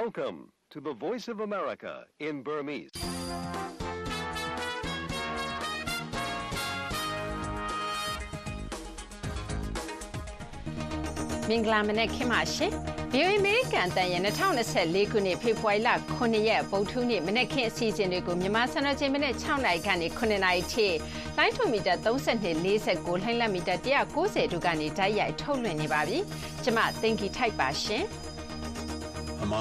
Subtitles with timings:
[0.00, 0.38] Welcome
[0.70, 2.92] to the Voice of America in Burmese.
[11.48, 12.72] ။မင်္ဂလာမနက်ခင်းပါရှင်။
[13.12, 20.88] VOA American တန်ရဲ့2024ခုနှစ်ဖေဖော်ဝါရီလ9ရက်ဗုဒ္ဓဟူးနေ့မနက်ခင်းအစီအစဉ်တွေကိုမြန်မာစံတော်ချိန်မနေ့6နာရီကနေ9နာရီထိ
[21.36, 22.44] လိုင်းထူမီတာ32
[22.86, 26.18] 49လှိုင်းလက်မီတာ190တို့ကနေတိုက်ရိုက်ထုတ်လွှင့်နေပါပြီ။
[26.64, 28.04] ကျွန်မသိင်္ဂီထိုက်ပါရှင်။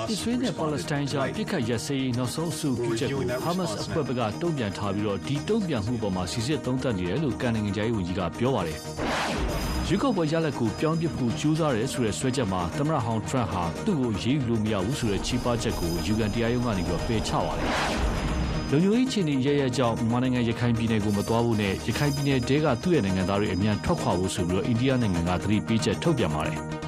[0.10, 8.78] အစ္စရေးနဲ့ပါလက်စတိုင်းကြားပြစ်ခတ်ရစရေးနောက်ဆုံးစုပြုချက်ကိုဟာမတ်စ်အဖွဲ့ကတုံ့ပြန်ထားပြီးတော့ဒီတုံ့ပြန်မှုပေါ်မှာစီစစ်သုံးသပ်နေတယ်လို့ကန်နိုင်ငံခြားရေးဝန်ကြီးကပြောပါတယ်။
[9.88, 17.70] ရွေးကောက်ပွဲရလဒ်ကိုပြောင်းပြဖို့ကြိုးစားရဲဆိုတဲ့ဆွဲချက်မှာသမ္မတဟောင်းထရန့်ဟာသူ့ကိုရေးယူလို့မရဘူးဆိုတဲ့ချီးပားချက်ကိုယူကန်တရားရုံးကနေပြီးပယ်ချပါတယ်။
[18.70, 26.60] လူမျိုးရေးချင်းနေရရကြောင်းမြန်မာနိုင်ငံရခိုင်ပြည်နယ်ကိုမတော်ဘူးနဲ့ရခိုင်ပြည်နယ်တဲကသူ့ရဲ့နိုင်ငံသားတွေအမြန်ထွက်ခွာဖို့ဆိုပြီးတော့အိန္ဒိယနိုင်ငံကသတိပေးချက်ထုတ်ပြန်ပါတယ်။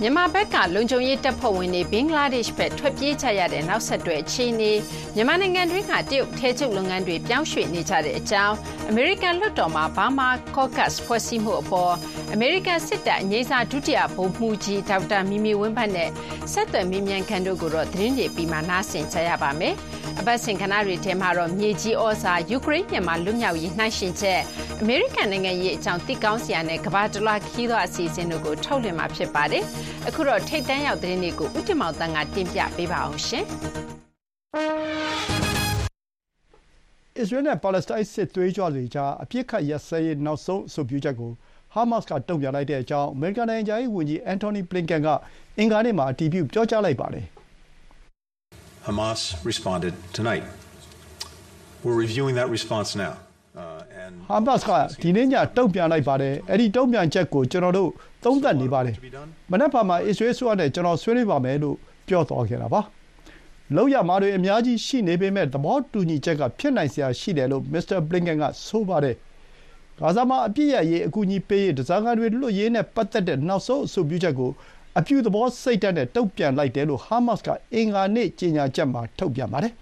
[0.00, 4.72] မြန်မာဘက်ကလုံခြုံရေးတပ်ဖွဲ့ဝင်တွေဘင်္ဂလားဒေ့ရှ်ဘက်ထွက်ပြေးကြရတဲ့နောက်ဆက်တွဲအခြေအနေ
[5.14, 8.56] မြန်မာနိုင်ငံတွင်းကတရုတ်ထဲချုပ်လုပ်ငန်းတွေပြောင်းရွှေ့နေကြတဲ့အကြောင်း
[8.88, 11.94] အမေရိကန်လွှတ်တော်မှာဘာမာကော့ကတ်ဖွဲ့စည်းမှုအပေါ်
[12.32, 16.10] အမေရိကန်စစ်တပ်အငြိမ်းစားဒုတိယဗိုလ်မှူးကြီးဒေါက်တာမီမီဝင်းဖတ်နဲ့
[16.52, 19.74] ဆက်သွယ်မြင်းမြန်ခန့်တို့ကိုတော့သတင်းတွေပြီးမှနားဆင်ကြရပါမယ်။
[20.20, 24.40] အပတ်စဉ်ခဏတွေထဲမှာတော့မြေကြီးဩဇာယူကရိန်းမြန်မာလွတ်မြောက်ရေးနှိုင်းရှင်ချက်
[24.80, 29.64] အမေရိကန်နိုင်ငံရေးအကြောင်းသိကောင်းစရာနဲ့ကမ္ဘာတလွှာခီးသောအစီအစဉ်တို့ကိုထုတ်လွှင့်မှာဖြစ်ပါတယ်။
[30.08, 33.44] အခုတော့ထိတ်တန်းရောက်သတင်းတွေကိုဥတ္တမောင်တန်းကတင်ပြပေးပါအောင်ရှင်။
[37.18, 41.32] အစ္စရေးနဲ့ပါလက်စတိုင်းစစ်သွေးကြွတွေကြားအပြစ်ခတ်ရစဲရေးနောက်ဆုံးအဆိုပြုချက်ကို
[41.74, 45.08] ဟာမတ်စ်ကတုံ့ပြန်လိုက်တဲ့အကြောင်းအမေရိကန်နိုင်ငံခြားရေးဝန်ကြီးအန်တိုနီဘလင်ကန်က
[45.58, 47.26] အင်္ဂါနေ့မှာအတည်ပြုပြောကြားလိုက်ပါတယ်။
[48.86, 50.44] Hamas responded tonight.
[51.82, 53.14] We're reviewing that response now.
[54.28, 54.70] ဟာမတ်စ်က
[55.02, 57.90] ဒီနေ့ညတုံ့ပြန်လိုက်ပါတယ်။အဲဒီတုံ့ပြန်ချက်ကိုကျွန်တော်တို့
[58.24, 58.94] သုံးသပ်နေပါတယ်။
[59.50, 61.76] မနက်ဖြန်မှာအစ္စရေးဆိုရနဲ့ကျွန်တော်ဆွေးနွေးပါမယ်လို့
[62.08, 62.80] ပြောသွားခဲ့တာပါ။
[63.76, 69.16] လောက်ရမှာတွေအများကြီးရှိနေပေမဲ့သဘောတူညီချက်ကဖြစ်နိုင်စရာရှိတယ်လို့မစ္စတာဘလင်ကန်ကဆိုပါတယ်။
[70.00, 74.50] ဂါဇာမှာအပြစ်ရရေးအကူအညီပေးရေးဒဇာကန်တွေလွတ်ရေးနဲ့ပတ်သက်တဲ့နောက်ဆုံးအဆိုပြုချက်ကို
[74.98, 79.72] အပြုသဘောစိတ်ဓာတ်နဲ့တုံ့ပြန်လိုက်တယ်လို့ဟာမတ်စ်ကအင်္ဂါနေ့ကြေညာချက်မှာထုတ်ပြန်ပါတယ်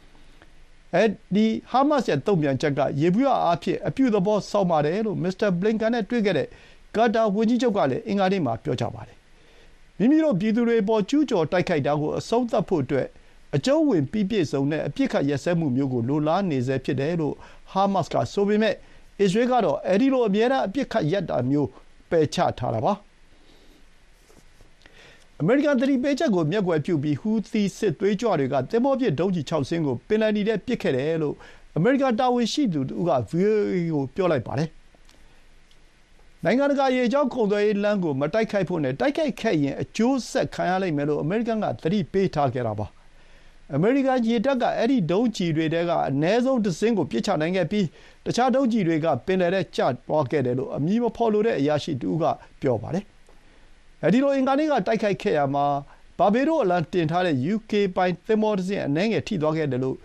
[0.94, 6.48] အဲဒီဟာမတ်စ်ရဲ့တုံ့ပြန်ချက်ကယေဘုယျအားဖြင့်အပြုသဘောဆောင်ပါတယ်လို့မစ္စတာဘလင်ကန်နဲ့တွေ့ခဲ့တဲ့
[6.96, 9.16] ကာတာဝန်ကြီးချုပ်ကလည်းအင်္ဂါနေ့မှာပြောကြားပါတယ်
[9.98, 13.06] မိမိတို့ပြည်သူတွေပေါ်ကျူးကျော်တိုက်ခိုက်တာကိုအဆုံးသတ်ဖို့အတွက်
[13.56, 17.34] အကျုံးဝင်ပြီးပြည့်စုံတဲ့အပြစ်ခတ်ရစဲမှုမျိုးကိုလိုလားနေစေဖြစ်တယ်လို့
[17.72, 18.74] ဟာမတ်စ်ကဆိုပေမဲ့
[19.20, 21.68] အစ္စရေးကတော့အဲဒီလိုအမြဲတမ်းအပြစ်ခတ်ရပ်တာမျိုး
[22.10, 22.92] ပယ်ချထားတာပါ
[25.44, 31.34] အမေရိကန်သတိပေးချက်ကို မျက်ကွယ်ပြုပြီး ဟူသီစစ်သွေးကြွတွေက သင်္ဘောပစ် ဒုံးကျည်6စင်းကို ပင်လယ်နီထဲ ပစ်ခဲ့တယ်လို့
[31.76, 34.68] အမေရိကန် တာဝန်ရှိသူတဦးက VOA ကို ပြောလိုက်ပါတယ်။
[36.44, 42.86] နိုင်ငံတကာ ရေကြောင်းကုန်သွယ်ရေးလမ်းကို မတိုက်ခိုက်ဖို့နဲ့ တိုက်ခိုက်ခဲ့ရင် အကျိုးဆက်ခံရလိမ့်မယ်လို့ အမေရိကန်က သတိပေးထားခဲ့တာပါ။
[43.74, 47.86] အမေရိကန်ရေတပ်က အဲဒီ ဒုံးကျည်တွေထဲက အနည်းဆုံးတစင်းကို ပစ်ချနိုင်ခဲ့ပြီး
[48.26, 52.24] တခြား ဒုံးကျည်တွေက ပင်လယ်ထဲ ကျသွားခဲ့တယ်လို့ အမည်မဖော်လိုတဲ့ အရာရှိတဦးက
[52.62, 53.04] ပြောပါတယ်
[54.04, 55.66] အဲဒီလိုအင်္ဂါနေ့ကတိုက်ခိုက်ခဲ့ရာမှာ
[56.18, 59.96] ဘာဘေးဒိုအလံတင်ထားတဲ့ UK ပိုင်သင်္ဘောတစင်းအနည်းငယ်ထိသွားခဲ့တယ်လို့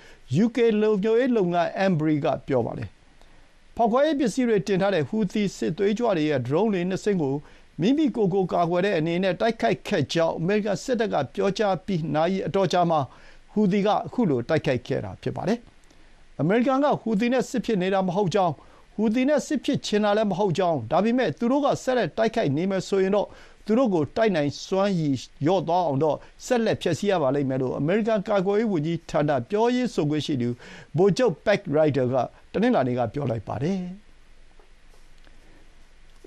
[0.43, 2.89] UK လုံခြုံရေးလုပ်ငန်း Ambrey ကပြောပါတယ်။
[3.75, 7.35] ဖောက်ခွဲရေးပစ္စည်းတွေတင်ထားတဲ့ဟူသီစစ်သွေးကြွတွေရဲ့ဒရုန်းတွေနှစ်စင်းကို
[7.81, 12.99] မိမိကိုယ်ကိုကာကွယ်တဲ့အနေနဲ့တိုက်ခိုက်ခဲ့ကြောင်းအမေရိကန်စစ်တပ်ကပြောကြားပြီးနာရီအတော်ကြာမှာ
[13.53, 15.59] ဟူသီကခုလိုတိုက်ခိုက်ခဲ့တာဖြစ်ပါတယ်။
[16.41, 18.53] အမေရိကန်ကဟူသီနဲ့စစ်ဖြစ်နေတာမဟုတ်ကြောင်း
[18.95, 23.27] ဟူသီနဲ့စစ်ဖြစ်ချင်တာလည်းမဟုတ်ကြောင်းဒါပေမဲ့သူတို့ကဆက်လက်တိုက်ခိုက်နေမယ်ဆိုရင်တော့
[23.67, 30.49] သူတို့ကိုတိုက်နိုင်စွမ်းရည်လျော့သွားအောင်တော့ဆက်လက်ဖျက်ဆီးရပါလိမ့်မယ်လို့အမေရိကန်ကာကွယ်ရေးဝန်ကြီးဌာနပြောရေးဆိုခွင့်ရှိသူ
[30.97, 32.15] ဗိုလ်ချုပ်ပက်ရိုက်တာက
[32.53, 33.79] တနင်္လာနေ့ကပြောလိုက်ပါတယ်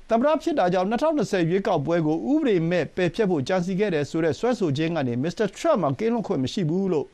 [0.09, 7.07] သမ္မတဖြစ်တာကြောင့်2020ရွေးကောက်ပွဲကိုဥပဒေမဲ့ပယ်ဖျက်ဖို့ကြံစည်ခဲ့တယ်ဆိုတဲ့ဆွဲဆိုခြင်းကနေမစ္စတာထရမ့်မှာကင်းလွတ်ခွင့်မရှိဘူးလို့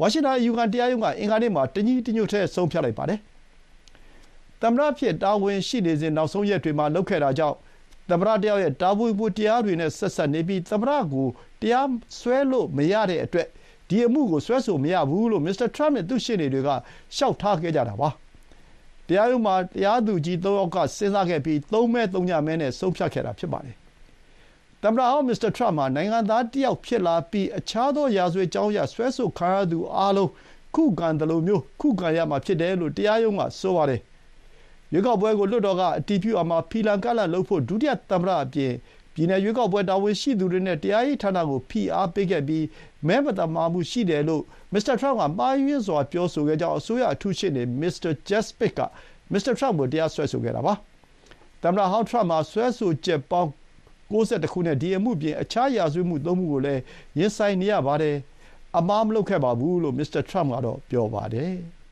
[0.00, 3.20] ဝါရှင်တန်အယူခံတရားရုံးကအင်္ဂါနေ့မှာတညီတညွတ်တည်းဆုံးဖြတ်လိုက်ပါတယ်
[4.62, 7.56] သမ္မတဖြစ်တာဝန်ရှိနေစဉ်နောက်ဆုံးရက်တွေမှာလုပ်ခဲ့တာကြောင့်
[8.10, 11.26] သမ္မတတယောက်ရဲ့တာဝန်ဝတ္တရားတွေနဲ့ဆက်စပ်နေပြီးသမ္မတကို
[11.60, 13.48] တရားစွဲလို့မရတဲ့အတွက်
[13.88, 18.08] ဒီအမှုကိုစွဲဆိုမရဘူးလို့မစ္စတာထရမ့်နဲ့သူ့ရှေ့နေတွေကလျှောက်ထားခဲ့ကြတာပါ။
[19.08, 23.76] တရားရုံးမှာတရားသူကြီး၃ယောက်ကစဉ်းစားခဲ့ပြီး၃မဲ၃ညမဲနဲ့ဆုံးဖြတ်ခဲ့တာဖြစ်ပါတယ်။
[24.82, 30.30] သမ္မတဟောင်းမစ္စတာထရမ့်ဟာနိုင်ငံသားတယောက်ဖြစ်လာပြီးအခြားသောရာဇဝတ်ကြောင်းအရစွဲဆိုခံရသူအားလုံး
[30.74, 34.00] ခုခံသလိုမျိုးခုခံရမှာဖြစ်တယ်လို့တရားရုံးကဆိုပါတယ်။
[34.94, 38.72] ရွေးကောက်ပွဲကိုလွှတ်တော်ကအတည်ပြုရာမှာဖီလာကန့်လန့်လုပ်ဖို့ဒုတိယသမ္မတအပြင်
[39.14, 42.64] ပြည်နယ်ရွေးကောက်ပွဲတာဝန်ရှိသူတွေနဲ့တရားရေးဌာနကိုဖိအားပေးခဲ့ပြီး
[43.06, 44.42] မဲမသမာမှုရှိတယ်လို့
[44.72, 48.80] မစ္စတာထရမ့်ကမှားယွင်းစွာပြောဆိုခဲ့ကြောင်းအစိုးရအထူးရှေ့နေမစ္စတာဂျက်စပစ်က
[49.32, 50.74] မစ္စတာထရမ့်ကိုတရားစွဲဆိုခဲ့တာပါ။
[51.62, 53.50] သမ္မတဟောင်းထရမ့်မှာစွဲဆိုချက်ပေါင်း
[54.12, 56.82] 1992ခုနဲ့ဒီအမှုပြင်အခြားရာဇဝတ်မှုသုံးမှုကိုလည်း
[57.18, 58.16] ရင်ဆိုင်နေရပါတယ်
[58.76, 61.54] အမားမလုပ်ခဲ့ပါဘူးလို့မစ္စတာထရမ့်ကတော့ပြောပါတယ်။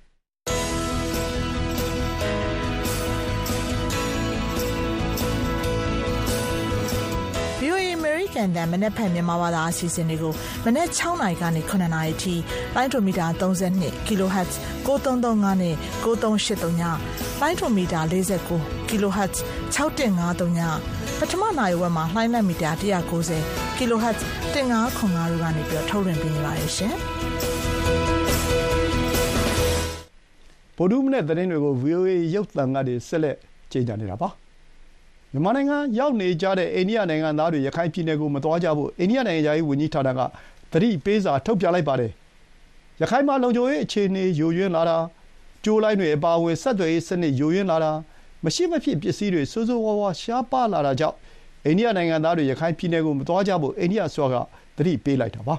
[8.42, 10.32] န်တန်မနေ့ဖက်မြန်မာဘာသာအစီအစဉ်တွေကို
[10.64, 12.34] မနေ့6နာရီကနေ9နာရီထိ
[12.74, 14.52] လိုင်းဒိုမီတာ32 kHz
[14.86, 15.74] 9335နဲ့
[16.04, 16.82] 9383ည
[17.40, 18.00] လိုင်းဒိုမီတာ
[18.50, 19.36] 49 kHz
[19.74, 20.60] 6153ည
[21.18, 24.20] ပထမနိုင်ဝက်မှာလိုင်းလက်မီတာ190 kHz
[24.54, 26.96] 1505တို့ကနေပြီးထုတ်လွှင့်ပေးနေပါတယ်ရှင်။
[30.76, 33.36] ဗုဒ္ဓမနဲ့သတင်းတွေကို VOA ရုပ်သံကနေဆက်လက်
[33.72, 34.28] ကြေညာနေတာပါ
[35.32, 40.20] မြန်မာနိုင်ငံရောက်နေကြတဲ့အိန္ဒိယနိုင်ငံသားတွေရခိုင်ပြည်နယ်ကိုမသွားကြဖို့အိန္ဒိယနိုင်ငံသားရေးဝန်ကြီးဌာနက
[40.72, 42.10] သတိပေးစာထုတ်ပြန်လိုက်ပါတယ်
[43.00, 44.98] ရခိုင်မှာလုံခြုံရေးအခြေအနေယိုယွင်းလာတာ
[45.64, 47.92] ကြိုးလိုင်းတွေအပါအဝင်ဆက်သွယ်ရေးစနစ်ယိုယွင်းလာတာ
[48.44, 51.16] မရှိမဖြစ်ပစ္စည်းတွေစိုးစိုးဝါးဝါးရှားပါလာတာကြောင့်
[51.66, 54.36] အိန္ဒိယနိုင်ငံသားတွေရခိုင်ပြည်နယ်ကိုမသွားကြဖို့အိန္ဒိယအစိုးရက
[54.76, 55.56] သတိပေးလိုက်တာပါ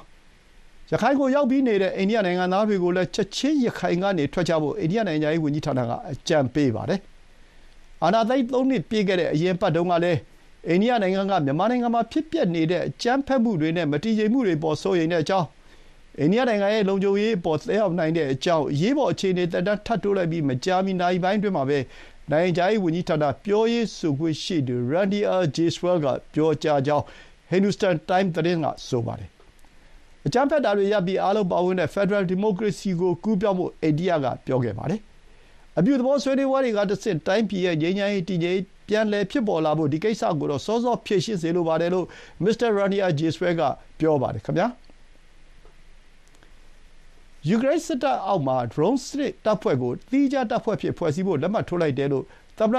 [0.92, 7.00] ရခိုင်ကိုရောက်ပြီးနေတဲ့အိန္ဒိယနိုင်ငံသားတွေကိုလည်းချက်ချင်းရခိုင်ကနေထွက်ကြဖို့အိန္ဒိယနိုင်ငံရေးဝန်ကြီးဌာနကအကြံပေးပါတယ်
[8.04, 10.20] အာဏာသိမ်း၃နှစ်ပြည့်ခဲ့တဲ့အရင်ပတ်တုန်းကလည်း
[10.68, 15.48] အိန္ဒိယနိုင်ငံကမြန်မာနိုင်ငံမှာဖြစ်ပျက်နေတဲ့အကြမ်းဖက်မှုတွေနဲ့မတည်ငြိမ်မှုတွေပေါ်စိုးရိမ်တဲ့အကြောင်း
[16.20, 21.80] အိန္ဒိယနိုင်ငံရဲ့လုံခြုံရေးအပေါ်သက်ရောက်နိုင်တဲ့အကြောင်းအရေးပေါ်အခြေအနေသက်တမ်းထပ်တိုးလိုက်ပြီးမကြာမီနာရီပိုင်းအတွင်းမှာပဲ
[22.32, 25.22] နိုင်ငံခြားရေးဝန်ကြီးဌာနပြောရေးဆိုခွင့်ရှိသူ Randy
[25.56, 27.04] Jaiswal ကပြောကြားကြောင်း
[27.52, 29.30] Hindustan Times သတင်းကဆိုပါတယ်။
[30.26, 35.02] အကြမ်းဖက်တာတွေရပ်ပြီးအားလုံးပါဝင်တဲ့ဖက်ဒရယ်ဒီမိုကရေစီကိုကူးပြောင်းဖို့အိန္ဒိယကပြောခဲ့ပါတယ်။
[35.79, 42.07] အပြုသဘောဆွေးနွေးပွဲတွေကတဆင့်တိုင်းပြည်ရဲ့ငြိမ်းချမ်းရေးတည်ငြိမ်ပြန်လည်ဖြစ်ပေါ်လာဖို့ဒီကိစ္စကိုတော့စောစောဖြေရှင်းစေလိုပါတယ်လို့
[42.45, 43.63] မစ္စတာ Randy Jaiswal က
[43.99, 44.67] ပြောပါတယ်ခင်ဗျာ။
[47.49, 52.25] ယူကရိန်းစစ်တပ်အောက်မှာ drone စနစ်တပ်ဖွဲ့ကိုသီးခြားတပ်ဖွဲ့အဖြစ်ဖွဲ့စည်းဖို့လက်မှတ်ထိုးလိုက်တယ်လို့
[52.59, 52.79] သမ္မတ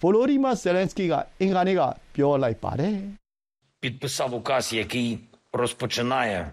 [0.00, 1.82] Volodymyr Zelenskyy ကအင်္ဂါနေ့က
[2.14, 2.96] ပြောလိုက်ပါတယ်။
[3.82, 5.18] підписав указ, який
[5.52, 6.52] розпочинає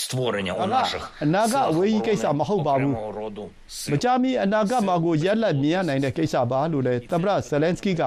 [0.00, 3.96] створення у ဒါက наших အနာဂတ်အဝေးကြီးကိစ္စမဟုတ်ပါဘူး окремого роду မ сил.
[4.02, 8.02] ကြာမီအနာဂတ်မှာကိုရက်လက်မြင်ရနိုင်တဲ့ကိစ္စပါလို့လည်းသမ္မတ Zelenskyy က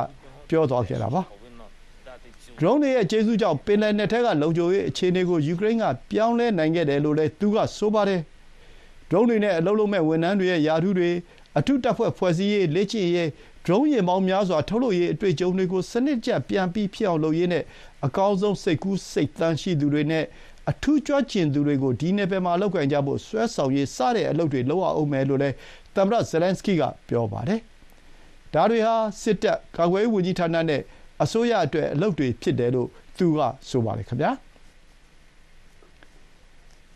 [0.50, 1.22] ပြောသွားခဲ့တာပါ။
[2.60, 8.22] drone တွေရဲ့ကျေးဇူးကြောင့်ပင်လယ်နက်ထဲကလုံခြုံရေးအခြေအနေကိုယူကရိန်းကပြောင်းလဲနိုင်ခဲ့တယ်လို့လည်းသူကဆိုပါတယ်။
[9.10, 11.10] drone တွေနဲ့အလုပ်လုပ်မဲ့ဝန်ထမ်းတွေရဲ့ရာထူးတွေ
[11.58, 13.28] အထူးတပ်ဖွဲ့ဖွဲ့စည်းရေးလေ့ကျင့်ရေး
[13.66, 17.64] drone ယာဉ်ပေါင်းများစွာထုတ်လုပ်ရေးအတွေ့အကြုံတွေကိုစနစ်တကျပြန်ပြီးဖြစ်အောင်လုပ်ရေးနဲ့
[18.06, 20.26] အကောင်းဆုံးစိတ်ကူးစိတ်သန်းရှိသူတွေနဲ့
[20.71, 25.55] အထူးကျွမ်းကျင်သူတွေကို ဒီနယ်ပယ်မှာလုပ်ကိုင်ကြဖို့ ဆွဲဆောင်ရေး စတဲ့အလုပ်တွေ လုပ်ရဦးမယ်လို့လည်း
[25.95, 27.61] သမ္မတ Zelenskyy ကပြောပါတယ်။
[28.55, 30.83] ဒါတွေဟာ စစ်တပ် ကာကွယ်ရေးဝန်ကြီးဌာနနဲ့
[31.23, 34.31] အစိုးရအတွက် အလုပ်တွေဖြစ်တယ်လို့ သူက ဆိုပါတယ်ခင်ဗျာ။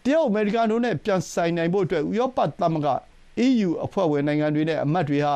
[0.04, 2.88] တရုတ် အမေရိကန်တို့နဲ့ ပြန်ဆိုင်နိုင်ဖို့အတွက် ဥရောပသမဂ္ဂ
[3.46, 5.34] EU အဖွဲ့ဝင်နိုင်ငံတွေနဲ့ အမတ်တွေဟာ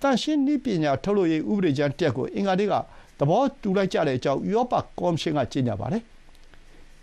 [0.00, 2.74] သန့်ရှင်းနည်းပညာ ထုတ်လုပ်ရေး ဥပဒေကြမ်းတရပ်ကို အင်္ဂါနေ့က
[3.18, 6.04] သဘောတူလိုက်ကြတဲ့အကြောင်း ဥရောပကော်မရှင်က ကြေညာပါတယ်။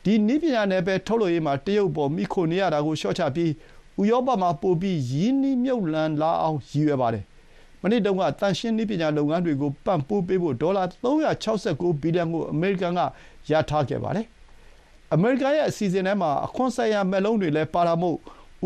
[0.03, 3.51] ဒီနည်းပညာနယ်ပယ်ထုတ်လုပ်ရေးမှာတရုတ်အပေါ်မှီခိုနေရတာကိုလျှော့ချပြီး
[4.01, 7.23] ဥရောပမှာပိုပြီးရင်းနှီးမြှုပ်နှံလာအောင်ရည်ရွယ်ပါတယ်။
[7.81, 11.45] မနေ့တုန်းကသန့်ရှင်းနည်းပညာလုပ်ငန်းတွေကိုပံ့ပိုးပေးဖို့ဒေါ်လာ၃၆
[11.81, 13.01] ၉ဘီလီယံကိုအမေရိကန်က
[13.51, 14.25] ရထားခဲ့ပါတယ်။
[15.13, 18.17] အမေရိကန်ရဲ့အစီအစဉ်ထဲမှာအခွန်ဆိုင်ရာမက်လုံးတွေလည်းပါတာမို့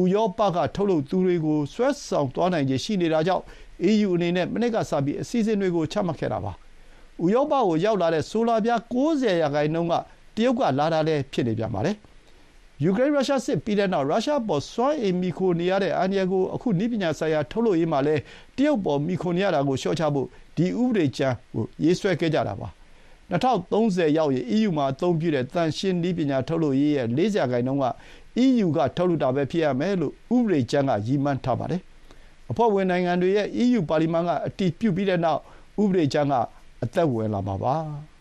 [0.01, 3.43] ဥရောပကထုတ်လုပ်သူတွေကိုဆွဲဆောင်သွားနိုင်ခြေရှိနေတာကြောင့်
[3.89, 6.51] EU အနေနဲ့မနှစ်ကစပြီးအစီအစဉ်တွေကိုချမှတ်ခဲ့တာပါ။
[7.23, 9.95] ဥရောပကိုရောက်လာတဲ့ဆိုလာပြား၉၀ရာခိုင်နှုန်းက
[10.35, 11.95] တရုတ်ကလာတာလည်းဖြစ်နေပြန်ပါတယ်။
[12.83, 18.21] ယူကရိန်းရုရှားစစ်ပြီးတဲ့နောက်ရုရှားအပေါ်စွမ်းအင်မှီခိုနေရတဲ့အန္တရာယ်ကိုအခုနည်းပညာဆိုင်ရာထုတ်လုပ်ရေးမှာလည်း
[18.57, 22.69] တရုတ်အပေါ်မှီခိုနေရတာကိုလျှော့ချဖို့ဒီဥပဒေကြမ်းကိုရေးဆွဲခဲ့ကြတာပါ။
[23.31, 27.85] ၂၀၃၀ရောက်ရင် EU မှာအသုံးပြုတဲ့သန့်ရှင်းနည်းပညာထုတ်လုပ်ရေးရဲ့၄၀ရာခိုင်နှုန်းက
[28.43, 31.81] EU ကထုတ်လုပ်တာပဲဖြစ်ရမယ်လို့ဥပဒေကြမ်းကရည်မှန်းထားပါတယ်။
[32.51, 35.41] အဖွဲ့ဝင်နိုင်ငံတွေရဲ့ EU ပါလီမန်ကအတည်ပြုပြီးတဲ့နောက်
[35.81, 36.33] ဥပဒေကြမ်းက
[36.83, 37.75] အသက်ဝင်လာမှာပါ။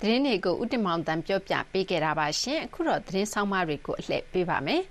[0.00, 4.82] သတင်းတွေကိုဥတင်မောင်တန်ပြောပြပေးခဲ့တာပါရှင်အခုတော့သတင်းဆောင်မတွေကိုအလှည့်ပေးပါမယ်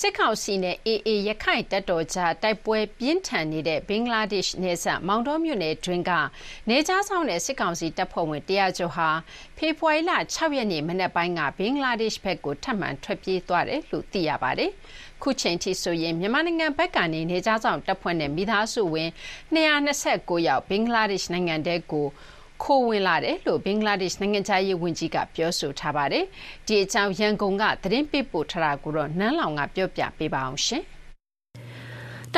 [0.00, 6.12] စစ်ကောင်စီနဲ့ AA ရခိုင်တပ်တော်ကြားတိုက်ပွဲပြင်းထန်နေတဲ့ဘင်္ဂလားဒေ့ရှ်နယ်စပ်မောင်တော်မြို့နယ်တွင်းက
[6.68, 9.10] နေကြားဆောင်တဲ့စစ်ကောင်စီတပ်ဖွဲ့ဝင်တရားကျော်ဟာ
[9.56, 14.70] ဖေဖော်ဝါရီလ6ရက်နေ့မနက်ပိုင်းကဘင်္ဂလားဒေ့ရှ်ဘက်ကိုထပ်မံထွက်ပြေးသွားတယ်လို့သိရပါတယ်
[15.22, 19.10] ခုချိန်ထိဆိုရင်မြန်မာနိုင်ငံဘက်ကနေနေကြားဆောင်တပ်ဖွဲ့နဲ့မိသားစုဝင်
[19.54, 22.06] 229ယောက်ဘင်္ဂလားဒေ့ရှ်နိုင်ငံတဲကို
[22.62, 26.24] ခိုးဝင်လာတယ်လို့ဘင်္ဂလားဒေ့ရှ်နိုင်ငံခြားရေးဝန်ကြီးကပြောဆိုထားပါတယ်။
[26.66, 30.84] ဒီအကြောင်းရန်ကုန်ကသတင်းပေးပို့ထားတာကိုတော့နန်းလောင်ကပြောပြပေးပါအောင်ရှင်။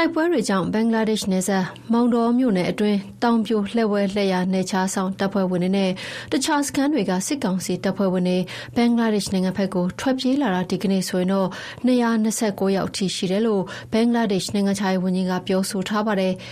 [0.00, 5.90] တိုက်ပွဲတွေကြောင့်ဘင်္ဂလားဒေ့ရှ်နယ်စပ်မောင်တော်မြို့နယ်အတွင်းတောင်ပြိုလှည့်ဝဲလှည့်ရနယ်ခြားဆောင်တပ်ဖွဲ့ဝင်တွေနဲ့
[6.32, 8.38] တခြားစခန်းတွေကစစ်ကောင်စီတပ်ဖွဲ့ဝင်တွေ
[8.76, 11.48] ဘင်္ဂလားဒေ့ရှ်နိုင်ငံဘက်ကိုထွက်ပြေးလာတာဒီကနေ့ဆိုရင်တော့
[11.86, 16.34] 229ယောက်ထိရှိတယ်လို့ဘင်္ဂလားဒေ့ရှ်နိုင်ငံခြားရေးဝန်ကြီးကပြောဆိုထားပါတယ်။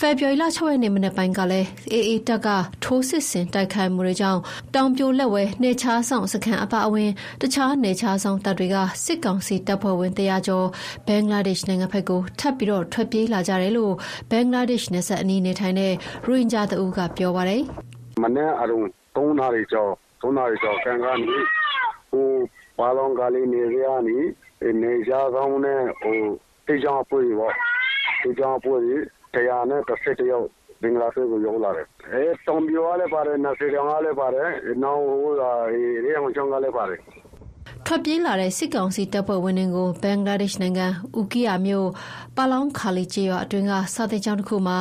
[0.00, 2.48] ဖေဖော်ဝါရီလ6ရက်နေ့မနေ့ပိုင်းကလည်းအေအေတပ်က
[2.84, 4.40] ထိုးစစ်ဆင်တိုက်ခိုက်မှုတွေကြောင့်
[4.74, 10.66] တောင်ပြိုလက်ဝဲနေချားဆောင်စခန်းအပါအဝင် တခြားနေချားဆောင်တပ်တွေက စစ်ကောင်စီတပ်ဖွဲ့ဝင်100ကျော်
[11.06, 13.92] ဘင်္ဂလားဒေ့ရှ်နိုင်ငံဘက်ကို ထပ်ပြီးတော့ထွက်ပြေးလာကြတယ်လို့
[14.30, 15.92] ဘင်္ဂလားဒေ့ရှ်နယ်စပ်အနီးနေထိုင်တဲ့
[16.26, 17.62] ရိုဟင်ဂျာတအူးကပြောပါတယ်။
[18.22, 18.80] မနေ့အရုံ
[19.16, 19.90] 3နာရီကျော်
[20.22, 21.36] 3နာရီကျော်ကန်ကနေ
[22.10, 22.28] ဟို
[22.78, 24.18] ဘာလောင်ကလေးနေရနီ
[24.82, 26.18] နေချားဆောင်နဲ့ဟို
[26.66, 27.54] တေချောင်းပွေပေါ့
[28.22, 29.21] တေချောင်းပွေတရားနဲ့တ
[29.92, 30.46] စ်ဆက်တယောက်
[30.82, 34.48] ဘင်္ဂလားဒေ့ရှ်ကိုရောက်လာတယ်။အဲတောင်ပြိုကလည်းပါတယ်နစီရောင်ကလည်းပါတယ်
[34.82, 35.30] နောက်ဟို
[36.04, 37.00] ရေအောင်ချောင်းကလည်းပါတယ်
[37.86, 40.86] ထွက်ပြေးလာတဲ့စစ်ကောင်စီတပ်ဖွဲ့ဝင်တွေကိုဘင်္ဂလားဒေ့ရှ်နိုင်ငံ
[41.20, 41.88] ဥကီယာမြို့
[42.36, 44.78] ပါလောင်ခါလီကျေးရွာအတွင်းကစာသင်ကျောင်းတစ်ခုမှာ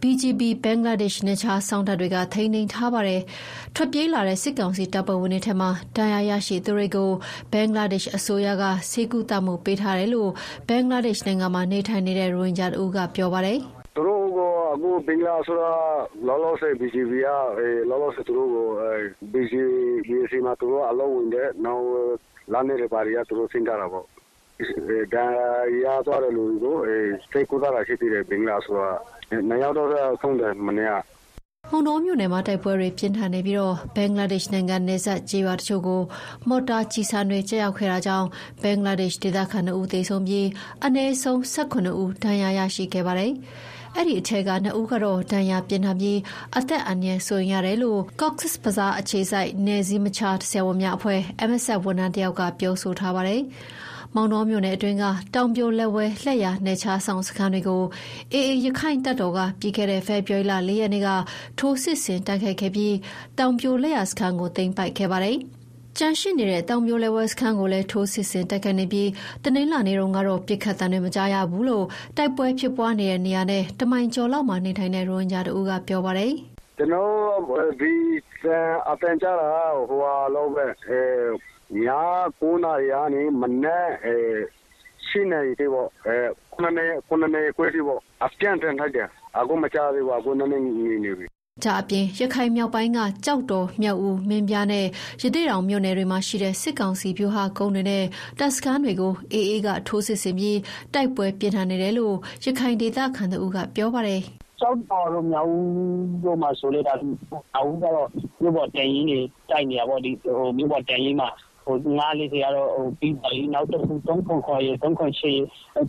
[0.00, 3.20] BGB ဘင်္ဂလားဒေ့ရှ်နယ်ခြားစောင့်တပ်တွေကထိန်းသိမ်းထားပါတယ်။
[3.74, 7.10] ထွက်ပြေးလာတဲ့စစ်ကောင်စီတပ်ဖွဲ့ဝင်တွေထဲမှာဒဏ်ရာရရှိသူတွေကို
[7.52, 10.30] ဘင်္ဂလားဒေ့ရှ်အစိုးရကဆေးကုသမှုပေးထားတယ်လို့
[10.68, 13.75] ဘင်္ဂလားဒေ့ရှ်နိုင်ငံမှာနေထိုင်နေတဲ့ရိုဟင်ဂျာတဦးကပြောပါတယ်။သူတို့က
[14.76, 15.72] အခုဘင်္ဂလားဆိုတာ
[16.26, 17.28] လောလောဆယ် BGV က
[17.88, 18.66] လောလောဆယ်သူတို့ကို
[19.32, 21.84] BGB မှာသူတို့အလုံးဝင်တဲ့နောက်
[22.52, 24.04] လာနေတဲ့ပါရီကသူတို့ဆင်းကြတာပေါ့
[25.14, 25.24] ဒါ
[25.84, 26.76] ရသွားတယ်လို့ကို
[27.32, 28.90] စိတ်ကူတာရှိသေးတယ်ဘင်္ဂလားဆိုတာ
[29.48, 29.88] နှစ်ယောက်တော့
[30.22, 30.94] ဆုံးတယ်မနေ့က
[31.70, 33.58] မုံတော်မြို့နယ်မှာတိုက်ပွဲတွေပြင်းထန်နေပြီး
[33.96, 36.02] ဘင်္ဂလားဒေ့ရှ်နိုင်ငံနယ်စပ်ကျေးရွာတချို့ကို
[36.48, 38.28] မော်တာကျည်ဆံတွေကျရောက်ခဲ့တာကြောင့်
[38.62, 40.46] ဘင်္ဂလားဒေ့ရှ်ဒေသခံ2ဦးသေဆုံးပြီး
[40.84, 43.32] အနည်းဆုံး18ဦးဒဏ်ရာရရှိခဲ့ပါတယ်။
[43.98, 46.18] အဲ့ဒီအထက်ကနှစ်ဦးကတော့ဒဏ်ရာပြင်းထန်ပြီး
[46.58, 53.42] အသက်အန္တရာယ်ဆိုရင်ရတယ်လို့ Cox's Bazar အခြေစိုက်နယ်စည်းမခြားဆရာဝန်များအဖွဲ့ MSF ဝန်ထမ်းတယောက်ကပြောဆိုထားပါတယ်။
[54.14, 57.82] မောင်တော်မြို့နယ်အတွင်းကတောင်ပြိုလက်ဝဲလှက်ရနယ်ချားဆောင်စခန်းတွေကို
[58.32, 61.08] အေအေရခိုင်တပ်တော်ကပြီးခဲ့တဲ့ဖေဖော်ဝါရီလ၄ရက်နေ့က
[61.58, 62.94] ထိုးစစ်ဆင်တိုက်ခိုက်ခဲ့ပြီး
[63.38, 65.38] တောင်ပြိုလက်ရစခန်းကိုသိမ်းပိုက်ခဲ့ပါတယ်။
[65.98, 69.10] ကျန်ရှိနေတဲ့တောင်ပြိုလဲဝဲစခန်းကိုလည်းထိုးစစ်ဆင်တိုက်ခိုက်နေပြီး
[69.44, 71.86] တနင်္လာနေ့တုန်းကတော့ပစ်ခတ်သံတွေမကြားရဘူးလို့
[72.16, 76.32] တိုက်ပွဲဖြစ်ပွားနေတဲ့နေရာနဲ့တမိုင်ကျော်လောက်မှာနေထိုင်တဲ့ရိုဟင်ဂျာတဦးကပြောပါတယ်။
[76.78, 77.92] ကျွန်တော်ဒီ
[78.90, 79.48] အပန်ကြတာ
[79.88, 81.02] ဟိုဟာလောက်ပဲအဲ
[81.84, 81.88] ည
[82.40, 84.14] 9နာရီကနေမနေ့အဲ
[85.06, 86.16] ရှင်းနေတယ်ပေါ့အဲ
[86.52, 91.26] ခုနနေ့ခုနနေ့ခွေးတယ်ပေါ့အပြန်ပြန်ထိုက်တယ်အခုမကြသေးဘူးအခုနနေ့နေနေပြီ
[91.64, 94.86] ဒါအပြင် ရခိုင်မြောက်ပိုင်းကကြောက်တော် မြောက်ဦး မင်းပြားနဲ့
[95.22, 98.04] ရသေ့တောင်မြို့နယ်တွေမှာရှိတဲ့ စစ်ကောင်စီဗျူဟာကုန်းတွေနဲ့
[98.38, 100.58] တပ်စခန်းတွေကိုအေးအေးကထိုးစစ်ဆင်ပြီး
[100.94, 104.20] တိုက်ပွဲပြင်းထန်နေတယ်လို့ ရခိုင်ဒေသခံတို့ကပြောပါတယ်။
[104.60, 105.64] ကြောက်တော်တို့ မြောက်ဦး
[106.24, 106.94] တို့မှာဆိုလေဒါ
[107.56, 108.08] အဦးကတော့
[108.40, 109.18] မြို့ပေါ်တန်ရင်တွေ
[109.50, 111.28] တိုက်နေရပေါ့ဒီဟိုမြို့ပေါ်တန်ရင်မှာ
[111.64, 115.32] ဟိုငါးလေးတွေကတော့ဟိုပြီးပါပြီ နောက်တစ်ခု3ခွန်ခေါ်ရ3ခွန်ရှိ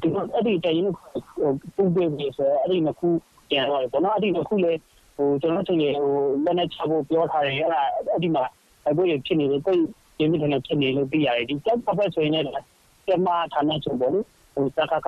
[0.01, 3.07] ဒီအဲ့ဒီတရင်ဟိုပူပေးပြီဆိုအဲ့ဒီနှစ်ခု
[3.49, 6.11] ပြန်တော့ဘောနော် အဲ့ဒီနှစ်ခုလေဟို ကျွန်တော်တို့ဟို
[6.45, 7.81] လက်နဲ့ချဖို့ ပြောထားတယ် အဲ့ဒါ
[8.11, 8.43] အဲ့ဒီမှာ
[8.89, 9.81] အဘိုးရဖြစ်နေတယ်တိတ်
[10.19, 12.45] ရင်းမြစ်နဲ့ဖြစ်နေလို့ သိရတယ်ဒီတက်ဖက်ဆိုရင်လည်း
[13.07, 14.19] ကျမဌာနချုပ်ပေါ့လေ
[14.53, 15.07] ဟိုစကားက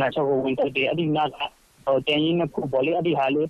[0.00, 1.28] နာချုပ်ကို ဝင်တက်တယ် အဲ့ဒီနာက
[1.84, 3.48] ဟိုတန်ရင်နှစ်ခုပေါ့လေ အဲ့ဒီဟာလေး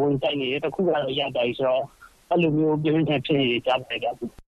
[0.00, 1.84] ဝင်တိုက်နေတယ် တခုကတော့ရတာဆိုတော့
[2.30, 4.45] အဲ့လိုမျိုး ပြင်းထန် ဖြစ်နေကြပါတယ်ကြအ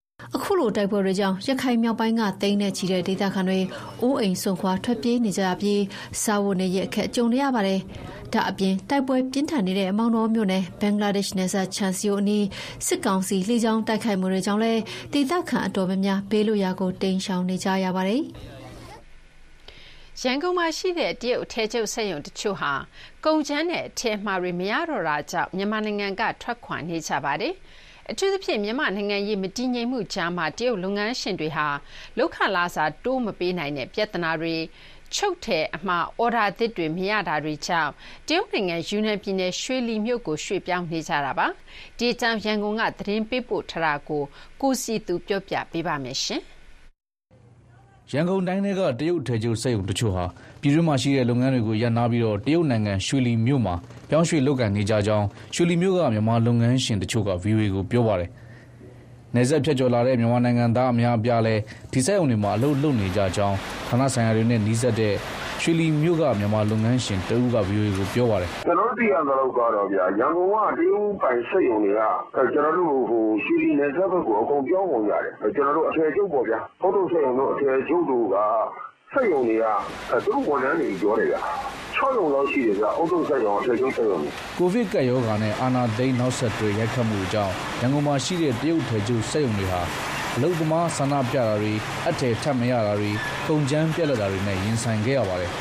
[0.49, 3.59] ခုလိုတိုက်ပွဲတွေကြောင့် ရခိုင်မြောက်ပိုင်းကတိန်းနဲ့ချီတဲ့ ဒေသခံတွေ
[4.01, 5.81] အိုးအိမ်ဆုံးခွာ ထွက်ပြေးနေကြပြီး
[6.23, 7.79] စားဝတ်နေရအခက်ကြုံနေရပါတယ်။
[8.33, 12.45] ဒါအပြင် တိုက်ပွဲပြင်းထန်နေတဲ့အမောင်တော်မြို့နယ် ဘင်္ဂလားဒေ့ရှ်နယ်စပ်ချန်စီယိုအနီး
[12.87, 14.81] စစ်ကောင်စီ လေကြောင်းတိုက်ခိုက်မှုတွေကြောင့်လည်း
[15.13, 18.21] ဒေသခံအတော်များများ ဘေးလွတ်ရာကို တိမ်းရှောင်နေကြရပါတယ်။
[20.21, 22.73] ရန်ကုန်မှာရှိတဲ့ တရုတ်အထည်ချုပ်စက်ရုံတချို့ဟာ
[23.25, 27.55] ကုန်ကြမ်းနဲ့ အထည်မှာတွေ မရတော့တာကြောင့် မြန်မာနိုင်ငံက ထွက်ခွာနေကြပါတယ်။
[28.11, 31.67] အထူးသဖြင့်မြန်မာနိုင်ငံရေးမတည်ငြိမ်မှုကြားမှာတရုတ်လုပ်ငန်းရှင်တွေဟာ
[32.17, 34.55] လုပ်ခလစာတိုးမပေးနိုင်တဲ့ပြဿနာတွေ
[35.15, 37.91] ချုပ်ထည်အမှာအော်ဒါသစ်တွေမရတာတွေကြောင့်
[38.27, 41.47] တရုတ်နိုင်ငံယူနန်ပြည်နယ်ရွှေလီမြို့ကိုရွှေ့ပြောင်းနေကြတာပါ။
[41.97, 44.23] ဒီအကြောင်းရန်ကုန်ကသတင်းပေးပို့ထားတာကို
[44.61, 46.41] ကိုစီသူပြောပြပေးပါမယ်ရှင်။
[48.11, 50.23] ရန်ကုန်တိုင်းထဲကတရုတ်ထည်ချုပ်စက်ရုံတချို့ဟာ
[50.67, 53.75] ပြည်တွင်းမှာရှိတဲ့လုပ်ငန်းတွေကို ရပ်နားပြီးတော့ တရုတ်နိုင်ငံ ရွှေလီမြို့မှာ
[54.09, 58.29] ပြောင်းရွှေ့လုပ်ကိုင်နေကြကြောင်း ရွှေလီမြို့က မြန်မာလုပ်ငန်းရှင်တချို့က VOA ကို ပြောပါတယ်။
[59.35, 61.61] နယ်စပ်ဖြတ်ကျော်လာတဲ့ မြန်မာနိုင်ငံသား အများအပြားလည်း
[61.93, 63.57] ဒီစက်ရုံတွေမှာ အလုပ်လုပ်နေကြကြောင်း
[63.87, 65.13] ဌာနဆိုင်ရာတွေနဲ့နှီးစပ်တဲ့
[65.61, 72.01] ရွှေလီမြို့က မြန်မာလုပ်ငန်းရှင်တဦးက VOA ကို ပြောပါတယ်။ကျွန်တော်တို့ သိရသလောက်ကတော့ဗျာရန်ကုန်က တရုတ်ပိုင်စက်ရုံတွေက
[72.53, 78.37] ကျွန်တော်တို့ဟိုရွှေလီနယ်စပ်ဘက်ကို အကုန်ပြောင်းကုန်ကြတယ်။ကျွန်တော်တို့ အထည်ချုပ်ပေါ့ဗျာ။ဖုတ်တုစက်ရုံတို့ အထည်ချုပ်တို့က
[79.11, 79.65] စက်ရုံတွေက
[80.25, 81.41] သူတို့ဝန်ထမ်းတွေပြောတယ်ဗျာ
[81.95, 84.19] 6ရုံလောက်ရှိတယ်ဗျအုပ်စုစက်ရုံအထည်ချုပ်စက်ရုံ
[84.57, 89.81] ကိုဗစ်ကပ်ရောဂါနဲ့အာဏာသိမ်းနောက်ဆက်တွဲရိုက်ခတ်မှုကြောင့်ရန်ကုန်မှာရှိတဲ့တရုတ်ထည်ချုပ်စက်ရုံတွေဟာ
[90.35, 91.73] အလုသမားဆန္ဒပြတာတွေ
[92.09, 93.11] အထည်ထပ်မရတာတွေ
[93.47, 95.51] ကုန်ကျန်းပြက်လက်တာတွေနဲ့ရင်ဆိုင်ခဲ့ရပါတယ်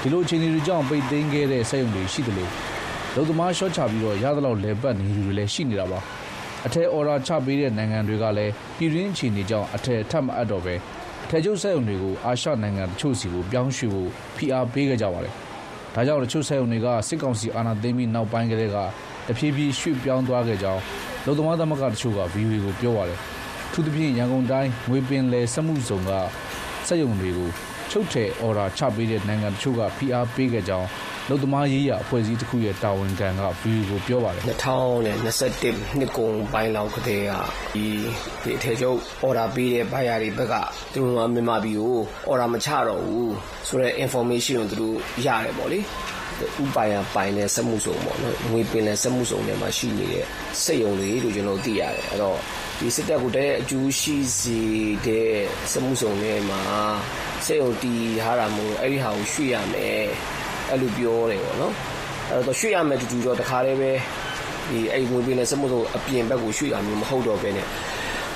[0.00, 2.50] ဒီလိုအခြေအနေတွေကြောင့်ပိတ်သိမ်းခဲ့တဲ့စက်ရုံတွေရှိတယ်လို့
[3.14, 6.00] လုံသမားရှော့ချပြီးတော့ရသလောက်လဲပတ်နေသူတွေလည်းရှိနေတာပါ
[6.66, 11.01] အထက်အော်ဒါချပေးတဲ့နိုင်ငံတွေကလည်းပြည်တွင်းအခြေအနေကြောင့်အထက်ထပ်မအပ်တော့ပဲအ
[11.34, 15.32] ထက်ကျုပ်စက်ရုံတွေကို အာရှနိုင်ငံတချို့စီကို ပြောင်းရွှေ့ဖို့ ဖိအားပေးခဲ့ကြပါတယ်
[15.94, 18.76] ဒါကြောင့် တချို့စက်ရုံတွေက စစ်ကောင်စီ အာဏာသိမ်းပြီးနောက်ပိုင်းကတည်းက
[19.26, 20.80] တဖြည်းဖြည်း ရွှေ့ပြောင်းသွားခဲ့ကြောင်း
[21.24, 23.18] လုံသမားသမဂ္ဂတချို့က VOA ကို ပြောပါတယ်
[23.72, 26.10] ထူးသဖြင့် ရန်ကုန်တိုင်း ငွေပင်လယ်စက်မှုဇုံက
[26.86, 27.50] စက်ရုံတွေကို
[27.92, 30.88] ချုပ်ထည်အော်ဒါချပေးတဲ့နိုင်ငံတချို့ကဖိအားပေးခဲ့ကြောင်း
[31.28, 37.32] လုံသမားရေးရအဖွဲ့အစည်းတစ်ခုရဲ့တာဝန်ခံက VOA ကိုပြောပါတယ်2021နှစ်ကုန်ပိုင်းလောက်ကတည်းက
[37.74, 37.84] ဒီ
[38.42, 40.54] ဒီအထည်ချုပ်အော်ဒါပေးတဲ့ဘိုင်ယာတွေဘက်က
[40.92, 41.96] သူတို့ကမြန်မာပြည်ကို
[42.28, 43.34] အော်ဒါမချတော့ဘူး
[43.68, 44.96] ဆိုတော့ information ကိုသူတို့
[45.26, 45.80] ရတယ်ပေါ့လေ
[46.62, 50.24] ဥပိုင်ရပိုင်တဲ့စက်မှုစုံပေါ့နော်ငွေပင်တဲ့စက်မှုစုံတွေမှာရှိနေတဲ့
[50.62, 52.38] စက်ရုံတွေလို့ကျွန်တော်သိရတယ်အဲ့တော့
[52.78, 54.60] ဒီစစ်တပ်ကတည်းကအကျိုးရှိစေ
[55.06, 55.30] တဲ့
[55.72, 56.62] စက်မှုစုံတွေမှာ
[57.46, 60.04] စက်ရုံတီးထားတာမို့အဲ့ဒီဟာကိုရွှေ့ရမယ်
[60.70, 61.74] အဲ့လိုပြောတယ်ပေါ့နော်
[62.30, 63.90] အဲ့တော့ရွှေ့ရမယ်တူတူတော့တခါတည်းပဲ
[64.70, 67.66] ဒီအဲ့ငွေပင်တဲ့စက်မှုစုံအပြင်ဘက်ကိုရွှေ့ရမျိုးမဟုတ်တော့ဘဲနဲ့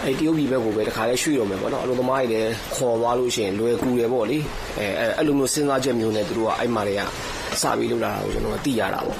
[0.04, 4.38] အဲ့တရုတ်ပြည်ဘက်ကိုပဲတခါလဲရွှေ့တော့မယ်ပေါ့နော်အလုံးသမားတွေလည်းခေါ်သွားလို့ရှိရင်လွယ်ကူတယ်ပေါ့လေ
[4.78, 4.86] အဲ
[5.18, 7.02] အဲ့လိုမျိုးစဉ်းစားချက်မျိုးနဲ့သူတို့ကအဲ့မှာတွေက
[7.62, 9.18] စပြီးလုပ်လာတာကိုကျွန်တော်ကသိရတာပေါ့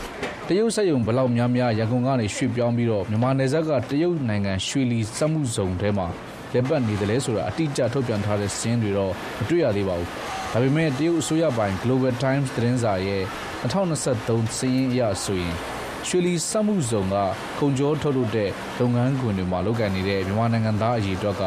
[0.49, 6.07] တရုတ်စက်ရုံဘလောက်များများရန်ကုန်ကနေရွှေ့ပြောင်းပြီးတော့မြန်မာနယ်စပ်ကတရုတ်နိုင်ငံရွှေလီစက်မှုဇုံထဲမှာ
[6.53, 10.09] လက်ပတ်နေတယ်လဲဆိုတာအတိအကျထုတ်ပြန်ထားတဲ့စင်းတွေတော့မတွေ့ရသေးပါဘူး။
[10.53, 13.23] ဒါပေမဲ့တရုတ်အစိုးရပိုင်း Global Times သတင်းစာရဲ့
[13.63, 15.55] 2023စီးရင်အရဆိုရင်
[16.09, 17.15] ရွှေလီစက်မှုဇုံက
[17.59, 21.43] ခုံကျော်ထုတ်လုပ်တဲ့လုပ်ငန်းခွင်တွေမှာလုပ်ကိုင်နေတဲ့မြန်မာနိုင်ငံသားအရေးအတွက်က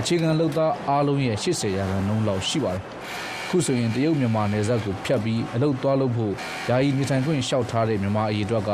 [0.00, 2.82] အခြေခံလုပ်သားအားလုံးရဲ့80ရာခိုင်နှုန်းလောက်ရှိပါတယ်။
[3.56, 6.32] ခုဆိုရင်တရုတ်မြန်မာနယ်စပ်ကိုဖြတ်ပြီးအလုပ်သွားလုပ်ဖို့
[6.68, 8.70] ယာယီနေထိုင်ခွင့်လျှောက်ထားတဲ့မြန်မာအရေးအတွက်က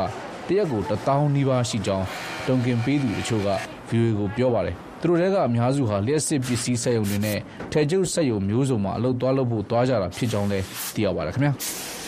[0.49, 2.07] တရက်ကို1000နီးပါးရှိကြောင်း
[2.47, 3.51] တုံကင်ပေးသူတချို့က
[3.91, 7.39] VOA ကိုပြောပါတယ်။သူတို့တွေကအများစုဟာလျှက်စစ်ပစ္စည်းစက်ရုံတွေနဲ့
[7.73, 11.53] ထဲကျုပ်စက်ရုံမျိုးစုံမှာအလုပ်သွားလုပ်ဖို့သွားကြတာဖြစ်ကြောင်းလည်းသိရပါတယ်ခင်ဗျာ။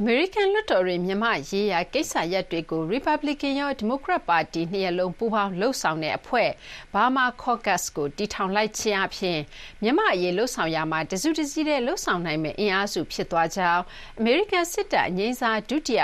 [0.00, 6.50] အမေရိကန်လွှတ်တော်တွင်မြန်မာ့ရေးရာကိစ္စရပ်တွေကိုရီပတ်ဘလီကန်ရောဒီမိုကရက်ပါတီနှစ်ရပ်လုံးပူးပေါင်းလုပ်ဆောင်တဲ့အဖွဲ့
[6.94, 9.40] Burma Caucus ကိုတည်ထောင်လိုက်ခြင်းအားဖြင့်
[9.82, 13.82] မြန်မာ့အရေးလုပ်ဆောင်ရာမှာတစုတစည်းတည်းလုပ်ဆောင်နိုင်မယ့်အင်အားစုဖြစ်သွားကြောင်း
[14.18, 16.02] အမေရိကန်စစ်တပ်အငြိမ်းစားဒုတိယ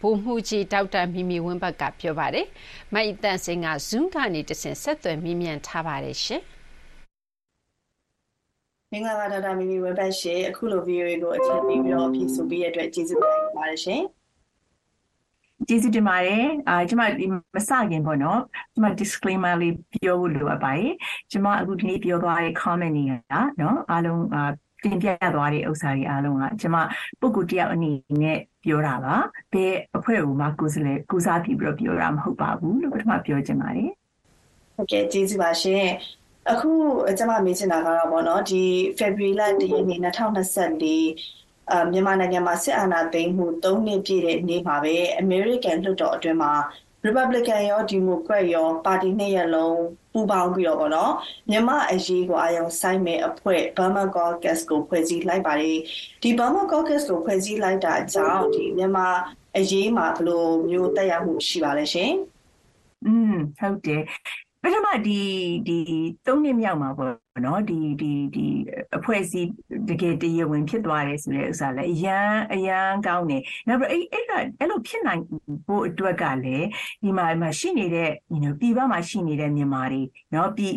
[0.00, 2.46] ဗိုလ်မှူးကြီးဒေါက်တာမီမီဝင်းဘတ်ကပြောပါတယ်။
[2.94, 6.42] မအိသန့်စင်က Zoom ကနေတဆင့်ဆက်သွယ်မေးမြန်းထားပါတယ်ရှင်။
[8.94, 14.02] မင်္ဂလာပါဒေါက်တာမီမီဝက်ဘတ်ရှင်အခုလို VOA ကိုအချိန်ပေးပြီးတော့ဖြည့်ဆိုပေးရတဲ့အတွက်ကျေးဇူးတင်ပါတယ်ရှင်
[15.68, 17.34] ကျေးဇူးတင်ပါတယ်အာကျွန်မဒီမ
[17.68, 18.40] စခင်ပေါ့နော်
[18.72, 20.92] ကျွန်မ disclaimer လေးပြောဖို့လိုအပ်ပါတယ်
[21.30, 23.12] ကျွန်မအခုဒီနေ့ပြောသွားတဲ့ comment တွေက
[23.60, 24.42] နော်အားလုံးအာ
[24.84, 26.78] တင်ပြသွားတဲ့ဥစ္စာတွေအားလုံးကကျွန်မ
[27.20, 29.14] ပုဂ္ဂိုလ်တယောက်အနေနဲ့ပြောတာပါ
[29.52, 33.90] ဘယ်အဖွဲ့ကိုမှကိုယ်စားလှယ်ကိုစားပြီးပြီးတော့ပြောတာမဟုတ်ပါဘူးလို့ပထမပြောချင်ပါတယ်
[34.74, 35.86] ဟုတ်ကဲ့ကျေးဇူးပါရှင်
[36.50, 36.70] အခု
[37.18, 38.62] ကျွန်မမေးချင်တာကတော့ဗောနော်ဒီ
[38.98, 46.52] February လ1ရက်နေ့2024အာမြန်မာနိုင်ငံမှာစစ်အာဏာသိမ်းမှု3နှစ်ပြည့်တဲ့နေ့မှာပဲ American လွှတ်တော်အတွင်းမှာ
[47.06, 49.78] Republican ရော Democrat ရောပါတီနှစ်ရပ်လုံး
[50.12, 51.12] ပူးပေါင်းပြီးတော့ဗောနော်
[51.50, 55.78] မြန်မာအရေးကိုအာရုံစိုက်မဲ့အဖွဲ့ Burma Caucus ကိုဖွဲ့စည်းလိုက်ပါတယ်
[56.22, 59.08] ဒီ Burma Caucus ကိုဖွဲ့စည်းလိုက်တာကြောင့်ဒီမြန်မာ
[59.56, 62.12] အရေးမှာဘယ်လိုမျိုးတက်ရောက်မှုရှိပါလဲရှင်
[63.04, 64.02] อืมဟုတ်တယ်
[64.62, 65.20] ပထမဒီ
[65.66, 65.78] ဒီ
[66.26, 67.12] သုံးနှစ်မြောက်မှာပေါ့
[67.44, 68.46] နော်ဒီဒီဒီ
[68.96, 69.48] အဖွဲ့အစည်း
[69.88, 75.22] တကယ်တရားဝင်ဖြစ်သွားတယ်ဆိုတဲ့ဥစ္စာလည်းအရန်အရန်ကောင်းတယ်နောက်ပြီးအဲ့အဲ့ကအဲ့လိုဖြစ်နိုင်
[75.66, 76.66] ဖို့အတွက်ကလည်း
[77.02, 80.02] ဒီမှာမှာရှိနေတဲ့ you know ပြည်ပမှာရှိနေတဲ့မြန်မာတွေ
[80.34, 80.72] နော်ပြည်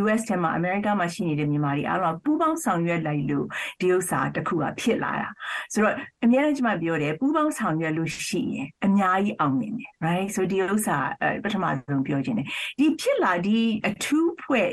[0.00, 3.46] US ထဲမှာ America မှာရှိနေတဲ့မြန်မာတွေအားလုံးပူးပေါင်းဆောင်ရွက်လိုက်လို့
[3.80, 5.28] ဒီဥစ္စာတစ်ခုကဖြစ်လာတာ
[5.72, 10.96] ဆိုတော့အများကြီးကျွန်မပြောတယ်ပူးပေါင်းဆောင်ရွက်လို့ရှိရင်အများကြီးအောင်မြင်တယ် right ဆိုဒီဥစ္စာ
[11.44, 12.46] ပထမဆုံးပြောချင်တယ်
[12.78, 14.70] ဒီဖြစ်လာဒီအထူးဖွဲ့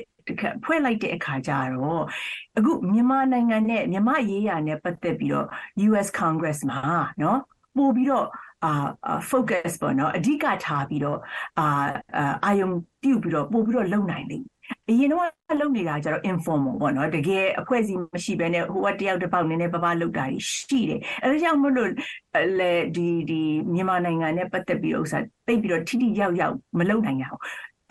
[0.64, 2.04] ဖွဲ့လိုက်တဲ့အခါကျတော့
[2.58, 5.48] အခုမြန်မာနိုင်ငံနဲ့မြန်မာရေးရာနဲ့ပတ်သက်ပြီးတော့
[5.90, 6.80] US Congress မှာ
[7.22, 7.40] နော်
[7.78, 8.28] ပို့ပြီးတော့
[8.64, 11.20] အာ focus ပေါ့နော်အဓိကထားပြီးတော့
[11.60, 11.68] အာ
[12.46, 12.70] အာယုံ
[13.02, 14.46] ပြုပြီးတော့ပို့ပြီးတော့လုပ်နိုင်လိမ့်
[14.90, 21.90] အရင်တော့လုပ်နေတာကျတော့ informal ပေါ့နော်တကယ်အဖွဲ့အစည်းမရှိဘဲနဲ့ဟိုကတယောက်တစ်ပေါက်နည်းနည်းပပလုပ်တာရှိတယ်အဲဒါကြောင့်မလို့
[22.60, 23.42] လေဒီဒီ
[23.74, 27.40] မြန်မာနိုင်ငံနဲ့ပတ်သက်ပြီးတော့ဥစားတိတ်ပြီးတော့ထိထိရောက်ရောက်မလုပ်နိုင်ရအောင်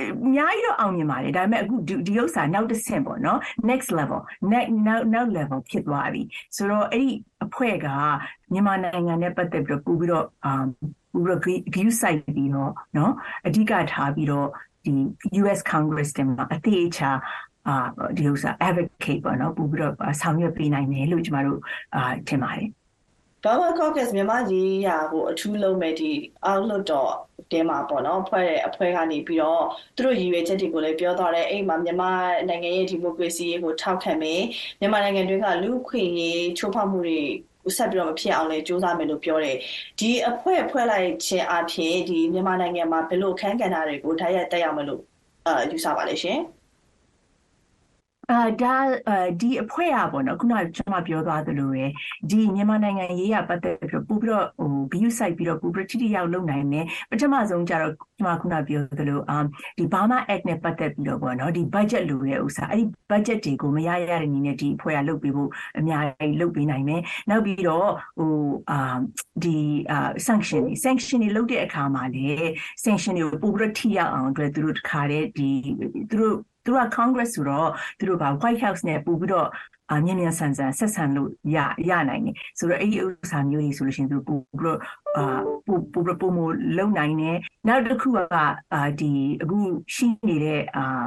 [0.01, 0.05] အ
[0.35, 1.75] များကြီးတော့အောင်မြင်ပါတယ်ဒါပေမဲ့အခု
[2.07, 3.39] ဒီဥစ္စာနောက်တစ်ဆင့်ပေါ့နော်
[3.71, 4.21] next level
[4.53, 6.23] next now now level ဖြစ်သွားပြီ
[6.57, 7.11] ဆိုတော့အဲ့ဒီ
[7.45, 7.89] အဖွဲ့က
[8.53, 10.65] မြန်မာနိုင်ငံနဲ့ပတ်သက်ပြီးတော့ပူပြီးတော့အာ
[11.13, 11.41] ပူပြီးတော့
[11.75, 13.13] view site ပြီးတော့နော်
[13.47, 14.49] အဓိကထားပြီးတော့
[14.85, 14.95] ဒီ
[15.41, 17.11] US Congress တင်မှာအသေးအချာ
[17.69, 17.87] အာ
[18.19, 21.61] ဒီဥစ္စာ advocate ပေါ့နော်ပူပြီးတော့ဆောင်ရွက်ပေးနိုင်တယ်လို့ကျမတို့
[21.97, 22.69] အာထင်ပါတယ်
[23.45, 26.11] Burma Caucus မြန်မာရေးရာကိုအထူးလုံးမဲ့ဒီ
[26.47, 27.13] အောက်လွတ်တော်
[27.53, 29.65] တဲမှာပေါ့နော်ဖွဲ့တဲ့အဖွဲ့ကနေပြီးတော့
[29.97, 32.11] သူတို့ရည်ရွယ်ချက်တွေကိုလည်းပြောသွားတယ်အဲ့မှာမြန်မာ
[32.49, 34.43] နိုင်ငံရဲ့ဒီမိုကရေစီကိုထောက်ခံမယ်
[34.81, 37.21] မြန်မာနိုင်ငံတွင်းကလူ့အခွင့်အရေးချိုးဖောက်မှုတွေ
[37.77, 39.57] ဆက်ပြီးတော့မဖြစ်အောင်လည်းစူးစမ်းမယ်လို့ပြောတယ်
[39.99, 45.03] ဒီအဖွဲ့ဖွဲ့လိုက်ခြင်းအပြင်ဒီမြန်မာနိုင်ငံမှာဘယ်လိုခန်းကဏ္ဍတွေကိုတိုက်ရိုက်တက်ရောက်မယ်လို့
[45.47, 46.39] အာယူဆပါလဲရှင်
[48.31, 48.75] အာဒါ
[49.41, 51.85] ဒီအဖွဲ့อ่ะပေါ့နော်ခုနကကျွန်မပြောသွားသလိုပဲ
[52.31, 59.39] ဒီမြန်မာနိုင်ငံရေးရပတ်သက်ပြီးတော့ပို့ပြီးတော့ဟို view site ပြီးတော့ပို့ပြီးထိထိရောက်လုပ်နိုင်တယ်ပထမဆုံးကျတော့ကျွန်မခုနပြောသလိုအာ
[59.79, 68.35] ဒီ Burma Act နဲ့ပတ်သက်ပြီးတော့ပေါ့နော်ဒီ budget လိုတဲ့ဥစ္စာအဲ့ဒီ budget တွေကိုမရရတဲ့နည်းနဲ့ဒီအဖွဲ့ကလုပ်ပေးဖို့အများကြီးလုပ်ပေးနိုင်မယ်နောက်ပြီးတော့ဟို
[68.71, 68.97] အာ
[69.45, 69.57] ဒီ
[69.91, 72.27] အာ sanction တွေ sanction တွေလုပ်တဲ့အခါမှာလေ
[72.85, 75.49] sanction တွေကိုပို့ပြီးတော့ထိရောက်အောင်အတွက်သူတို့တခါတည်းဒီ
[76.11, 79.49] သူတို့ သူတို့က Congress ဆိုတော့သူတို့က White House နဲ့ပို့ပြီးတော့
[79.93, 81.59] အမြင်မြန်ဆန်ဆန်ဆက်ဆံလို့ရ
[81.91, 84.79] ရနိုင်တယ်ဆိုတော့အဲ့ဒီဥစ္စာမျိုးကြီးဆိုလို့ရှိရင်သူပို့ပြီးတော့
[85.17, 86.39] အာပို့ပို့ပို့မ
[86.79, 88.19] လုံနိုင်တယ်နောက်တစ်ခုက
[88.75, 89.11] အာဒီ
[89.43, 89.59] အခု
[89.95, 91.01] ရှိနေတဲ့အာအ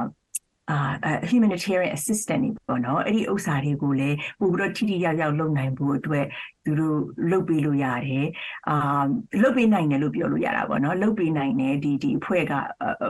[1.30, 6.24] humanitarian assistant တွေပေါ့နော်အဲ့ဒီဥစ္စာတွေကိုလည်းပို့ပြီးတော့ထိထိရောက်ရောက်လုပ်နိုင်ဖို့အတွက်
[6.64, 6.98] သူတို့
[7.30, 8.26] လုပ်ပေးလို့ရတယ်
[8.68, 9.04] အာ
[9.42, 12.54] လုပ်ပေးနိုင်တယ်လို့ပြောလို့ရတာပေါ့နော်လုပ်ပေးနိုင်တယ်ဒီဒီအဖွဲ့က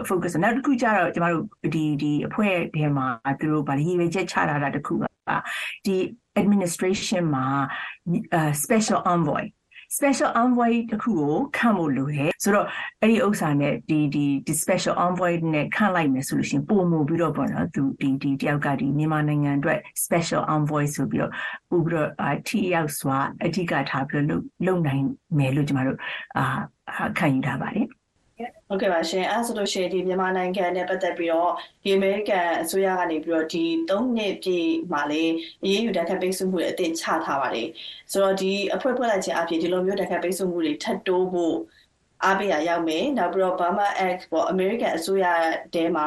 [0.08, 1.44] focus နောက်တစ်ခုကျတော့ကျမတို့
[1.74, 3.06] ဒီဒီအဖွဲ့ထဲမှာ
[3.40, 5.04] သူတို့ဗာလေရည်ရွယ်ချက်ချထားတာတစ်ခုက
[5.86, 5.96] ဒီ
[6.40, 7.46] administration မှာ
[8.62, 9.44] special envoy
[9.96, 12.66] special envoy တခုကိုခန့်ဖို့လိုတယ်ဆိုတော့
[13.02, 21.32] အဲ့ဒီဥစ္စာနဲ့ဒီဒီဒီ special envoy နဲ့ခန့်လိုက်မယ်ဆိုလို့ရှိရင်ပုံမှုပြီးတော့ပေါ့နော်သူဒီဒီတယောက်ကဒီမြန်မာနိုင်ငံအတွက် special envoy ဆိုပြီးတော့
[21.70, 25.04] ပို့ပြီးတော့အာထိရောက်စွာအဓိကထားပြီးတော့လုံနိုင်
[25.38, 25.98] မယ်လို့ကျမတို့
[26.38, 26.44] အာ
[27.18, 27.86] ခံယူထားပါတယ်
[28.68, 35.24] ဟုတ်ကဲ့ပါရှင်အဲဆိုလို့ရှိရင်ဒီမြန်မာနိုင်ငံနဲ့ပတ်သက်ပြီးတော့ဒီအမေရိကန်အစိုးရကနေပြီးတော့ဒီ၃နှစ်ပြည့်မှာလေ
[35.64, 37.68] အရေးယူတန်ခတ်ပိတ်ဆို့မှုတွေအသစ်ချထားပါတယ်
[38.12, 41.56] ဆိုတော့ဒီအဖွဲ့ဖွဲ့လိုက်ခြင်းအပြင်ဒီလိုမျိုးတန်ခတ်ပိတ်ဆို့မှုတွေထပ်တိုးဖို့
[42.24, 45.26] အားပေးရရောက်မယ်နောက်ပြီးတော့ Burma Act ပေါ့ American အစိုးရ
[45.74, 46.06] တဲမှာ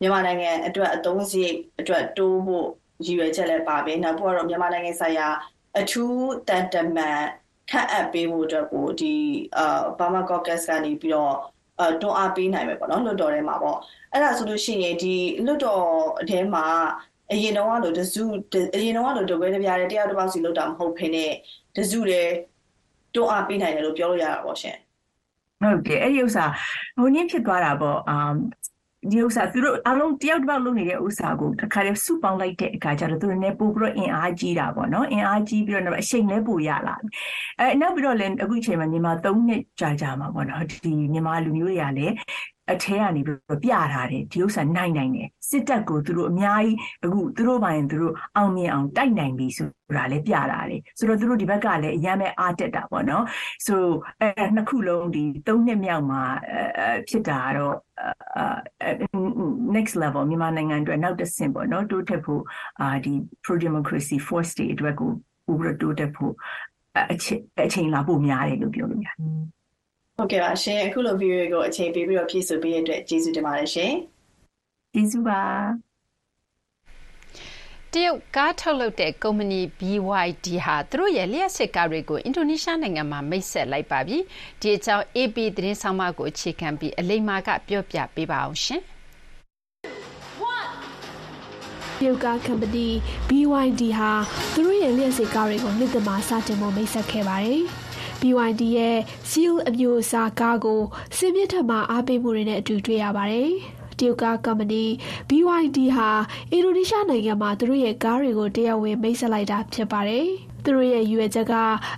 [0.00, 2.66] မြန်မာနိုင်ငံအတွက်အသုံးစရိတ်အတွက်တိုးဖို့
[3.06, 5.28] ရည်ရွယ်ချက်လည်းပါပဲနောက်ပြီးတော့မြန်မာနိုင်ငံဆိုင်ရာ
[5.80, 7.20] အထူးတန်တမန်
[7.70, 9.14] ခန့်အပ်ပေးဖို့အတွက်ကိုဒီ
[9.58, 11.61] အာ Burma Caucus ကနေပြီးတော့အဲ
[12.02, 13.78] တွန်းအားပေးနိုင်မယ်ပေါ့နော်လွတ်တော်ထဲမှာပေါ့
[14.12, 15.14] အဲ့ဒါဆိုလို့ရှိရင်ဒီ
[15.46, 15.84] လွတ်တော်
[16.30, 16.64] ထဲမှာ
[17.32, 18.24] အရင်တော့လို့တစု
[18.76, 21.26] အရင်တော့လို့တပွဲတပြားတည်းတယောက်တစ်ပေါက်စီလွတ်တာမဟုတ်ဖိနေ
[21.76, 22.32] တစုတည်း
[23.14, 24.76] တွန်းအားပေးနိုင်တယ်လို့ပြောလို့ရတာပေါ့ရှင်
[25.62, 26.44] ဟုတ်တယ်အဲ့ဒီဥစ္စာ
[26.98, 28.16] ဟိုနည်းဖြစ်သွားတာပေါ့အာ
[29.10, 36.96] ဒီဥစ္စာသူတို့အလုံးတယောက်တစ်ပေါက်လုပ်နေတဲ့ဥစ္စာကိုတစ်ခါတည်းစုပေါင်းလိုက်တဲ့အခါကျတော့သူတို့လည်းပို့ပြီးတော့အင်အားကြီးတာပေါ့နော်အင်အားကြီးပြီးတော့အချိန်လည်းပိုရလာ
[37.58, 42.14] အဲနောက်ပြီးတော့လည်းအခုအချိန်မှာမြန်မာ၃နှစ်ကြာကြာမှာပေါ့နော်ဒီမြန်မာလူမျိုးတွေကလည်း
[42.70, 53.24] အထဲကနေပြီးတော့ပြထားတယ်ဒီဥစ္စာနိုင်နိုင်တယ်စစ်တပ်ကိုသူတို့အများကြီးအခုသူတို့ပိုင်းသူတို့အောင်မြင်အောင်တိုက်နိုင်ပြီဆိုတာလည်းပြတာတယ်ဆိုတော့သူတို့ဒီဘက်ကလည်းအရန်ပဲအားတက်တာပေါ့နော်
[53.66, 53.82] ဆို
[54.20, 56.22] အဲနှစ်ခုလုံးဒီသုံးနှစ်မြောက်မှာ
[57.08, 57.76] ဖြစ်တာတော့
[59.76, 62.42] next level မြန်မာနိုင်ငံအတွက်နောက်တစ်ဆင့်ပေါ့နော်တိုးတက်ဖို့
[62.80, 63.12] အာဒီ
[63.44, 65.10] pro democracy force တွေအတွက်ကို
[65.52, 66.32] ဥပဒေတိုးတက်ဖို့
[67.12, 69.16] အချိန်အချိန်လာဖို့များတယ်လို့ပြောလို့ရတယ်
[70.22, 73.92] ဟုတ်ကဲ့ပါရှင်အခုလို video ကိုအချိန်ပေးပြီးတော့ဖြည့်ဆိုပေးရတဲ့အတွက်ကျေးဇူးတင်ပါတယ်ရှင်
[74.94, 75.42] ကျေးဇူးပါ
[77.92, 84.18] တရုတ်ကားထုတ်လုပ်တဲ့ကုမ္ပဏီ BYD ဟာသူတို့ရဲ့လျှက်စစ်ကားတွေကိုအင်ဒိုနီးရှားနိုင်ငံမှာမိတ်ဆက်လိုက်ပါပြီ။
[84.60, 88.82] ဒီအကြောင်း AP သတင်းဆောင်မကိုအခြေခံပြီးအလိမ္မာကပြောပြပေးပါအောင်ရှင်။
[91.98, 92.88] တရုတ်ကားကုမ္ပဏီ
[93.28, 94.12] BYD ဟာ
[94.54, 97.62] သူတို့ရဲ့လျှက်စစ်ကားတွေကိုနှစ်သက်မှာစတင်ဖို့မိတ်ဆက်ခဲ့ပါတယ်။
[98.22, 98.98] BYD ရဲ့
[99.30, 100.82] Seal အမျိုးအစားကားကို
[101.16, 103.50] စင်မြင့်ထက်မှာအားပေးမှုတွေနဲ့အတူတွေ့ရပါတယ်။
[103.98, 104.84] တရုတ်ကားကုမ္ပဏီ
[105.28, 106.08] BYD ဟာ
[106.50, 110.26] အင်ဒိုနီးရှားနိုင်ငံမှာသူတို့ရဲ့ကားတွေကိုတရားဝင်မိတ်ဆက်လိုက်တာဖြစ်ပါတယ်။
[110.64, 111.54] သူတို့ရဲ့ရွေချက်က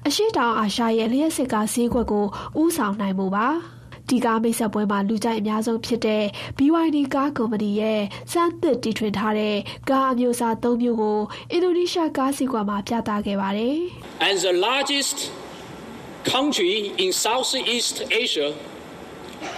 [0.06, 2.26] အရှိတောင်အာရှရဲ့လျှက်စစ်ကားဈေးကွက်ကို
[2.62, 3.48] ဥဆောင်နိုင်မှုပါ။
[4.08, 6.24] ဒီကားမိတ်ဆက်ပွဲမှာလူကြိုက်အများဆုံးဖြစ်တဲ့
[6.58, 8.00] BYD ကားကုမ္ပဏီရဲ့
[8.32, 9.56] စမ်းသစ်တီထွင်ထားတဲ့
[9.90, 11.18] ကားအမျိုးအစား၃မျိုးကို
[11.50, 13.76] အင်ဒိုနီးရှားကားစီကွာမှာပြသခဲ့ပါတယ်။
[14.26, 15.18] and the largest
[16.24, 18.48] country in Southeast Asia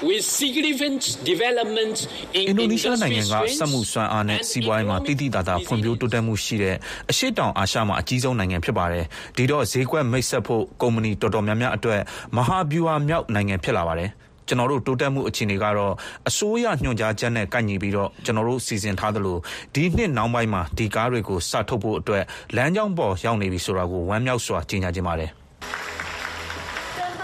[0.03, 1.97] with significant development
[2.35, 6.77] in အင်ဒိုနီးရှားနိုင်ငံကစက်မှုစွမ်းအားနဲ့စီးပွားရေးမှာတည်တည်တာတာဖွံ့ဖြိုးတိုးတက်မှုရှိတဲ့
[7.11, 9.05] အရှိတောင်အာရှမှာအကြီးဆုံးနိုင်ငံဖြစ်ပါတယ်။
[9.37, 12.01] ဒီတော့ဈေးကွက်မိတ်ဆက်ဖို့ကုမ္ပဏီတော်တော်များများအတွက်
[12.37, 14.11] မဟာဗျူဟာမြောက်နိုင်ငံဖြစ်လာပါတယ်။
[14.49, 15.95] ကျွန်တော်တို့တိုးတက်မှုအခြေအနေကတော့
[16.29, 19.39] အစိုးရညွှန်ကြားချက်နဲ့ကိုက်ညီပြီးတော့ကျွန်တော်တို့စီစဉ်ထားသလို
[19.75, 22.25] ဒီနှစ်နောက်ပိုင်းမှာဒီကားတွေကိုစထုတ်ဖို့အတွက်
[22.57, 25.31] လမ်းကြောင်းပေါ်ရောက်နေပြီဆိုတာကိုဝမ်းမြောက်စွာကြေညာခြင်းပါတယ်။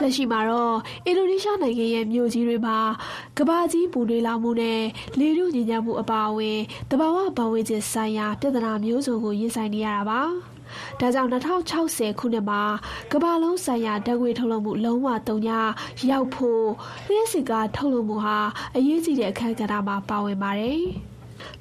[0.01, 0.77] လက်ရှိမှာတော့
[1.07, 2.79] အင်ဒိုနီးရှားနိုင်ငံရဲ့မြို့ကြီးတွေမှာ
[3.39, 4.83] ကမ္ဘာကြီးပူနွေးလာမှုနဲ့
[5.19, 10.21] လေထုညစ်ညမ်းမှုအပါအဝင်တဘာဝပတ်ဝန်းကျင်ဆိုင်ရာပြဿနာမျိုးစုံကိုရင်ဆိုင်နေရတာပါ။
[11.01, 12.63] ဒါကြောင့်2060ခုနှစ်မှာ
[13.13, 15.49] ကမ္ဘာလုံးဆိုင်ရာဓာတ်ငွေ့ထုတ်လုပ်မှုလုံးဝတုံည
[16.11, 16.65] ရောက်ဖို့
[17.07, 18.39] လျှက်စစ်ကားထုတ်လုပ်မှုဟာ
[18.77, 20.83] အရေးကြီးတဲ့အခန်းကဏ္ဍမှာပါဝင်ပါတယ်။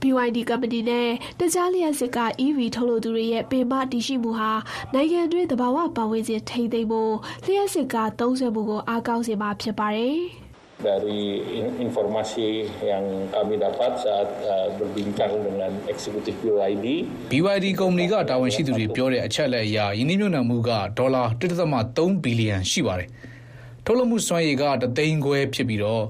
[0.01, 1.07] BYD ကုမ္ပဏီနဲ့
[1.39, 4.51] တခြားလျှက်စစ်က EV ထုတ်လုပ်သူတွေရဲ့ ပင်မတည်ရှိမှုဟာ
[4.93, 7.13] နိုင်ငံတွင်း သဘာဝပတ်ဝန်းကျင် ထိန်းသိမ်းဖို့
[7.45, 10.19] လျှက်စစ်ကသုံးစွဲမှုကို အားကောင်းစေမှာ ဖြစ်ပါတယ်။
[10.81, 11.21] dari
[11.61, 16.85] in- informasi yang kami dapat saat uh, berbincang dengan eksekutif BYD
[17.31, 21.23] BYD ကုမ္ပဏီကတာဝန်ရှိသူတွေပြောတဲ့အချက်အလက်အရယင်းနှိမ့်ညွတ်နှံမှုကဒေါ်လာ
[21.71, 23.09] 1.3ဘီလီယံရှိပါတယ်။
[23.85, 26.03] ထုတ်လုပ်မှုစွမ်းရည်ကတသိန်းခွဲဖြစ်ပြီးတော့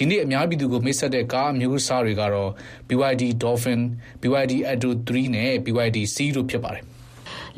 [0.00, 2.50] ဒီနေ့အများပြည်သူကိုမိတ်ဆက်တဲ့ကားအမျိုးအစားတွေကတော့
[2.88, 3.80] BYD Dolphin,
[4.22, 6.84] BYD Atto 3နဲ့ BYD C တို့ဖြစ်ပါတယ်။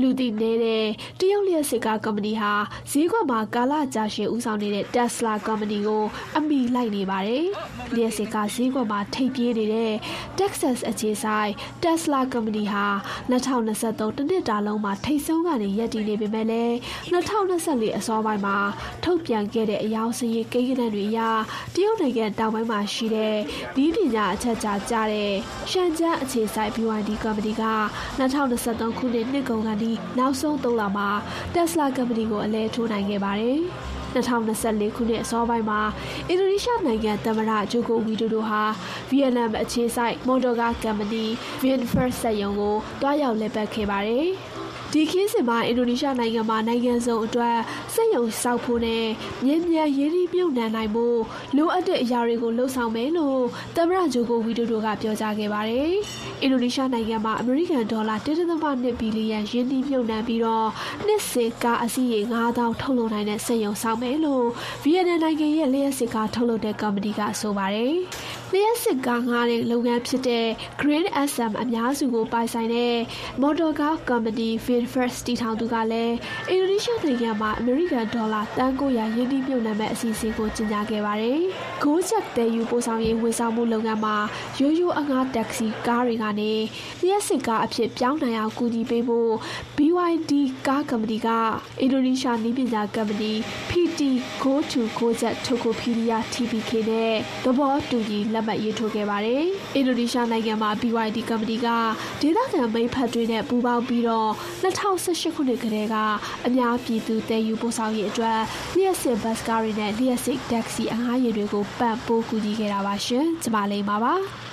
[0.00, 0.86] လူသိနေတဲ့
[1.20, 2.52] တရုတ်လျှက်စစ်ကားကုမ္ပဏီဟာ
[2.90, 6.04] ဈေးကွက်မှာကာလကြာရှည်ဦးဆောင်နေတဲ့ Tesla ကုမ္ပဏီကို
[6.36, 7.44] အမိလိုက်နေပါတယ်။
[7.94, 9.92] လျှက်စစ်ကားဈေးကွက်မှာထိပ်ပြေးနေတဲ့
[10.38, 12.84] Texas အခြေစိုက် Tesla ကုမ္ပဏီဟာ
[13.30, 16.74] 2023တနှစ်တာလုံးမှာထိပ်ဆုံးကနေရပ်တည်နေပေမဲ့လည်း
[17.12, 18.58] 2024အစောပိုင်းမှာ
[19.04, 21.20] ထုတ်ပြန်ခဲ့တဲ့အယောင်စည်ကိန်းဂဏန်းတွေအရ
[21.74, 23.36] တရုတ်နိုင်ငံတောင်ပိုင်းမှာရှိတဲ့
[23.76, 25.32] ဒီပညာအချက်ကြားကြတဲ့
[25.70, 27.64] ရှန်ကျန်းအခြေစိုက် BYD ကုမ္ပဏီက
[28.18, 31.08] 2023ခုနှစ်နှစ်ကုန်ကနေနောက်ဆုံး၃လမှာ
[31.54, 33.58] Tesla ကုမ္ပဏီကိုအလဲထိုးနိုင်ခဲ့ပါတယ်။
[34.14, 35.80] 2024ခုနှစ်အစောပိုင်းမှာ
[36.28, 38.62] အင်ဒိုနီးရှားနိုင်ငံသမ္မတဂျိုကိုဝီဒိုဒိုဟာ
[39.08, 41.24] ဗီယက်နမ်အခြေစိုက်မော်တော်ကားကုမ္ပဏီ
[41.60, 44.28] VinFast စက်ရုံကိုတွားရောက်လည်ပတ်ခဲ့ပါတယ်။
[44.94, 47.56] ဒီခင်းစင်မှာအင်ဒိုနီးရှားနိုင်ငံမှာနိုင်ငံစုံအတွက်
[47.94, 49.04] စက်ရုံစောက်ဖို့နဲ့
[49.44, 51.18] မြင်းမြန်ရင်းနှီးမြှုပ်နှံနိုင်ဖို့
[51.56, 53.40] လိုအပ်တဲ့အရာတွေကိုလှုံ့ဆော်မယ်လို့
[53.76, 55.92] သမ္မတဂျိုကိုဝီဒိုဒိုကပြောကြားခဲ့ပါတယ်။
[56.42, 60.68] အင်ဒိုနီးရှားနိုင်ငံမှာအမေရိကန်ဒေါ်လာ1.2ဘီလီယံရင်းနှီးမြှုပ်နှံပြီးတော့
[61.06, 64.46] နှစ်စဉ်ကားအစီးရေ9000ထုတ်လုပ်နိုင်တဲ့စက်ရုံစောက်မယ်လို့
[64.82, 67.94] ဗီယက်နမ်နိုင်ငံရဲ့လျှက်စစ်ကားထုတ်လုပ်တဲ့ကုမ္ပဏီကဆိုပါတယ်။
[68.52, 70.46] လျှက်စစ်ကားငားတဲ့လုပ်ငန်းဖြစ်တဲ့
[70.80, 72.96] Green SM အများစုကိုပိုင်ဆိုင်တဲ့
[73.40, 76.14] မော်တော်ကားကုမ္ပဏီ VinFast တီထောင်သူကလည်း
[76.48, 81.40] အင်ဒိုနီးရှားနိုင်ငံမှာအမေရိကန်ဒေါ်လာတန်900ရင်းနှီးမြှုပ်နှံမဲ့အစီအစဉ်ကိုကြေညာခဲ့ပါတယ်။
[81.82, 84.16] ဂိုးချက်တဲယူပို့ဆောင်ရေးဝန်ဆောင်မှုလုပ်ငန်းမှာ
[84.60, 86.52] ရိုးရိုးအငှားတက္ကစီကားတွေကနေ
[87.02, 89.32] လျှက်စစ်ကားအဖြစ်ပြောင်းနိုင်အောင်ကူညီပေးဖို့
[89.76, 90.32] BYD
[90.66, 91.28] ကားကုမ္ပဏီက
[91.80, 93.32] အင်ဒိုနီးရှားနည်းပညာကုမ္ပဏီ
[93.70, 94.00] PT
[94.42, 99.42] Go to Go Jet Tokopedia TPK နဲ့သဘောတူညီလက်မှတ်ရေးထိုးခဲ့ပါတယ်။
[99.74, 101.68] အင်ဒိုနီးရှားနိုင်ငံမှာ BYD ကုမ္ပဏီက
[102.20, 104.30] ဒေသခံမိတ်ဖက်တွေနဲ့ပူးပေါင်းပြီးတော့
[104.62, 105.96] 2018ခုနှစ်ကတည်းက
[106.46, 108.40] အများပြည်သူတည်ယူပို့ဆောင်ရေးအတွက်
[108.74, 114.14] လျှက်စစ်ဘတ်စ်ကားတွေနဲ့လျှက်စစ်တက္ကစီအငှားယာဉ်တွေကိုပံ့ပိုးကူညီခဲ့တာပါရှင်။ကျွန်မလေးပါပါ။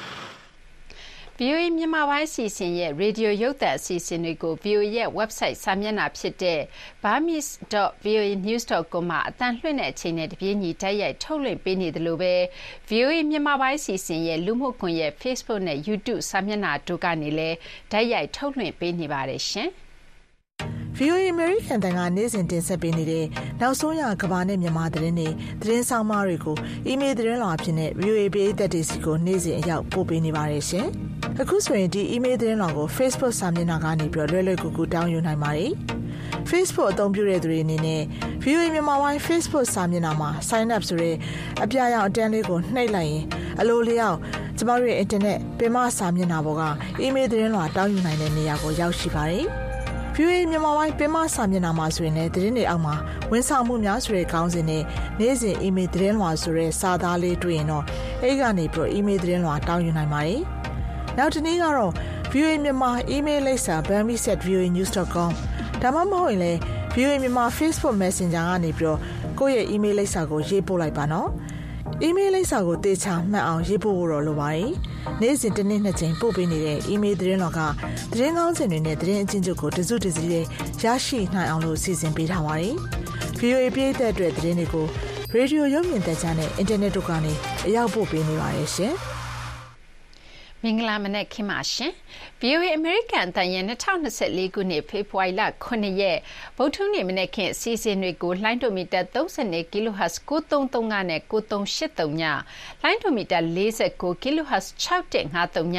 [1.42, 6.60] VOA မြန်မာပိုင်းအစီအစဉ်ရဲ့ရေဒီယိုရုပ်သံအစီအစဉ်တွေကို VOA ရဲ့ website စာမျက်နှာဖြစ်တဲ့
[7.04, 12.34] burmese.voanews.com မှာအတန်လွှင့်တဲ့အချိန်နဲ့တပြေးညီတိုက်ရိုက်ထုတ်လွှင့်ပေးနေသလိုပဲ
[12.90, 17.58] VOA မြန်မာပိုင်းအစီအစဉ်ရဲ့လူမှုကွန်ရက် Facebook နဲ့ YouTube စာမျက်နှာတို့ကနေလည်း
[17.92, 19.70] တိုက်ရိုက်ထုတ်လွှင့်ပေးနေပါတယ်ရှင်။
[20.98, 23.26] VOA American တန်ကနေ့စဉ်တင်ဆက်ပေးနေတဲ့
[23.62, 25.30] နောက်ဆုံးရကဘာနဲ့မြန်မာသတင်းတွေ
[25.62, 26.58] သတင်းဆောင်မတွေကို
[26.88, 30.88] အီးမေးလ်သတင်းလွှာအဖြစ်နဲ့ VOA ပေးသက်တွေစီကိုနေ့စဉ်အရောက်ပို့ပေးနေပါတယ်ရှင်။
[31.42, 35.72] အခုဆိုရင်ဒီအီးမေးလ်သတင်းလွှာကို Facebook စာမျက်နှာကနေပြီးတော့လွယ်လွယ်ကူကူတောင်းယူနိုင်ပါတယ်။
[36.50, 38.02] Facebook အသုံးပြုတဲ့သူတွေအနေနဲ့
[38.44, 41.16] VOA မြန်မာပိုင်း Facebook စာမျက်နှာမှာ sign up ဆိုတဲ့
[41.64, 43.24] အပြာရောင်အတန်းလေးကိုနှိပ်လိုက်ရင်
[43.60, 44.18] အလိုလျောက်
[44.58, 46.64] ကျမတို့ရဲ့ internet ပင်မစာမျက်နှာပေါ်က
[47.02, 49.48] အီးမေးလ်သတင်းလွှာတောင်းယူနိုင်တဲ့နေရာကိုရောက်ရှိပါတယ်။
[50.20, 52.96] VOA မြန်မာပိုင်းပင်မစာမျက်နှာမှာဆိုရင်လည်းသတင်းတွေအောက်မှာ
[53.32, 54.84] ဝန်ဆောင်မှုများဆိုတဲ့ခေါင်းစဉ်နဲ့
[55.20, 57.84] နေ့စဉ် email သတင်းလွှာဆိုတဲ့စာသားလေးတွေ့ရင်တော့
[58.22, 60.42] အဲ့ဒီကနေပြီးတော့ email သတင်းလွှာတောင်းယူနိုင်ပါတယ်။
[61.18, 61.92] နောက်တစ်နည်းကတော့
[62.32, 65.32] VOA မြန်မာ email လိပ်စာ bambi@voanews.com
[65.82, 66.60] ဒါမှမဟုတ်ရင်လည်း
[66.94, 69.00] VOA မြန်မာ Facebook Messenger ကနေပြီးတော့
[69.40, 71.30] ကိုယ့်ရဲ့ email လိပ်စာကိုရေးပို့လိုက်ပါနော်။
[72.06, 74.72] email လိပ်စာကိုတေချာမှတ်အောင်ရေးပို့ဖို့တော့လိုပါတယ်။
[75.22, 77.60] နေ့စဉ်တစ်နေ့နှစ်ကြိမ်ပို့ပေးနေတဲ့ email သတင်းတော်က
[78.12, 80.46] သတင်းကောင်းစင်တွေနဲ့သတင်းအချင်းချုပ်ကိုတစုတစည်းလေး
[80.84, 82.76] ရရှိနိုင်အောင်လို့စီစဉ်ပေးထားပါတယ်။
[83.40, 84.86] VOA ပြည်သက်အတွက်သတင်းတွေကို
[85.34, 87.34] ရေဒီယိုရုပ်မြင်သံကြားနဲ့အင်တာနက်တို့ကနေ
[87.68, 88.96] အရောက်ပို့ပေးနေပါတယ်ရှင်။
[90.64, 91.94] မင်္ဂလာမနက်ခင်းပါရှင်။
[92.42, 96.18] VOA အမေရိကန်အသံရဲ့2024ခုနှစ်ဖေဖော်ဝါရီလ9ရက်
[96.58, 102.24] ဗုဒ္ဓဟူးနေ့မနက်ခင်းအစီအစဉ်တွေကိုလှိုင်းဒိုမီတာ32 kHz 9335နဲ့9383ည
[102.82, 103.40] လှိုင်းဒိုမီတာ
[103.82, 105.78] 49 kHz 6153ည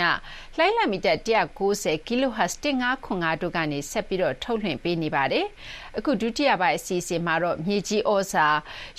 [0.61, 1.13] လှိုင်းလမီတာ
[1.59, 5.47] 190 kHz 1505တို့ကနေဆက်ပြီးတော့ထုတ်လွှင့်ပေးနေပါတယ်။
[5.99, 8.47] အခုဒုတိယပိုင်းအစီအစဉ်မှာတော့မြေကြီးဩဇာ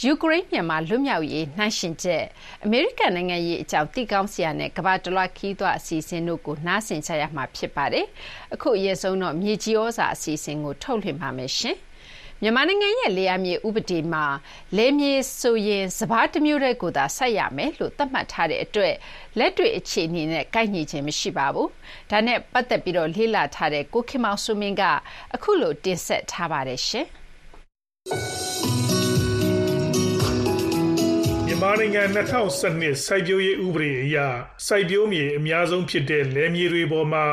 [0.03, 2.23] ယူကရိန်းမြန်မာလွတ်မြောက်ရေးနှိုင်းရှင်ချက်
[2.63, 8.05] အမေရိကန်နိုင်ငံရေးအကြောင်းတိကောင်းစရာနဲ့ကမ္ဘာတလွှားခီးသွားအစီအစဉ်တို့ကိုနားဆင်ကြရမှာဖြစ်ပါတယ်။
[8.53, 11.77] အခုအရင်ဆုံးတော့မြေကြီးဩဇာအစီအစဉ်ကိုထုတ်လွှင့်ပါမယ်ရှင်။
[12.41, 14.25] မြန်မာနိုင်ငံရဲ့လေယာမြေဥပဒေမှာ
[14.77, 18.95] လေမြေဆိုရင်စဘာတစ်မျိုးတည်းကိုသာစိုက်ရမယ်လို့သတ်မှတ်ထားတဲ့အတွက်
[19.39, 21.67] လက်တွေ့အခြေအနေနဲ့ကိုက်ညီခြင်းမရှိပါဘူး။
[22.11, 24.83] ဒါနဲ့ပတ်သက်ပြီးတော့လေ့လာထားတဲ့ကိုခင်မောင်စိုးမင်းက
[25.35, 27.07] အခုလိုတင်ဆက်ထားပါတယ်ရှင်။
[31.61, 34.17] မြမြန်မာနိုင်ငံ2012စိုက်ပျိုးရေးဥပဒေအရ
[34.67, 37.25] စိုက်ပျိုးမြေအများဆုံးဖြစ်တဲ့လယ်မြေတွေပေါ်မှာ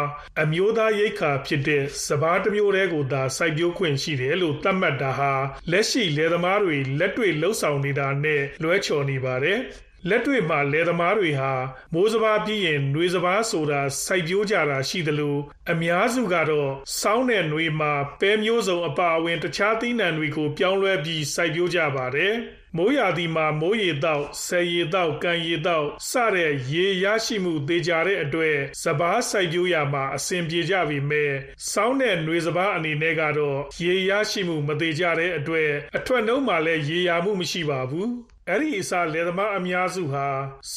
[0.42, 5.32] အမျိုးသားရိတ်ခါဖြစ်တဲ့စဘာတစ်မျိုးတည်းကိုသာစိုက်ပျိုးခွင့်ရှိတယ်လို့သတ်မှတ်တာဟာ
[5.70, 9.58] လက်ရှိလယ်သမားတွေလက်တွေ့လှုပ်ဆောင်နေတာနဲ့လွဲချော်နေပါတယ်။
[10.08, 11.52] လက်တွေ့မှာလယ်သမားတွေဟာ
[11.94, 15.36] မိုးစဘာပြီးရင်နှွေစဘာဆိုတာစိုက်ပျိုးကြတာရှိသလို
[15.72, 22.34] အများစုကတော့စောင်းတဲ့နှွေမှာပဲမျိုးစုံအပါအဝင်တခြားသီးနှံတွေကိုပြောင်းလဲပြီးစိုက်ပျိုးကြပါတယ်။
[22.76, 31.32] မိုးရာသီမှာမိုးရေတောက်ဆယ်ရေတောက်ကံရေတောက်စတဲ့ရေရရှိမှုသေးကြတဲ့အတွက်စပားစိုက်ပျိုးရမှာအဆင်ပြေကြပြီမဲ့
[31.72, 40.26] စောင်းတဲ့နှွေစပားအနေနဲ့ကတော့ရေရရှိမှုမသေးကြတဲ့အတွက်အထွက်နှုံးမှာလည်းရေရာမှုမရှိပါဘူး အဲ့ဒီအစားလယ်သမားအများစုဟာ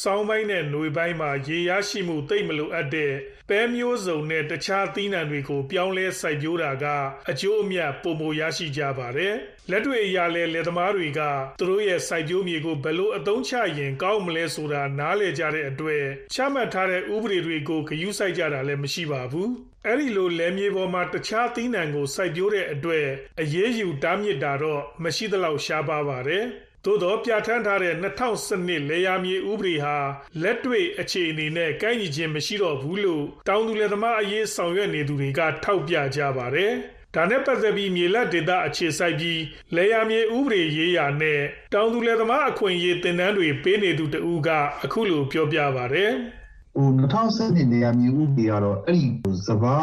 [0.00, 3.12] စောင်းပိုင်းနဲ့ຫນွေပိုင်းမှာရေရရှိမှုတိတ်မလိုအပ်တဲ့
[3.48, 6.84] ပဲမျိုးစုံနဲ့တခြားသီးနှံတွေကို ပြောင်းလဲစိုက်ပျိုးတာက
[7.30, 9.34] အကျိုးအမြတ်ပုံမရရှိကြပါတယ်။
[9.70, 11.20] လက်တွေ့အရာလဲလယ်သမားတွေက
[11.58, 16.04] သူတို့ရဲ့စိုက်ပျိုးမြေကိုဘယ်လိုအသုံးချရင်ကောင်းမလဲဆိုတာနားလည်ကြတဲ့အတွက်
[16.34, 19.48] ချမှတ်ထားတဲ့ဥပဒေတွေကိုဂရုစိုက်ကြတာလည်းမရှိပါဘူး။
[19.86, 23.06] အဲ့ဒီလိုလယ်မြေပေါ်မှာတခြားသီးနှံကိုစိုက်ပျိုးတဲ့အတွက်
[23.40, 26.46] အရေးယူတားမြစ်တာတော့မရှိသလောက်ရှားပါပါတယ်။
[26.84, 27.94] သို့သောပြဋ္ဌာန်းထားတဲ့
[28.42, 29.96] 2012လေယာမြေဥပဒေဟာ
[30.42, 36.72] လက်တွေ့အခြေအနေနဲ့ကိုက်ညီခြင်းမရှိတော့ဘူးလို့တောင်သူလယ်သမားအရေးဆောင်ရွက်နေသူတွေကထောက်ပြကြပါတယ်။
[37.14, 39.40] ဒါနဲ့ပတ်သက်ပြီးမြေလက်ဒေသအခြေစိုက်ပြီး
[39.76, 41.40] လေယာမြေဥပဒေရေးရာနဲ့
[41.74, 44.48] တောင်သူလယ်သမားအခွင့်အရေးတင်နန်းတွေပေးနေသူတဦးက
[44.84, 46.10] အခုလိုပြောပြပါတယ်။
[46.76, 49.08] ဟို2012နေရာမြေဥပဒေကတော့အဲ့ဒီ
[49.46, 49.76] စဘာ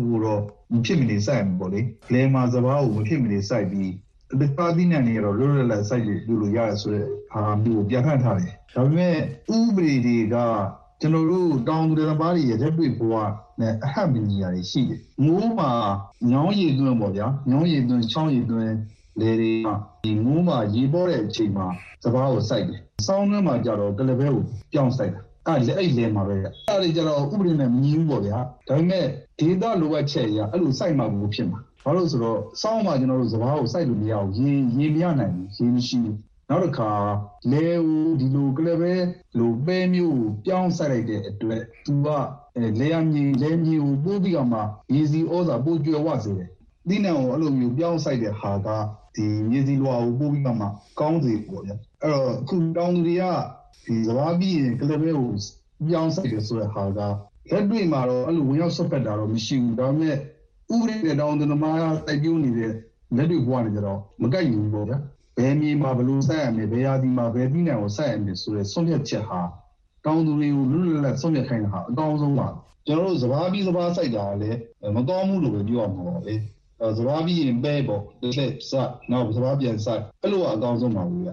[0.00, 1.80] ကိုတော့မဖြစ်မနေစိုက်မှာပေါ့လေ။
[2.12, 3.90] လေမာစဘာကိုမဖြစ်မနေစိုက်ပြီး
[4.40, 9.16] တခြားသီးနှံတွေကတော့လွတ်လွတ်လပ်စိုက်လို့လို့ရတယ်ဆိုတဲ့ဟာမျိုးပြဋ္ဌာန်းထားတယ်။ဒါပေမဲ့
[9.56, 10.36] ဥပဒေတွေက
[11.00, 13.14] ကျွန်တော်တို့တောင်သူတွေသမားတွေရဲ့လက်တွေ့ဘဝ
[13.60, 15.70] နဲ့အဟတ်မညီရာတွေရှိတယ်။မိုးမှာ
[16.30, 18.74] ညောင်းရည်သွင်းပေါ့ဗျာ။ညောင်းရည်သွင်းချောင်းရည်သွင်း
[19.20, 19.68] လေတွေက
[20.04, 21.66] ဒီမိုးမှာရေပေါ်တဲ့အချိန်မှာ
[22.04, 24.42] စပားကိုစိုက်တယ်။စောင်းတွင်းမှာကြတော့ကလပဲကို
[24.72, 26.36] ပြောင်းစိုက်တာ။အဲ့လက်အဲ့လဲမှာပဲ။
[26.68, 29.06] အဲ့ဒါကြတော့ဥပဒေနဲ့မညီဘူးပေါ့ဗျာ။ဒါပေမဲ့
[29.38, 36.16] ဒေတာလိုအပ်ချက်အရအဲ့လိုစိုက်မှဘူးဖြစ်မှာ။ ဘာလို့ဆိုတော့စောင်းမှာကျွန်တော်တို့စဘာကိုစိုက်လို့မရဘူးရေရေမရနိုင်ဘူးရေမရှိဘူး
[36.48, 36.90] နောက်တစ်ခါ
[37.52, 38.94] လဲဦးဒီလိုကလပဲ
[39.38, 42.08] လိုပဲမျိုးပြောင်းစိုက်လိုက်တဲ့အတွက်သူက
[42.80, 44.60] လေယာမြေလေမြေကိုပို့ပြီးတော့မှ
[44.94, 46.48] ရေစီဩဇာပို့ကျွယ်ဝစေတယ်
[46.88, 48.68] ဒီနံကိုအဲ့လိုမျိုးပြောင်းစိုက်တဲ့ဟာက
[49.14, 50.66] ဒီမြေစီလွာကိုပို့ပြီးတော့မှ
[51.00, 53.24] ကောင်းစေပေါ့ဗျအဲ့တော့အခုတောင်းသူတွေက
[53.86, 55.30] ဒီစဘာပြီးရင်ကလပဲကို
[55.88, 57.00] ပြောင်းစိုက်တယ်ဆိုတဲ့ဟာက
[57.50, 60.16] လက်တွေ့မှာတော့အဲ့လိုဝင်ရောက်ဆွတ်ဖက်တာတော့မရှိဘူးဒါပေမဲ့
[60.72, 62.72] ဥပဒေနဲ့တောင်းတနမားတိုက်ပြုံးနေတဲ့
[63.16, 64.98] လက်တွေဘွားနေကြတော့မကိုက်ဘူးပေါ့ဗျာ
[65.38, 69.40] ဘယ်မြေမှာဘယ်လိုဆက်ရမယ်ဘယ်ရာဒီမှာဘယ်ပြည်နယ်ကိုဆက်ရမယ်ဆိုတဲ့ဆုံးဖြတ်ချက်ဟာ
[70.04, 72.48] တောင်းသူတွေကိုလွတ်လွတ်လပ်ဆုံးဖြတ်ခိုင်းတာဟာအကောင်းဆုံးပါ
[72.86, 74.58] ကျွန်တော်တို့စဘာပြီးစဘာစိုက်တာလည်း
[74.96, 76.34] မကောင်းဘူးလို့ပဲပြောရမှာပါလေ
[76.98, 78.72] စဘာပြီးရင်ပဲပေါ့တစ်လက်စ
[79.10, 81.30] နောက်စဘာပြန်စိုက်အဲ့လိုအကောင်းဆုံးပါဘူးဗျ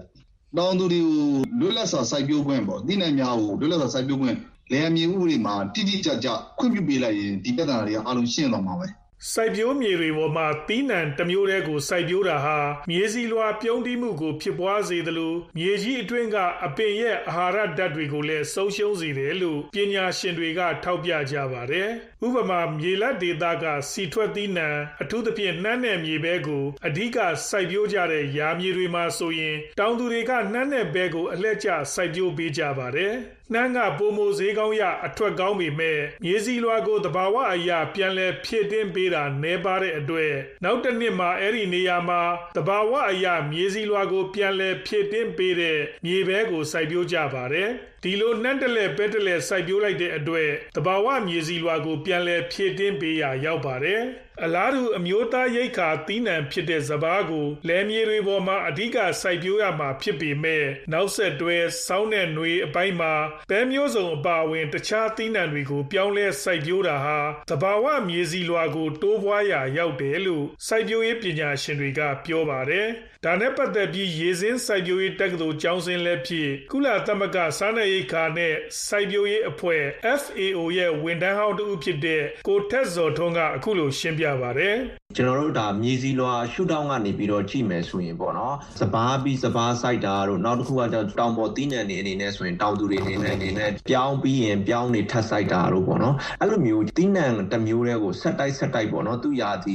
[0.56, 1.18] တောင်းသူတွေကို
[1.60, 4.36] လွတ်လပ်စွာစိုက်ပျိုးခွင့်ပေါ့ဒီနိုင်များကိုလွတ်လပ်စွာစိုက်ပျိုးခွင့်
[4.70, 8.88] လယ်ယာမြေဥပဒေမှာတိတိကျကျခွင့်ပြုပေးလိုက်ရင်ဒီပြဿနာတွေကအလုံးရှင်းသွားမှာပဲ
[9.30, 12.58] စိုက်ပျိုးမြေတွေပေါ်မှာသီးနှံတစ်မျိုးတည်းကိုစိုက်ပျိုးတာဟာ
[12.90, 21.88] မြေစီလွှာပြုံးတိမှုကိုဖြစ်ပွားစေသလိုမြေကြီးအတွင်းကအပင်ရဲ့အာဟာရဓာတ်တွေကိုလည်းဆုံးရှုံးစေတယ်လို့ပညာရှင်တွေက ထောက်ပြကြပါတယ်။
[22.26, 24.68] ဥပမာမြေလက်ဒေသကစီထွက်သီးနှံ
[25.02, 33.14] အထူးသဖြင့်နှမ်းနယ်မြေပဲကိုအဓိကစိုက်ပျိုးကြတဲ့ယာမြေတွေမှာဆိုရင် တောင်သူတွေကနှမ်းနယ်ပဲကိုအလှည့်ကျစိုက်ပျိုးပေးကြပါတယ်။
[33.54, 40.32] နှမ်းကပိုမိုဈေးကောင်းရအထွက်ကောင်းပေမဲ့မြေစီလွှာကိုတဘာဝအရာပြန်လဲဖြည့်တင်းပေးတာနှဲပါတဲ့အတွက်
[40.64, 42.22] နောက်တစ်နှစ်မှာအဲ့ဒီနေရာမှာ
[42.56, 47.70] တဘာဝအရာမြေစီလွှာကိုပြန်လဲဖြည့်တင်းပေးတဲ့မြေပဲကိုစိုက်ပျိုးကြပါတယ်
[48.04, 54.02] ဒီလိုနှံ့တလဲပဲတလဲစိုက်ပျိုးလိုက်တဲ့အတွက်တဘာဝမြေစီလွှာကိုပြန်လဲဖြည့်တင်းပေးရရောက်ပါတယ်
[54.46, 63.14] အလားတူအမျိုးသားရိတ်ခါတီးနှံဖြစ်တဲ့စပားကိုလယ်မြေတွေပေါ်မှာအဓိကစိုက်ပျိုးရမှာဖြစ်ပေမဲ့နောက်ဆက်တွဲစောင်းတဲ့ຫນွေအပိုင်းမှာ
[63.50, 67.18] ပဲမျိုးစုံအပါအဝင် တခြားတီးနှံတွေကိုပြောင်းလဲစိုက်ပျိုးတာဟာ
[67.50, 72.88] တဘာဝမြေစီလွှာကို တိုးပွားရာရောက်တယ်လို့စိုက်ပျိုးရေးပညာရှင်တွေကပြောပါတယ်
[73.24, 78.54] ဒါနဲ့ပတ်သက်ပြီးရေစင်းစိုက်ပျိုးရေးတက္ကသိုလ်ကျောင်းစင်းလည်းဖြစ်ကုလသမဂ္ဂစားနပ်ရိက္ခာနဲ့
[78.86, 79.82] စိုက်ပျိုးရေးအဖွဲ့
[80.20, 99.74] FAO ရဲ့ဝန်ထမ်းဟောင်းတူဖြစ်တဲ့ကိုထက်ဇော်ထွန်းကအခုလိုရှင်းပြပါတယ် ကျွန်တော်တို့ဒါမြေစီလွာရှုထောင့်ကနေပြီးတော့ကြည့်မယ်ဆိုရင်ပေါ့နော်စပားပြီးစပားစိုက်တာတို့နောက်တစ်ခုကတောင်ပေါ်တီးနှံနေအနေနဲ့ဆိုရင်တောင်သူတွေအနေနဲ့အနေနဲ့ပြောင်းပြီးရင်ပြောင်းနေထပ်စိုက်တာတို့ပေါ့နော်အဲ့လိုမျိုးတီးနှံတစ်မျိုးတည်းကိုဆက်တိုက်ဆက်တိုက်ပေါ့နော်သူ့ယာတီ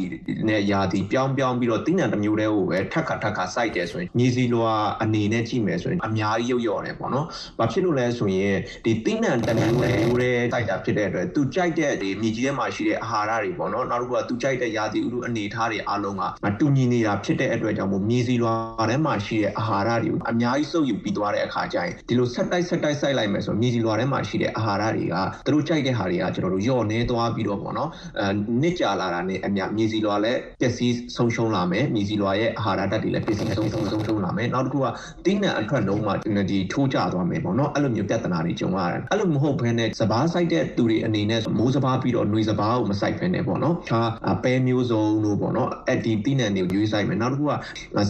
[0.49, 4.73] နဲ့ယာတီပြောင်းပြောင်းပြီးတော့တီးနှံတစ်မျိုးတည်းကိုပဲထပ်ခါထပ်ခါစိုက်တယ်ဆိုရင်မြေစီလွာ
[5.03, 7.25] အနေနဲ့ကြည့်မယ်ဆိုရင်အများကြီးရုပ်ရော်တယ်ပေါ့နော်
[7.59, 9.79] ဘာဖြစ်လို့လဲဆိုရင်ဒီတီးနှံတစ်မျိုး
[10.21, 16.22] တည်းစိုက်တာဖြစ်တဲ့အတွက်သူကြိုက်တဲ့ဒီမြေကြီးထဲမှာရှိတဲ့အာဟာရတွေပေါ့နော်နောက်တစ်ခုကသူကြိုက်တဲ့ယာတီဥအနေအထားတွေအားလုံးက
[16.60, 18.52] တူညီနေတာဖြစ်တဲ့အတွက်ကြောင့်မို့မြေစီလွာ
[18.90, 25.14] ထဲမှာရှိတဲ့အာဟာရတွေကိုအများကြီးစုပ်ယူပြီးသွားတဲ့အခါကျရင်ဒီလိုဆက်တိုက်ဆက်တိုက်စိုက်လိုက်မယ်ဆိုမြေစီလွာထဲမှာရှိတဲ့အာဟာရတွေက
[25.46, 28.26] သူတို့ကြိုက်တဲ့ဟာတွေကကျွန်တော်တို့ယော့နေသွားပြီးတော့ပေါ့နော်အဲ
[28.62, 34.86] နစ်ကြလာတာနဲ့အများမြေစီလွာလည်းပျက်စီးဆုံးရှုံးလာမယ်မြေစီလွာရဲ့အာဟာရဓာတ်တွေလည်းပျက်စီးဆုံးရှုံးဆုံးရှုံးလာမယ်နောက်တစ်ခုက
[35.26, 36.14] တင်းနဲ့အထွက်လုံးမှာ
[36.50, 44.08] ဒီထိုးကျသွားမယ်ပေါ့နော်အဲ့လိုမျိုးပြဿနာတွေကြုံရတယ်အဲ့လိုမဟုတ်ဘဲနဲ့စပားစိုက်တဲ့သူတွေအနေနဲ့မိုးစပားပြီးတော့ຫນွေစပားကိုမစိုက်ဖ ೇನೆ ပေါ့နော်ခြား
[44.44, 47.51] ပဲမျိုးစုံ လို့ပေါ့နော်အဲ့ဒီတင်းနဲ့တွေကိုရွေးစိုက်မယ်နောက်တစ်ခုက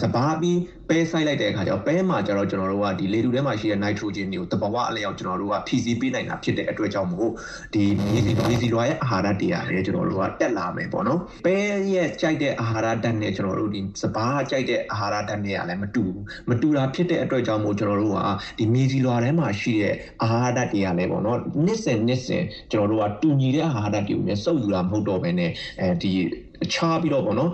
[0.02, 7.30] စပားပြီးပဲစိုက်လိုက်တဲ့အခါကျတော့ပဲမှာကျတော့ကျွန်တော်တို့ကဒီလေတူထဲမှာရှိတဲ့ nitrogen တွေကိုတဘာဝအလျောက်ကျွန်တော်တို့ကဖြည့်ဆည်းပေးနိုင်တာဖြစ်တဲ့အတွက်ကြောင့်မို့
[7.74, 11.54] ဒီမြေစီမြေစီလွာရဲ့အာဟာရတရားတွေကျွန်တော်တို့ကတက်လာမယ်ပေါ့နော်ပဲ
[11.92, 18.18] ရဲ့ကြိုက်တဲ့အာဟာရဓာတ်နဲ့ကျွန်တော်တို့ဒီစပားကြိုက်တဲ့အာဟာရဓာတ်နဲ့ကလည်းမတူဘူးမတူတာဖြစ်တဲ့အတွက်ကြောင့်မို့ကျွန်တော်တို့က
[18.58, 25.50] ဒီမြေစီလွာထဲမှာရှိတဲ့အာဟာရဓာတ်တွေကလည်းပေါ့နော်နှစ်စဉ်နှစ်စဉ်ကျွန်တော်တို့ကတူညီတဲ့အာဟာရဓာတ်တွေကိုလည်းစုပ်ယူတာမဟုတ်တော့ဘဲနဲ့
[25.80, 26.12] အဲဒီ
[26.74, 27.50] ချားပြီးတော့ပေါ့နော်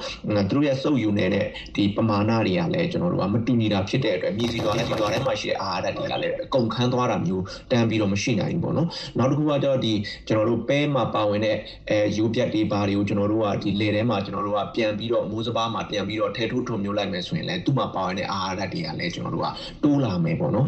[0.51, 1.47] သူတို့ရဲ့စုပ်ယူနေတဲ့
[1.77, 8.89] ဒီပမာဏတွေကလည်းကျွန်တော်တို့ကမတူညီတာဖြစ်တဲ့အတွက်မြည်စီသွားတဲ့စီသွားထဲမှာရှိတဲ့အာဟာရတွေကလည်းအကုန်ခန်းသွားတာမျိုးတန်းပြီးတော့မရှိနိုင်ဘူးပေါ့နော်
[9.19, 9.93] နောက်တစ်ခုကကျတော့ဒီ
[10.27, 11.57] ကျွန်တော်တို့ပဲမှာပါဝင်တဲ့
[11.91, 19.49] အဲယူပြက်တွေဘာတွေကိုကျွန်တော်တို့ကဒီလေထဲမှာကျွန်တော်တို့ကပြန်ပြီးတော့မိုးစပားမှာပြန်ပြီးတော့ထဲထိုးထုံမျိုးလိုက်မယ်ဆိုရင်လည်းသူ့မှာပါဝင်တဲ့အာဟာရတွေကလည်းကျွန်တော်တို့က
[19.85, 20.67] တိုးလာမယ်ပေါ့နော်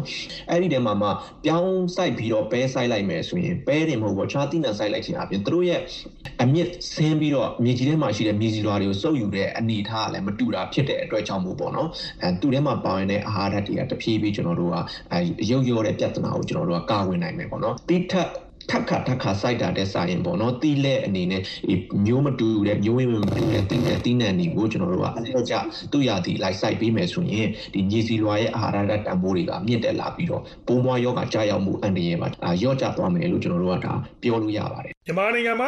[0.49, 1.09] အဲ့ဒီထဲမှာမှ
[1.45, 5.81] ပြောင်းဆိုင်ပြီးတော့ပဲဆိုင်လိုက်မယ်ဆိုရင်ပဲတွေမဟုတ်ဘူးခြားတိနံဆိုင်လိုက်ခြင်းအပြင်သူတို့ရဲ့
[6.43, 11.89] အမြင့်ဆင်းပြီးတော့မြေကြီးထဲမှာရှိတဲ့မြေစီလွာတွေကိုစုပ်ယူတဲ့အနေအထားကလည်းမတူတာဖြစ်တဲ့အတွက်ကြောင့်မို့ပေါ့နော်
[12.21, 14.75] အဲသူထဲမှာပါဝင်တဲ့အာဟာရဓာတ်တွေကတဖြည်းဖြည်းကျွန်တော်တို့က
[15.11, 15.19] အဲ
[15.51, 18.29] ရုပ်ရောတဲ့ပြဿနာကိုကျွန်တော်တို့ကကာဝယ်နိုင်မယ်ပေါ့နော်တိထက်
[18.71, 21.41] ထက်ခါထက်ခါစိုက်တာတဲ့စာရင်ပေါ့နော်တီးလက်အနေနဲ့
[22.05, 25.55] မျိုးမတူတဲ့မျိုးဝင်းမတူတဲ့တီးတဲ့တီးနံတွေကိုကျွန်တော်တို့ကအလျော့ကျ
[25.91, 32.29] သူ့ရသည်လိုက်စိုက်ပေးမယ်ဆိုရင်ဒီညီစီလွာရဲ့အာဟာရဓာတ်တန်ဖိုးတွေကမြင့်တက်လာပြီးတော့ပိုးမွားယောဂကြားရောက်မှုအန္တရာယ်မှာ
[32.63, 35.67] ရော့ကျသွားမယ်လို့ကျွန်တော်တို့ကဒါပြောလို့ရပါတယ်မြန်မာနိုင်ငံမှာ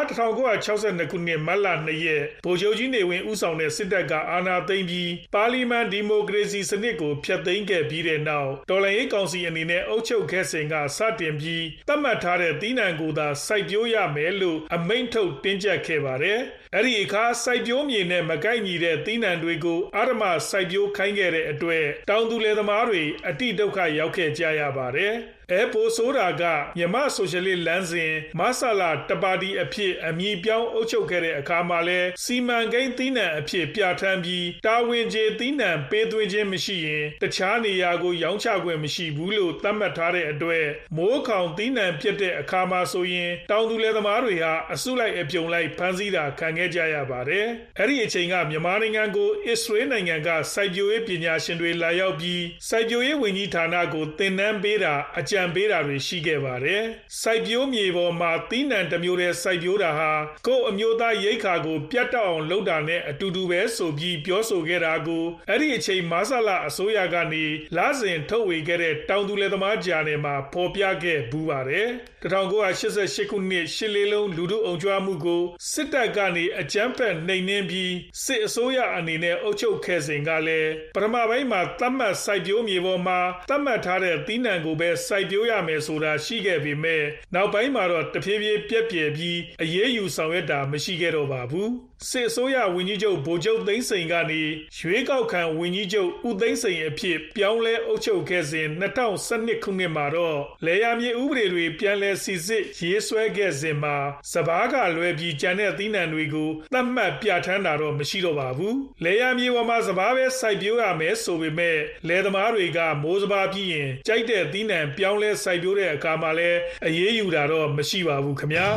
[0.50, 16.40] 1962ခုနှစ်မတ်လ2ရက်ဗိုလ်ချုပ်ကြီးနေဝင်းဦးဆောင်တဲ့စစ်တပ်ကအာဏာသိမ်းပြီးပါလီမန်ဒီမိုကရေစီစနစ်ကိုဖျက်သိမ်းခဲ့ပြီးတဲ့နောက်တော်လှန်ရေးကောင်စီအနေနဲ့အုပ်ချုပ်ခဲ့စဉ်ကစတင်ပြီးသတ်မှတ်ထားတဲ့တီးနှံကိုသာစိုက်ပျိုးရမယ်လို့အမိန့်ထုတ်တင်းကျပ်ခဲ့ပါတယ်။
[16.76, 25.14] အဲ့ဒီအခါစိုက်ပျိုးမြေနဲ့မကိုက်ညီတဲ့တီးနှံတွေကိုအာရမစိုက်ပျိုးခိုင်းခဲ့တဲ့အတွက်တောင်သူလယ်သမားတွေအတိဒုက္ခရောက်ခဲ့ကြရပါတယ်။
[25.52, 26.42] အဲပိုဆိုးတာက
[26.76, 40.66] မြန်မာဆိုရှယ်လစ်လမ်းစဉ်မဆလာတပါတီအဖြစ်အမည်ပြောင်းအုပ်ချုပ်ခဲ့တဲ့အခါမှာလဲစီမံကိန်းသီးနှံအဖြစ်ပြဋ္ဌာန်းပြီးတာဝန်ကျေသီးနှံပေးသွင်းခြင်းမရှိရင်တခြားနေရာကိုရောင်းချခွင့်မရှိဘူးလို့သတ်မှတ်ထားတဲ့အတွက်
[40.96, 47.46] မိုးခေါင်သီးနှံဖြစ်တဲ့အခါမှာဆိုရင်တောင်သူလယ်သမားတွေဟာအစုလိုက်အပြုံလိုက်ဖမ်းဆီးတာခံခဲ့ကြရပါတယ်။
[47.78, 56.82] အဲ့ဒီအချိန်ကမြန်မာနိုင်ငံကိုအစ္စရေးနိုင်ငံကစိုက်ပျိုးရေးပညာရှင်တွေလာရောက်ပြီးစိုက်ပျိုးရေးဝန်ကြီးဌာနကိုသင်တန်းပေးတာအကြံပေးတာတွေရှိခဲ့ပါတယ်။
[57.20, 60.12] စိုက်ပျိုးမြေပေါ်မှာသီးနှံတစ်မျိုးတည်းစိုက်ပျိုးတာဟာ
[60.46, 67.44] ကိုယ့်အမျိုးသားရိတ်ခါကိုပြတ်တောက်အောင်လုပ်တာနဲ့အတူတူပဲဆိုပြီးပြောဆိုခဲ့တာကိုအဲ့ဒီအချိန်မာဆလာအစိုးရကနေ
[67.76, 71.88] လာစဉ်ထုတ်ဝေခဲ့တဲ့တောင်သူလယ်သမားဂျာနယ်မှာဖော်ပြခဲ့ဘူးပါတယ်။
[72.22, 75.42] 1988ခုနှစ်ရှစ်လေးလုံးလူထုအုံကြွမှုကို
[75.72, 77.92] စစ်တပ်ကနေအကြမ်းဖက်နှိမ်နင်းပြီး
[78.24, 87.02] စစ်အစိုးရအနေနဲ့အုပ်ချုပ်ခဲ့စဉ်ကလည်းပထမပိုင်းမှာသတ်မှတ်စိုက်ပျိုးမြေပေါ်မှာသတ်မှတ်ထားတဲ့သီးနှံကိုပဲစိုက်ပျိုးရမယ်ဆိုတာရှိခဲ့ပေမဲ့
[87.34, 94.42] နောက်ပိုင်းမှာတော့တဖြည်းဖြည်းပြက်ပြယ်ပြီးအရေးယူဆောင်ရွက်တာမရှိခဲ့တော့ပါဘူး စစ်အစိုးရဝန်ကြီးချုပ်ဗိုလ်ချုပ်သိန်းစိန်ကနေ
[94.78, 103.96] ရွေးကောက်ခံဝန်ကြီးချုပ်ဦးသိန်းစိန်အဖြစ်ပြောင်းလဲအုပ်ချုပ်ခဲ့စဉ်2012ခုနှစ်မှာတော့လေယာမြေဥပဒေတွေပြန်လည်စီစစ်ရေးဆွဲခဲ့စဉ်မှာ
[104.32, 111.78] စပားကလွယ်ပြီးကျန်တဲ့သီးနှံတွေကိုသတ်မှတ်ပြဋ္ဌာန်းတာတော့မရှိတော့ပါဘူးလေယာမြေပေါ်မှာစပားပဲစိုက်ပျိုးရမယ်ဆိုပေမဲ့
[112.08, 118.68] လယ်သမားတွေကမိုးစပားပြီးရင်ကြိုက်တဲ့သီးနှံပြောင်းလဲစိုက်ပျိုးတဲ့အခါမှာလည်းအရေးယူတာတော့မရှိပါဘူးခင်ဗျာ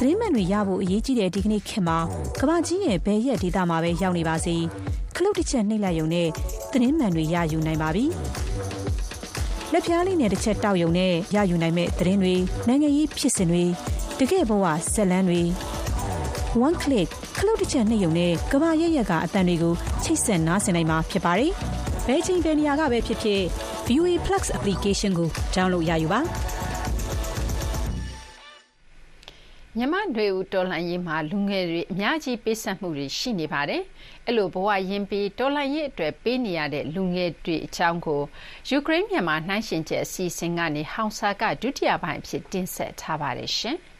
[0.00, 1.98] သတင်းမှန်တွေရဖို့အရေးကြီးတဲ့ဒီကနေ့ခေတ်မှာ
[2.40, 4.56] ကမ္ဘာကြီးရဲ့ဘယ်ရက်ဒေတာမှာပဲရောက်နေပါစေ
[5.16, 6.28] ခလုတ်တစ်ချက်နှိပ်လိုက်ရုံနဲ့
[6.72, 8.04] သတင်းမှန်တွေရယူနိုင်ပါပြီ
[9.72, 12.34] လက်ပြားလေးနဲ့တစ်ချက်တောက်ရုံနဲ့ရယူနိုင်မဲ့သတင်းတွေ
[12.68, 13.64] နိုင်ငံရေးဖြစ်စဉ်တွေ
[14.18, 15.42] တကယ့်ဘဝဆက်လန်းတွေ
[16.66, 19.74] one click ခလုတ်တစ်ချက်နှိပ်ရုံနဲ့ကမ္ဘာရဲ့ရက်ကအတန်တွေကို
[20.04, 21.52] ချိတ်ဆက်နားဆင်နိုင်မှာဖြစ်ပါတယ်
[22.06, 23.40] ဘယ်ချိန်ဘယ်နေရာကပဲဖြစ်ဖြစ်
[23.86, 26.20] VOA Plus application ကို download ရယူပါ
[29.80, 33.82] မြမတွေဦးတော်လှန်ရေးမှာလူငယ်တွေအများကြီးပေးဆက်မှုတွေရှိနေပါတယ်။
[34.26, 38.22] အဲ့လိုဘဝရင်းပြီးတော်လှန်ရေးအတွက်ပေးနေရတဲ့လူငယ်တွေအကြောင်းကို
[38.68, 43.78] ယူကရိန်းမြန်မာနှိုင်းရှင်ချက်အစီအစဉ်ကနေဟောင်ဆာကဒုတိယပိုင်းအဖြစ်တင်ဆက်ထားပါတယ်ရှင်။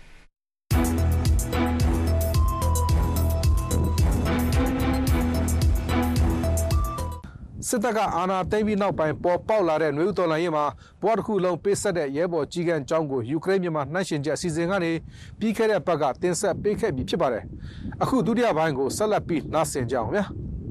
[7.68, 10.64] စစ်တပ်ကအာဏာသိမ်းပြီးနောက်ပိုင်းပေါ်ပေါက်လာတဲ့နွေဦးတော်လှန်ရေးမှာ
[11.02, 14.92] ဘဝတစ်ခုလုံးပေးဆက်တဲ့ရဲဘော်ကြီးကန်းကျောင်းကိုယူကရိန်းမြန်မာနှိုင်းယှဉ်ချက်အစီအစဉ်ကနေ
[15.38, 17.44] ပြီးခဲ့တဲ့ဘက်ကတင်ဆက်ပေးခဲ့ပြီးဖြစ်ပါတယ်။
[18.02, 20.24] အခုဒုတိယပိုင်းကိုဆက်လက်ပြီးနားဆင်ကြအောင်ဗျာ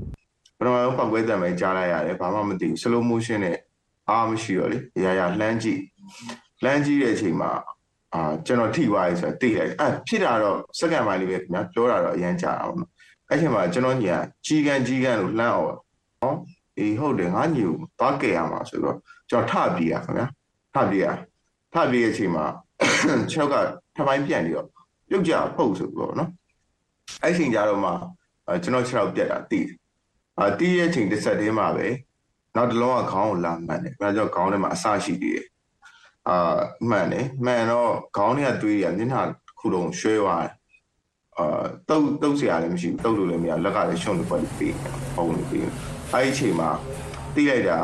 [0.57, 3.57] ။ပထမဆုံးပောက်ကွဲတံပဲကြားလိုက်ရတယ်ဘာမှမသိဘူး slow motion နဲ့
[4.09, 5.79] အားမရှိတော့လေအရာရာလှမ်းကြည့်
[6.63, 7.51] လှမ်းကြည့်တဲ့အချိန်မှာ
[8.13, 12.89] အာကျွန်တော်ထိသွားပြီဆိုတော့သိလိုက်အဲ့ဖြစ်တာတော့စက္ကန့်ပိုင်းလေးပဲခင်ဗျာပြောတာတော့အရင်ကြာတာပေါ့နော်
[13.29, 15.67] အဲ့ချိန်မှာကျွန်တော်ညီကကြီးကန်ကြီးကန်လို့လှမ်းအောင်
[16.23, 16.35] နော်
[16.79, 18.97] အေးဟုတ်တယ်ငါညီကိုသွားကယ်ရမှာဆိုတော့
[19.29, 20.27] ကျွန်တော်ထပြေးရခင်ဗျာ
[20.73, 21.07] ထပြေးရ
[21.73, 22.45] ထပြေးတဲ့အချိန်မှာ
[23.31, 23.55] ချောက်က
[23.95, 24.67] ထပိုင်းပြန်ပြီးတော့
[25.09, 26.31] ပြုတ်ကြပုတ်ဆိုပြီးတော့နော်
[27.23, 27.91] အဲ့ချိန်ကြတော့မှ
[28.63, 29.67] ကျွန်တော်ခြေထောက်ပြက်တာတီး
[30.39, 31.87] အာတီးရဲ့ချိန်တစ်ဆက်တည်းမှာပဲ
[32.55, 35.47] နောက်တစ်လုံးကခေါင်းကိုလာမှန်တယ်ဒါကြောင့်ခေါင်းထဲမှာအဆရှိသေးတယ်
[36.29, 36.57] အာ
[36.89, 39.21] မှန်တယ်မှန်တော့ခေါင်းထဲကသွေးရမျက်နှာ
[39.59, 40.53] ခုလုံးရွှဲသွားတယ်
[41.37, 44.75] အာတုတ်တုတ်စရာလည်းမရှိဘူးတုတ်လို့လည်းမရလက်ကလည်းရှုံ့လို့ပတ်ပြီး
[45.15, 46.69] ပုံနေပြီး အဲ့ဒီအချိန်မှာ
[47.35, 47.77] တီးလိုက်တာ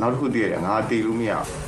[0.00, 1.58] နောက်တစ်ခုတီးရတယ်ငါတီးလို့မရဘူး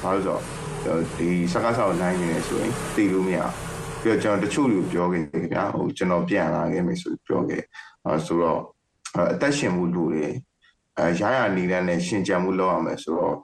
[0.02, 0.38] ။ဘာလို့ဆို
[0.86, 3.52] တော့ဒီစကားဆောက်နိုင်နေတယ်ဆိုရင်တီးလို့မရဘူး။
[4.02, 7.62] ပြီးတော့ကျွန်တော်တချို့လူပြောခဲ့တယ်ခင်ဗျာဟိုကျွန်တော်ပြန်လာခဲ့မယ်ဆိုပြောခဲ့
[8.04, 8.60] အဲဆိုတော့
[9.32, 10.26] အသက်ရှင်မှုလူတွေ
[10.98, 13.36] အဲရရနေလန်းနဲ့ရှင်ကြံမှုလုပ်ရမယ်ဆိုတော့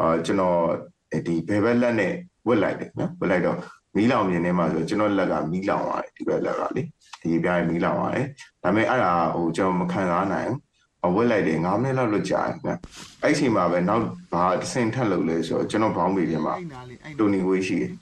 [0.00, 0.60] အာကျွန်တော်
[1.26, 2.12] ဒီဘယ်ဘက်လက်နဲ့
[2.46, 3.56] ဝက်လိုက်တယ်နော်ဝက်လိုက်တော့
[3.96, 6.82] မီးလောင်မြင်နေမှာဆိုကျွန်တော်လက်ကမီးလောင်သွားတယ်ဒီဘက်လက်ကလေ
[7.22, 8.26] ဒီပြားမီးလောင်သွားတယ်
[8.62, 10.58] ဒါပေမဲ့အဲ့ဒါဟိုကျွန်တော်မခံစားနိုင်ဘူး
[11.14, 12.78] ဝက်လိုက်တယ်9မိနစ်လောက်လွတ်ကြာတယ်နော်
[13.24, 16.54] အဲ့ချိန်မှာပဲနောက်ဘာတစ်ဆင့်ထက်လုပ်လဲဆိုတော့ကျွန်တော်ဘောင်းမီထဲမှာ
[17.18, 17.92] တိုနီဝေးရှိတယ်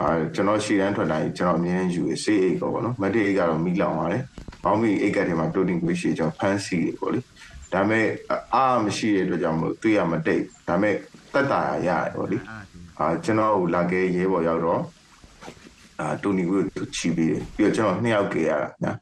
[0.00, 4.22] အာကျွန်တော်ရှီတန်းထွက်တိုင်းကျွန်တော်အမြဲယူရစေးအိတ်ကောပေါ့နော်မတ်တေးအိတ်ကတော့မီးလောင်သွားတယ်
[4.64, 7.20] ဘောင်းမီအိတ်ကထဲမှာတိုနီဝေးရှိကျွန်တော်ဖမ်းစီတယ်ပေါ့လေ
[7.72, 8.06] ဒါပေမဲ့
[8.54, 10.94] အားမရှိတဲ့အတွက်ကြောင့်မလို့တွေ့ရမတိတ်ဒါပေမဲ့
[11.32, 12.38] တက်တာရရတယ်ပေါ့လေ
[12.98, 14.82] အာကျွန်တော်ဟိုလာခဲ့ရဲဘော်ရောက်တော့
[16.00, 18.92] အာတိုနီကိုသူချီပြီးတယ်ပြီးတော့ကျွန်တော်နှစ်ယောက်ကြရတာညာ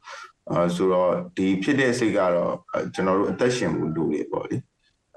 [0.52, 2.54] အာဆိုတော့ဒီဖြစ်တဲ့စိတ်ကတော့
[2.94, 4.56] ကျွန်တော်တို့အသက်ရှင်မှုလိုတယ်ပေါ့လေ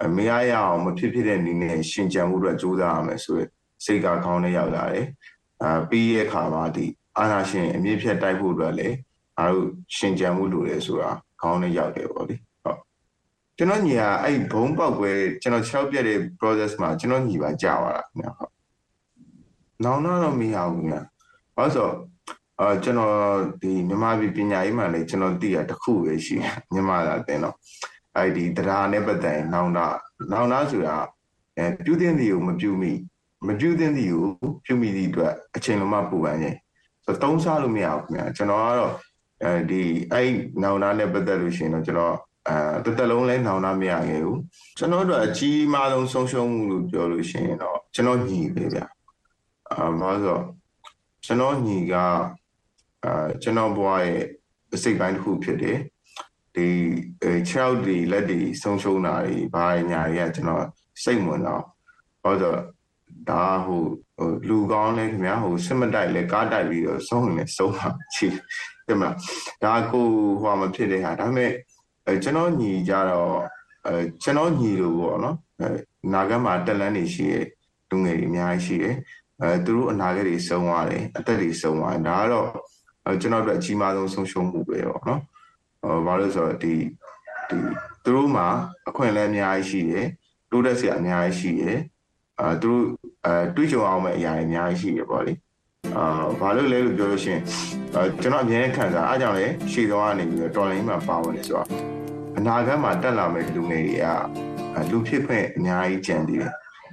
[0.03, 3.49] အမရရအောင်မဖြစ်ဖြစ်တဲ့နည်းနဲ့ရှင်ကြံမှုအတွက်ကြိုးစားရမယ်ဆိုရယ်
[3.85, 5.07] စိတ်ကခေါင်းနဲ့ရောက်လာတယ်
[5.63, 6.85] အာပြီးရဲ့ခါမှာဒီ
[7.17, 8.95] အာနာရှင်အမြင့်ဖြတ်တိုက်ဖို့အတွက်လည်း
[9.37, 9.67] အားတို့
[9.97, 11.11] ရှင်ကြံမှုလိုတယ်ဆိုတာ
[11.41, 12.35] ခေါင်းနဲ့ရောက်တယ်ပေါ့လေ
[13.57, 15.11] ကျွန်တော်ညီကအဲ့ဘုံပေါက်ကွဲ
[15.41, 18.51] ကျွန်တော်6ပြက်တဲ့ process မှာကျွန်တော်ညီပါကြာသွားတာခင်ဗျဟုတ်
[19.83, 20.97] နောင်တော့မရဘူးခင်ဗျ
[21.55, 21.89] ဘာလို့ဆို
[22.59, 23.15] အာကျွန်တော်
[23.61, 26.35] ဒီမြန်မာပြည်ပညာရေးမှာလည်းကျွန်တော်သိရတစ်ခုပဲရှိ
[26.73, 27.55] မြန်မာသာတင်တော့
[28.15, 29.85] အဲ့ဒီတရားနဲ့ပတ်သက်နောင်တာ
[30.31, 30.95] နောင်တာဆိုတာ
[31.57, 32.91] အဲပြုတဲ့သည်ကိုမပြုမိ
[33.47, 34.25] မပြုတဲ့သည်ကို
[34.65, 36.57] ပြုမိသည့်အတွက်အချိန်လုံးမပူပန်ခြင်း
[37.05, 38.93] ဆိုတော့သုံးစားလို့မရဘူးခင်ဗျကျွန်တော်ကတော့
[39.43, 39.81] အဲဒီ
[40.11, 40.29] အဲ့
[40.63, 42.15] နောင်တာနဲ့ပတ်သက်လို့ရှိရင်တော့ကျွန်တော်
[42.47, 44.39] အဲတစ်သက်လုံးလဲနောင်နာမရခဲ့ဘူး
[44.77, 48.79] ကျွန်တော်တို့အကြီးမားဆုံးဆုံးရှုံးမှုလို့ပြောလို့ရှိရင်တော့ကျွန်တော်ညီပဲဗျ
[49.69, 50.43] အာဘာလို့
[51.25, 51.95] ကျွန်တော်ညီက
[53.03, 54.23] အာကျွန်တော်ဘွားရဲ့
[54.73, 55.77] အစိတ်ပိုင်းတစ်ခုဖြစ်တယ်
[56.55, 56.67] ဒီ
[57.49, 60.65] ခြေောက်ဒီလက်ဒီဆုံးရှုံးတာတွေဘာညာတွေကကျွန်တော်
[61.03, 61.63] စိတ်ဝင်တော့
[62.23, 62.59] ဘာလို့
[63.29, 63.83] ဒါဟို
[64.47, 68.27] လူကောင်းလဲခင်ဗျာဟိုစစ်မတိုက်လဲကားတိုက်ပြီးတော့ဆုံးနေဆုံးတာချီ
[68.87, 69.15] တယ်မလား
[69.63, 70.07] ဒါကို
[70.41, 71.51] ဟိုမဖြစ်တဲ့ဟာဒါပေမဲ့
[72.07, 73.33] အဲကျွန်တော်ညီကြတော့
[73.87, 75.67] အဲကျွန်တော်ညီလို့ပေါ့နော်အဲ
[76.13, 77.45] နာဂတ်မှာတက်လန်းနေရှိရဲ့
[77.89, 78.95] လူငယ်တွေအများကြီးရှိတယ်
[79.41, 82.59] အဲသူတို့အနာဂတ်တွေဆုံးသွားတယ်အသက်တွေဆုံးသွားတယ်ဒါကတော့အဲ
[83.21, 85.21] ကျွန်တော်တို့အကြီးမားဆုံးဆုံးရှုံးမှုပဲပေါ့နော်
[85.81, 86.73] ဟောဘာလို့ဆိုတော့ဒီ
[87.49, 87.57] ဒီ
[88.03, 88.47] သူတို့မှာ
[88.89, 90.07] အခွင့်အလမ်းအများကြီးရှိတယ်
[90.51, 91.77] တိုးတက်စရာအများကြီးရှိတယ်
[92.39, 92.83] အဲသူတို့
[93.25, 95.33] အဲတွေးကြုံအောင်မဲ့အရာတွေအများကြီးရှိတယ်ပေါ့လေ
[95.95, 97.41] အာဘာလို့လဲလို့ပြောလို့ရှိရင်
[97.95, 101.67] အဲကျွန်တော်အမြဲခံစားအားကြောင့်လေရှည်သွားနေပြီးတော့တော်လိုင်းမှာပါဝင်နေဆိုတော့
[102.37, 104.07] အနာဂတ်မှာတက်လာမဲ့လူငယ်တွေက
[104.91, 106.51] လူဖြစ်ခွင့်အများကြီးကြံသေးတယ်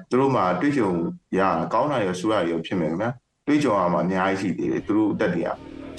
[0.09, 0.91] သူတို့မှာတွေးကြုံ
[1.39, 1.41] ရ
[1.73, 3.11] ကောင်းတာရောဆိုးတာရောဖြစ်မယ်ခင်ဗျာ
[3.47, 5.51] တွေးကြုံရမှာအများကြီးရှိသေးတယ်သူတို့တက်တွေက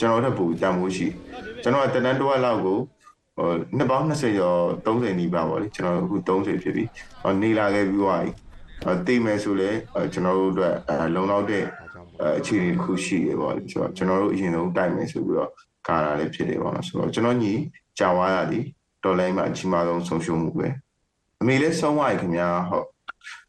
[0.01, 1.07] ကျွန်တော်တို့ပိုတန်ဖိုးရှိ
[1.63, 2.77] ကျွန်တော်ကတနန်းတစ်ဝက်လောက်ကို
[3.37, 6.83] ဟိုနှစ်ပေါင်း20ကျော်30နီးပါပေါ့လေကျွန်တော်အခု30ဖြစ်ပြီ
[7.43, 8.31] နေလာခဲ့ပြီးသွားပြီ
[9.07, 9.69] တိတ်မယ်ဆိုလဲ
[10.13, 10.75] ကျွန်တော်တို့အတွက်
[11.15, 11.63] လုံလောက်တဲ့
[12.39, 15.51] အခြေအနေတစ်ခုရှိရပေါ့လေဆိုတော့ကျွန်တော်တို့အရင်ဆုံးတိုက်မယ်ဆိုပြီးတော့
[15.87, 17.53] ကာတာလည်းဖြစ်တယ်ပေါ့နော်ဆိုတော့ကျွန်တော်ညီ
[17.99, 18.65] ကြာဝါရသည်
[19.03, 20.67] တော်လိုင်းမှာအကြီးမားဆုံးဆုံးရှုံးမှုပဲ
[21.41, 22.87] အမေလည်းဆုံးသွားပြီခင်ဗျာဟုတ်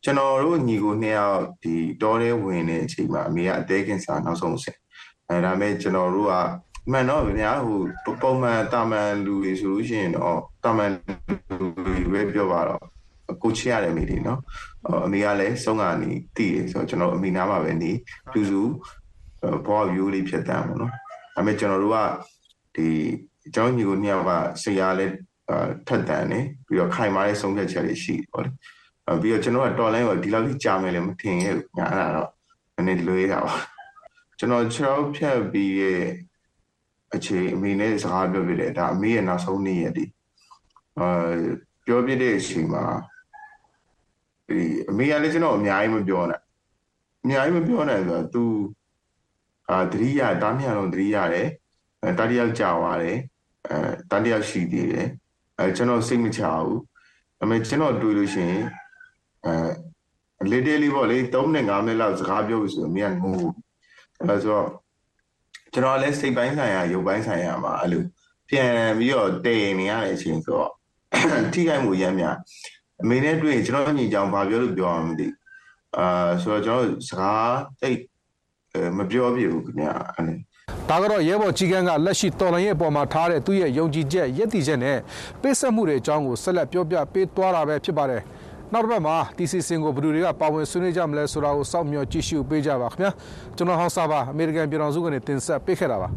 [0.04, 4.78] ကျွန်တော်တို့ညီကိုနှစ်ယောက်ဒီတောထဲဝင်နေအချိန်မှာအမေကအသေးကင်ဆာနောက်ဆုံးအဆင့်
[5.32, 6.34] အဲဒါမဲ့ကျွန်တော်တို့က
[6.90, 7.80] မှန်တော့ဗျာဟို
[8.22, 10.90] ပုံမှန်တာမန်လူတွေဆိုလို့ရှိရင်တော့တာမန်
[11.58, 12.82] လူတွေပဲပြောပါတော့
[13.42, 14.40] ကိုချရတဲ့မိတွေနော်
[15.04, 17.92] အမေကလည်းဆုံးကနေတည်တယ်ဆိုတော့ကျွန်တော်အမေနားမှာပဲနေ
[18.32, 18.62] ပြူစု
[19.66, 20.96] ဘောယူလေးဖြစ်တမ်းပေါ့နော်ဒါ
[21.34, 21.98] ပေမဲ့ကျွန်တော်တို့က
[22.76, 22.88] ဒီ
[23.46, 24.30] အကြောင်းညီကိုနှစ်ယောက်က
[24.62, 25.14] ဆရာလည်း
[25.86, 28.50] ထက်တန်နေပြီးတော့ခိုင်မာတဲ့ဆုံးဖြတ်ချက်တွေရှိပေါ့လေ
[29.22, 32.30] ပြီးတော့ကျွန်တော်ကတော်လိုင်းကိုဒီလောက်ကြီးကြာမယ်လည်းမထင်ရဲ့ညာအဲ့ဒါတော့
[32.74, 33.54] နည်းနည်းလွေးတာပါ
[34.42, 36.02] ကျွန်တော်6ဖြတ်ပြီးရဲ့
[37.14, 40.04] အခြေအမေနဲ့စကားပြောပြတယ်ဒါအမေရဲ့နောက်ဆုံးနေ့ရက်ဒီ
[40.98, 41.32] အာ
[41.86, 42.84] ပြောပြတဲ့အချိန်မှာ
[44.48, 44.58] ဒီ
[44.90, 46.40] အမေကလည်းကျွန်တော်အများကြီးမပြောနဲ့
[47.22, 48.42] အများကြီးမပြောနဲ့ဆိုတော့ तू
[49.70, 51.48] အာတတိယတားမြလုံးတတိရတယ်
[52.02, 53.18] အဲတားတယောက်ကြာသွားတယ်
[53.68, 53.76] အဲ
[54.10, 55.06] တားတယောက်ရှိသေးတယ်
[55.58, 56.80] အဲကျွန်တော်စိတ်မချဘူး
[57.42, 58.62] အမေကျွန်တော်တွေ့လို့ရှိရင်
[59.46, 63.40] အဲလေးတေးလေးပေါ့လေ3မိနစ်5မိနစ်လောက်စကားပြောလို့ဆိုရင်မြန်ငို
[64.28, 64.68] အဲဆိုတော့
[65.72, 68.02] ကျွန်တော်လည်းစိတ်ပိုင်းဆိုင်ရာရုပ်ပိုင်းဆိုင်ရာမှာအဲ့လို
[68.48, 70.70] ပြန်ပြီးတော့တည်နေရတဲ့အချိန်ဆိုတော့
[71.52, 72.36] ထိခိုက်မှုရမ်းများ
[73.02, 75.28] အမေနဲ့တွေ့ကျွန်တော်ညီကြောင်ဘာပြောလို့ပြောအောင်မသိ
[75.98, 77.98] အာဆိုတော့ကျွန်တော်စကားတိတ်
[78.98, 80.36] မပြောပြဘူးခင်ဗျာအဲ့
[80.88, 84.98] ဒါကတော့ရဲဘော်ကြီးကန်းကလက်ရှိတော်လိုင်းရဲ့အပေါ်မှာထားတဲ့သူ့ရဲ့ယုံကြည်ချက်ရည်တည်ချက်နဲ့
[85.42, 88.22] ပေးဆက်မှုတွေအကြောင်းကိုဆက်လက်ပြောပြပေးသွားတာပဲဖြစ်ပါတယ်
[88.74, 93.10] နောက်တစ်ပတ်မှာဒီစီစင်ကိုဘယ်သူတွေကပါဝင်ဆွေးနွေးကြမလဲဆိုတာကိုစောင့်မျှော်ကြည့်ရှုပေးကြပါခင်ဗျာ
[93.56, 96.08] ကျွန်တော်ဟောင်းစာပါအမေရိကန်ပြည်တော်စုကနေတင်ဆက်ပေးခဲ့တာပါ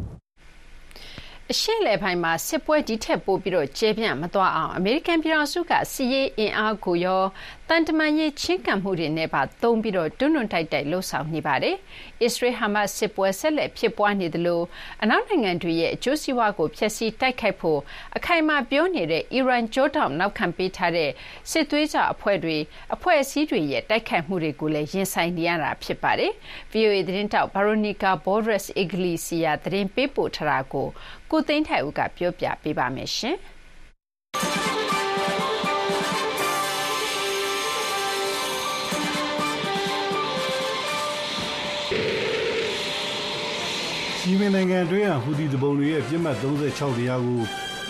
[1.52, 7.22] အရှေ့လယ်ပိုင်းမှာစစ်ပွဲဒီထက်ပိုပြီးတော့ကျဲပြန့်မသွားအောင်အမေရိကန်ပြည်ထောင်စုကစီးရေးအင်အားကိုရော
[7.68, 11.76] တန်တမန်ရေးချင်းကပ်မှုတွေနဲ့ပါသုံးပြီးတော့တွန်းတွန်းတိုက်တိုက်လှုပ်ဆောင်နေပါတယ်။
[12.22, 14.62] အစ္စရေးဟာမတ်စစ်ပွဲဆက်လက်ဖြစ်ပွားနေသလို
[15.02, 17.80] အနောက်နိုင်ငံတွေရဲ့အကျိုးစီးပွားကိုဖျက်ဆီးတိုက်ခိုက်ဖို့
[18.16, 21.10] အခိုင်အမာပြောနေတဲ့အီရန်ကြိုးတောင်နောက်ခံပေးထားတဲ့
[21.50, 22.56] စစ်သွေးကြအဖွဲ့တွေ
[22.94, 26.32] အဖွဲ့အစည်းတွေရဲ့တိုက်ခိုက်မှုတွေကိုလည်းရင်ဆိုင်နေရတာဖြစ်ပါတယ်။
[26.72, 30.86] VOA သတင်းတောက်ဘာရိုနီကာဘောဒရက်စ်အီဂလီစီယာသတင်းပေးပို့ထားတာကို
[31.30, 33.36] ကိုသိန်းထိုက်ဦးကပြောပြပေးပါမယ်ရှင်။
[44.28, 47.40] ယီမင်နိုင်ငံအတွင်းကဟူဒီတပုံတွေရဲ့ပြစ်မှတ်36တရားကို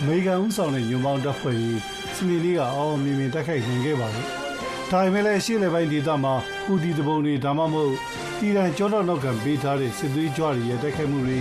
[0.01, 1.79] အမေရိကန်ဦးဆောင်တဲ့ညွန်ပေါင်းတပ်ဖွဲ့ကြီး
[2.15, 4.27] စနေနေ့ကအော်မြင်မြင်တိုက်ခိုက်နိုင်ခဲ့ပါတယ်။
[4.91, 6.33] ဒါပေမဲ့လည်းရှေ့လေပိုင်းဒေသမှာ
[6.65, 7.93] ဟူဒီတပုံတွေဒါမှမဟုတ်
[8.41, 11.39] အီရန်ကြောတော့နောက်ကပေးထားတဲ့စစ်သွေးကြွတွေရဲ့တိုက်ခိုက်မှုတွေ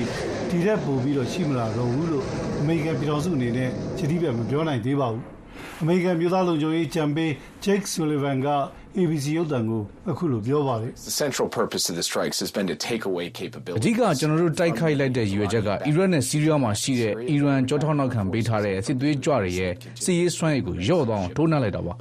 [0.50, 2.24] ဒီရက်ပို့ပြီးတော့ရှိမလာတော့ဘူးလို့
[2.60, 5.22] အမေရိကန်ပြည်ထောင်စုအနေနဲ့ချတိပြမပြောနိုင်သေးပါဘူး။
[5.80, 7.30] အမေရိကန်ပြည်သားလုံခြုံရေးချန်ပေး
[7.64, 8.48] Jake Sullivan က
[9.00, 13.82] ABC ရုပ်သံကိုအခုလိုပြောပါတယ် The central purpose of the strikes has been to take away အ capability
[13.84, 19.72] ဓိကကျွန်တော်တို့တိုက်ခိုက်လိုက်တဲ့ရည်ရွယ်ချက်ကအီရတ်နဲ့ဆီးရီးယားမှာရှိတဲ့အီရန်ကြောထောက်နောက်ခံပေးထားတဲ့စစ်သွေးကြွတွေရဲ့
[20.04, 21.92] စစ်ရေးစွမ်းရည်ကိုလျော့သွားအောင်ထိုးနှက်လိုက်တာပါ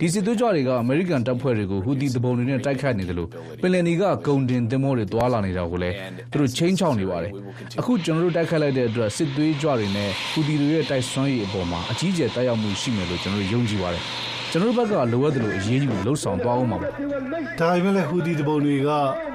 [0.00, 3.28] ဒီစစ်သွေးကြွတွေကအမေရိကန်တပ်ဖွဲ့တွေကိုဟူသီတပုံတွေနဲ့တိုက်ခိုက်နေတယ်လို့
[3.62, 5.96] ပင်လယ်နီကဂုံတင်သင်္ဘောတွေတွာလာနေတာကိုလည်း
[6.32, 7.32] သူတို့ချင်းချောင်းနေပါတယ်
[7.80, 14.04] အခုကျွန်တော်တို့တိုက်ခိုက်လိုက်တဲ့အတွက်စစ်သွေးကြွတွေနဲ့ဟူသီတွေရဲ့တိုက်စွမ်းရည်အပေါ်မှာအကြီးအကျယ်တိုက်ရောက်မှုရှိမယ်လို့ကျွန်တော်တို့ယုံကြည်ပါတယ်
[14.54, 16.88] ကျွန်တော်တို့ဘက်ကလိုအပ်တယ်လို့အရေးယူလှုပ်ဆောင်သွားအောင်ပါဒါ
[17.72, 18.88] ပေမဲ့လည်းဟူဒီတပုံတွေက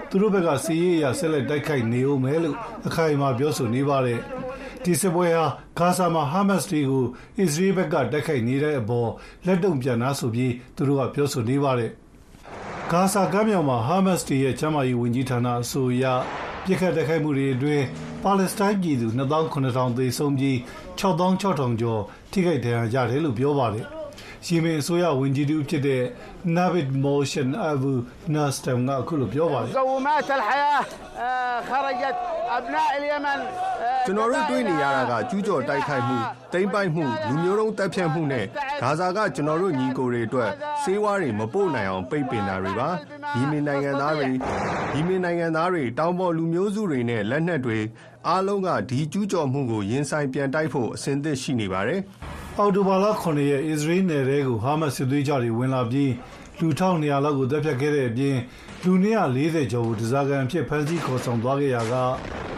[0.09, 2.55] သူတို့ဘက်ကစီးရေးရဆက်လက်တိုက်ခိုက်နေဦးမယ်လို့
[2.87, 4.19] အခိုင်အမာပြောဆိုနေပါတယ်
[4.83, 5.45] ဒီစစ်ပွဲဟာ
[5.77, 7.05] ဂါဇာမှာဟာမတ်စ်တွေကို
[7.39, 9.09] အစ္စရေးဘက်ကတိုက်ခိုက်နေတဲ့အပေါ်
[9.45, 11.91] လက်တုံပြန်နာဆိုပြီးသူတို့ကပြောဆိုနေပါတယ်
[12.91, 16.05] ဂါဇာကမ်းမြောင်မှာဟာမတ်စ်တွေရဲ့ချမ်းမာရေးဝန်ကြီးဌာနအဆိုအရ
[16.65, 17.85] ပြစ်ခတ်တိုက်ခိုက်မှုတွေအတွင်း
[18.23, 20.55] ပါလက်စတိုင်းပြည်သူ2900သေဆုံးပြီး
[20.99, 22.01] 6600ကျော်
[22.31, 23.98] ထိခိုက်ဒဏ်ရာရတယ်လို့ပြောပါတယ်
[24.46, 26.02] ယီမင်အစိုးရဝန်ကြီးတူဖြစ်တဲ့
[26.56, 27.92] Navid Motion Abu
[28.34, 30.82] Nastam ကအခုလိုပြောပါတယ် مقومات الحياة
[31.70, 32.16] خرجت
[32.56, 33.40] أبناء اليمن
[34.06, 36.16] ကျွန်တော်တို့တွေ့နေရတာကကျူးကျော်တိုက်ခိုက်မှု
[36.52, 38.46] တိမ့်ပိုက်မှုလူမျိုးတုံးတပ်ဖြတ်မှုနဲ့
[38.82, 40.50] ဂါဇာကကျွန်တော်တို့ညီကိုတွေအတွက်
[40.82, 42.88] စေးဝါးတွေမပို့နိုင်အောင်ပိတ်ပင်တာတွေပါ
[43.34, 44.26] ဒီမင်နိုင်ငံသားတွေ
[44.92, 47.78] ဒီမင်နိုင်ငံသားတွေတောင်ပေါ်လူမျိုးစုတွေနဲ့လက်နက်တွေ
[48.28, 52.00] အားလုံးကဒီကျူးကျော်မှုကိုရင်ဆိုင်ပြန်တိုက်ဖို့အစဉ်သင့်ရှိနေပါတယ်
[52.58, 56.12] အော်တိုဘာလ9ရက်အစ္စရေးနယ်တဲကိုဟာမတ်စစ်သွေးကြတွေဝင်လာပြီး
[56.58, 58.36] လူ1200လောက်ကိုတပ်ဖြတ်ခဲ့တဲ့အပြင်
[58.84, 58.92] လူ
[59.32, 61.94] 240ကျော်ကိုဒဇာကန်ဖြစ်ဖမ်းဆီးခေါ်ဆောင်သွားခဲ့ရာက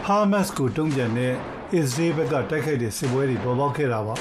[0.05, 1.33] ဟာမတ်ကိုတုံ့ပြန်တဲ့
[1.75, 4.15] အစ္စရေးဘက်ကတိုက်ခိုက်တဲ့စစ်ပွဲတွေပေါ်ပေါက်ခဲ့တာပါ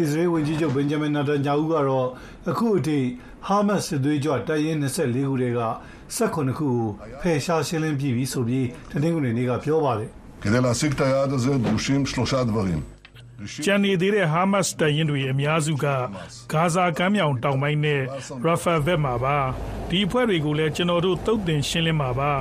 [0.00, 2.08] အစ္စရေးဝန်ကြီးချုပ်ဘင်ဂျမင်နာတန်ညာဦးကတော့
[2.50, 2.98] အခုအထိ
[3.46, 5.62] ဟာမတ်စစ်သွေးကြတပ်ရင်း24ခုတည်းက
[6.16, 6.76] 18ခုကို
[7.20, 10.10] ဖယ်ရှားရှင်းလင်းပြီးပြီဆိုပြီးတနင်္ဂနွေနေ့ကပြောပါတယ်
[10.42, 12.93] כדי להשיג את היעד הזה דרושים שלושה דברים.
[13.65, 15.85] ကျန်နေသေးတဲ့ ဟာမတ်စ်တပ်ရင်းတွေ အများစုက
[16.51, 18.01] ဂါဇာကမ်းမြောင်တောင်ပိုင်းနဲ့
[18.45, 19.37] ရာဖာဘက်မှာပါ
[19.89, 22.31] ဒီအဖွဲ့တွေကိုလည်း ကျွန်တော်တို့တုတ်တင်ရှင်းလင်းမှာပါ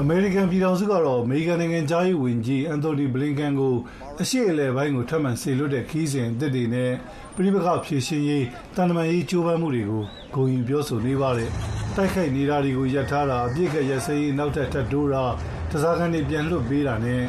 [0.00, 3.74] အမေရိကန်ပြည်ထောင်စုကတော့ အမေရိကန်နိုင်ငံသားရေးဝန်ကြီးအန်တိုနီဘလင်ကန်ကို
[4.20, 6.92] အရှိအလဲပိုင်းကို ထပ်မံဆေလွတ်တဲ့ခီးစဉ်အသစ်တွေနဲ့
[7.34, 8.46] ပြည်ပခဖြည့်ရှင်ရေး
[8.76, 11.50] တန်တမာရေး ကြိုးပမ်းမှုတွေကို ဂုဏ်ယူပြောဆိုနေပါတယ်
[11.96, 15.24] တိုက်ခိုက်နေတာတွေကို ရပ်ထားတာ အပြစ်ကရစရေး နောက်ထပ် ထပ်တိုးတာ
[15.70, 17.22] တစားကန်တွေ ပြန်လွတ်ပေးတာနဲ့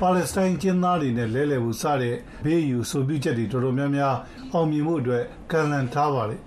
[0.00, 4.14] ပါလက်စတိုင်းကျင်းသားတွေနဲ့လဲလှယ်ဖို့စတဲ့ဘေးယူဆိုပြုချက်တွေတော်တော်များများ
[4.52, 6.40] အောင်မြင်မှုအတွက်ကန့်လန့်ထားပါတယ်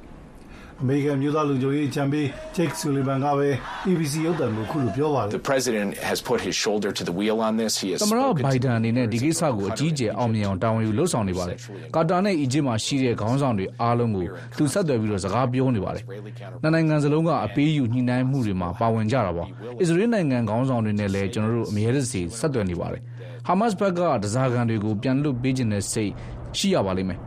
[0.84, 2.26] အမေရိကန်မျိုးသားလူမျိုးရေးချန်ပီး
[2.56, 3.50] Jake Sullivan ကပဲ
[3.88, 8.00] ABC ရုပ်သံကိုခုလိုပြောပါတယ် The president has put his shoulder to the wheel on this he has
[8.04, 11.58] သမရဘိုင်ဒန်အနေနဲ့ဒီကိစ္စကိုအကြီးအကျယ်အောင်မြင်အောင်တာဝန်ယူလှုပ်ဆောင်နေပါတယ်။
[11.95, 14.26] ကာတာနဲ့အီဂျစ်မှာရှိတဲ့ခေါင်းဆောင်တွေအားလုံးကို
[14.58, 16.04] သူဆက်သွယ်ပြီးတော့စကားပြောနေပါတယ်။
[16.62, 19.45] နှစ်နိုင်ငံစလုံးကအပေးယူညှိနှိုင်းမှုတွေမှာပါဝင်ကြတာပါ။
[19.82, 23.02] အစ္စရေးနိုင်ငံခေါင်းဆောင်တွေနဲ့လည်းကျွန်တော်တို့အမြဲတစေဆက်သွယ်နေပါတယ်။
[23.52, 26.12] ဟာမတ်စ်ဘက်ကဒဇာကန်တွေကိုပြန်လွတ်ပေးခြင်းနဲ့စိတ်
[26.58, 27.20] ရှိရပါလိမ့်မယ်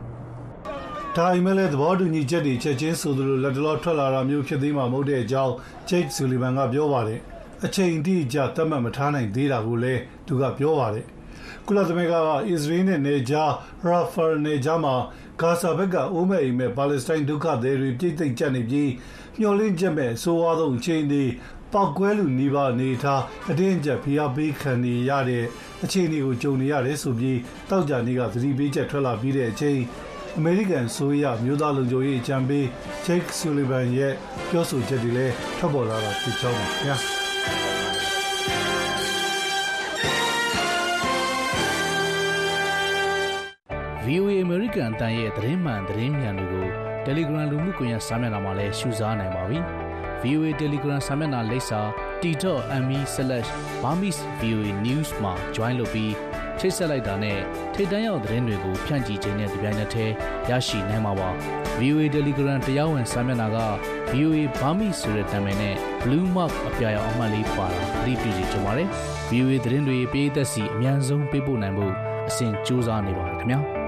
[1.15, 5.53] ဒါအိမ်မဲ့လည်းသဘောတူညီချက်တွေချက်ချင်းဆိုသလိုလက်တလောထွက်လာတာမျိုးဖြစ်သေးမှာမဟုတ်တဲ့အကြောင်း
[5.89, 7.19] ဂျိတ်ဆူလီဗန်ကပြောပါတယ်
[7.65, 11.05] အချိန်တိကျသတ်မှတ်မထားနိုင်သေးတာကိုလည်းသူကပြောပါတယ်
[11.67, 12.15] ကုလသမဂ္ဂက
[12.49, 13.43] အစ္စရေးနဲ့နေဂျာ
[13.85, 14.95] ရာဖာနေဂျာမှာ
[15.41, 18.91] ဂါဇာဘက်ကအိုးမဲ့အိမ်မဲ့ပါလက်စတိုင်းဒုက္ခသည်တွေပြည့်သိမ့်ကျနေပြီး
[19.39, 21.23] မျှော်လင့်ချက်မဲ့ဆိုးဝါးဆုံးအခြေအနေ
[21.73, 25.45] ပောက်ကွဲလူနေပါနေထားအတင်းကျပ်ဖိအားပေးခံနေရတဲ့
[25.83, 29.79] အခြေအနေကိုကြုံနေရတယ်ဆိုပြီးတောက်ကြနေကသတိပေးချက်ထွက်လာပြီးတဲ့အချိန်
[30.37, 32.65] အမေရိကန်ဆိုရမျိုးသားလုံခြုံရေးအကြံပေး
[33.05, 34.13] ဂျိတ်ဆူလီဗန်ရဲ့
[34.49, 36.97] ပြောဆိုချက်တွေလည်းထွက်ပေါ်လာတာဖြစ်ကြောင်းပါခင်ဗျာ
[44.05, 46.67] VOA American အတန်ရဲ့သတင်းမှန်သတင်းမြန်တွေကို
[47.05, 49.59] Telegram လူမှုကွန်ရက်စာမျက်နှာမှာလည်းရှုစားနိုင်ပါပြီ။
[50.23, 51.81] VOA Telegram စာမျက်နှာလိပ်စာ
[52.21, 56.13] t.me/burmese.voanews မှာ join လုပ်ပြီး
[56.59, 57.39] ချိတ်ဆက်လိုက်တာနဲ့
[57.73, 60.05] ထိတ်တန့်ရောက်သတင်းတွေကိုဖြန့်ကျီခြင်းနဲ့ကြပြိုင်နက်ထဲ
[60.49, 61.29] ရရှိနိုင်မှာပါ။
[61.79, 63.57] VOA Telegram တရားဝင်စာမျက်နှာက
[64.11, 68.85] VOA Burmese ဆိုတဲ့နာမည်နဲ့ Blue Mark အပြာရောင်အမှတ်လေးပါတာသတိပြုစီကြပါရစေ။
[69.29, 71.93] VOA သတင်းတွေပေးသက်စီအများဆုံးပေးပို့နိုင်ဖို့
[72.29, 73.61] အစဉ်ကြိုးစားနေပါတယ်ခင်ဗျာ။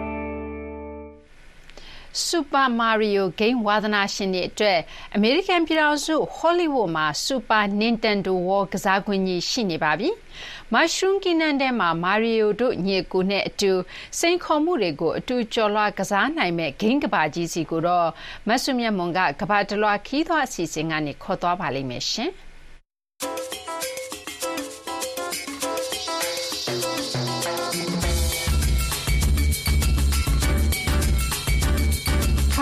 [2.27, 4.79] Super Mario Game ဝါသနာရှင်တွေအတွက်
[5.15, 10.09] အမေရိကန်ပြည်ထောင်စုဟောလိဝုဒ်မှာ Super Nintendo World ကစားကွင်းကြီးရှိနေပါပြီ။
[10.73, 13.71] Mushroom Kingdom ထဲမှာ Mario တို့ညီအကိုနဲ့အတူ
[14.19, 18.09] စိန်ခေါ်မှုတွေကိုအတူကျော်လွှားကစားနိုင်မယ့်ဂိမ်းကမ္ဘာကြီးဆီကိုတော့
[18.47, 22.31] မစုမြတ်မွန်ကကမ္ဘာတလွှားခရီးသွားအစီအစဉ်ကနေခေါ်သွားပါလိမ့်မယ်ရှင်။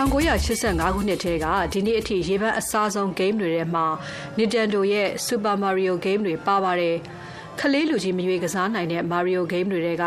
[0.04, 3.86] 1985ခုနှစ်ထဲကဒီနေ့အထိရေပန်းအစားဆုံး game တွေထဲမှာ
[4.38, 6.96] Nintendo ရဲ့ Super Mario game တွေပါပါတယ်။
[7.60, 10.06] ခလေးလူကြီးမရွေးကစားနိုင်တဲ့ Mario game တွေထဲက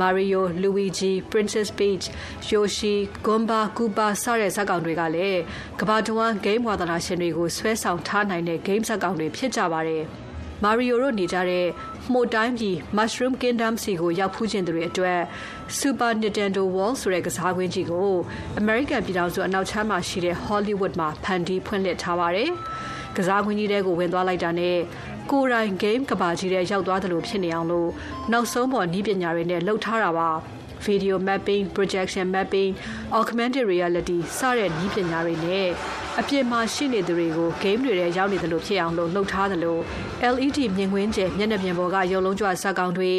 [0.00, 2.04] Mario, Luigi, Princess Peach,
[2.50, 5.40] Yoshi, Goomba, Koopa စတဲ့ဇာတ်ကောင်တွေကလည်း
[5.80, 10.04] ကမ္ဘာတဝန်း game ဝါသနာရှင်တွေကိုဆွဲဆောင်ထားနိုင်တဲ့ game ဇာတ်ကောင်တွေဖြစ်ကြပါတယ်။
[10.64, 11.66] Mario တို့နေကြတဲ့
[12.12, 15.20] မှုတ်တိုင်းပြည် Mushroom Kingdom စီကိုရောက်ဖူးခြင်းတွေအတွက်
[15.78, 18.10] Super Nintendo World ဆိုတဲ့ကစားကွင်းကြီးကို
[18.60, 22.50] American ပြည်ထောင်စုအနောက်ခြမ်းမှာရှိတဲ့ Hollywood မှာဖန်တီးဖွင့်လှစ်ထားပါတယ်။
[23.16, 24.78] ကစားကွင်းကြီးထဲကိုဝင်သွားလိုက်တာနဲ့
[25.30, 27.90] ကိုယ်တိုင် game ကဘာကြီးထဲရောက်သွားတယ်လို့ဖြစ်နေအောင်လို့
[28.32, 30.30] နောက်ဆုံးပေါ်နည်းပညာတွေနဲ့လှုပ်ထားတာပါ။
[30.86, 32.72] video mapping, projection mapping,
[33.18, 35.68] augmented reality စတဲ့နည်းပညာတွေနဲ့
[36.18, 39.80] အပြင်မှာရှိနေသူတွေကို game တွေထဲရောက်နေတယ်လို့ဖြစ်အောင်လို့လှုပ်ထားတယ်လို့
[40.34, 43.12] LED မြင်ကွင်းကျယ်မျက်နှာပြင်ပေါ်ကရုပ်လုံးကြွဇာတ်ကောင်တွေ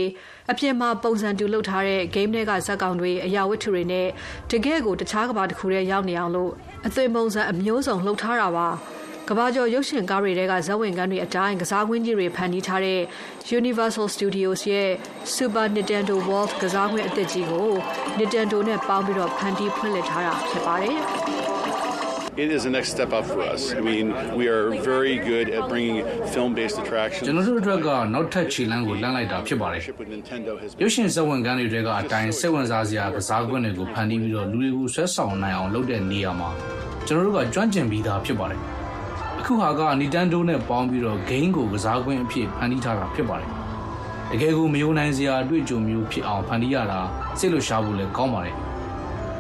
[0.51, 4.07] အပြင်မှာပုံစံတူလုပ်ထားတဲ့ game တွေကဇာတ်ကောင်တွေအရာဝတ္ထုတွေနဲ့
[4.51, 6.51] တကယ့်ကိုတခြားကဘာတစ်ခုထဲရောက်နေအောင်လို့
[6.87, 8.67] အသွင်ပုံစံအမျိုးစုံလှုပ်ထားတာပါ
[9.29, 13.01] ကဘာကျော်ရုပ်ရှင်ကားတွေထဲကဇဝင်ကန်းတွေအတိုင်းကစားကွင်းကြီးတွေဖန်တီးထားတဲ့
[13.59, 14.89] Universal Studios ရဲ့
[15.35, 17.67] Super Nintendo World ကစားကွင်းအသစ်ကြီးကို
[18.19, 20.99] Nintendo နဲ့ပေါင်းပြီးတော့ဖန်တီးဖွင့်လှစ်ထားတာဖြစ်ပါတယ်။
[22.37, 23.73] It is the next step up for us.
[23.73, 24.07] I mean,
[24.37, 27.25] we are very good at bringing film-based attractions.
[27.27, 29.81] ကျွန်တော်တို့အတွက်ကနောက်ထပ်ခြေလှမ်းကိုလှမ်းလိုက်တာဖြစ်ပါတယ်။
[30.81, 36.49] ရုပ်ရှင်ဇာတ်ဝင်ကန်းတွေထဲကအတိုင်းစိတ်ဝင်စားစရာကစားကွင်းတွေကိုဖန်တီးပြီးတော့လူတွေကိုဆွဲဆောင်နိုင်အောင်လုပ်တဲ့နေရာမှာ
[37.07, 38.59] ကျွန်တော်တို့ကကြွန့်ကျင်ပြီးသားဖြစ်ပါတယ်။
[39.39, 43.49] အခုဟာက Nintendo နဲ့ပေါင်းပြီးတော့ game ကိုကစားကွင်းအဖြစ်ဖန်တီးထားတာဖြစ်ပါတယ်။
[44.31, 46.99] တကယ်ကိုမယုံနိုင်စရာအတွေ့အကြုံမျိုးဖြစ်အောင်ဖန်တီးရတာ
[47.39, 48.57] စိတ်လှရှားဖို့လည်းကောင်းပါတယ်။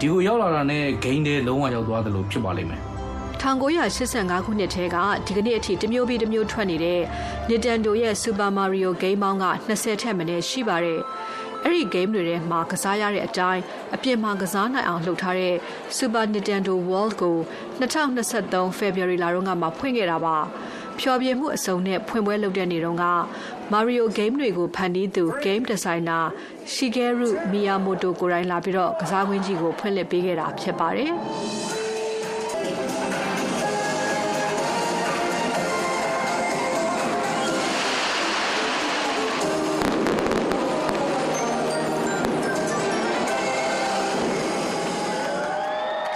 [0.01, 2.81] ဒီကိုရောက်လာတာနဲ့ game တွေလုံးဝရောက်သွားတယ်လို့ဖြစ်ပါလိမ့်မယ်။
[3.41, 7.01] 1985ခုနှစ်ထဲကဒီကနေ့အထိတမျိုးပြီးတမျိုးထွက်နေတဲ့
[7.49, 10.99] Nintendo ရဲ့ Super Mario Game ပေါင်းက20ထက်မနည်းရှိပါတယ်။
[11.63, 13.61] အဲ့ဒီ game တွေထဲမှာကစားရတဲ့အတိုင်း
[13.95, 15.55] အပြင်မှာကစားနိုင်အောင်လှုပ်ထားတဲ့
[15.97, 17.37] Super Nintendo World ကို
[17.79, 20.37] 2023 February လတုန်းကမှဖွင့်ခဲ့တာပါ။
[20.99, 23.05] ဖျော်ဖြေမှုအစုံနဲ့ဖွင့်ပွဲလုပ်တဲ့နေ့တုန်းက
[23.73, 26.23] Mario Game တွေကိုဖန်တီးသူ Game Designer
[26.73, 31.11] Shigeru Miyamoto ကိုယ်တိုင်လာပြီးတော့ကစားကွင်းကြီးကိုဖွင့်လှစ်ပေးခဲ့တာဖြစ်ပါတယ်။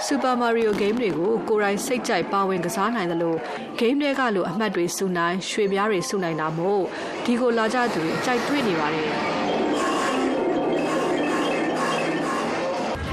[0.06, 3.38] Super Mario Game တွေကိုကိုယ်တိုင်စိတ်ကြိုက်ပါဝင်ကစားနိုင်တယ်လို့
[3.80, 6.82] game တွေကလိုအမှတ်တွေစုနိုင်ရွှေပြားတွေစုနိုင်တာမို့
[7.24, 9.08] ဒီကိုလာကြသူတွေကြိုက်တွေ့နေပါတယ်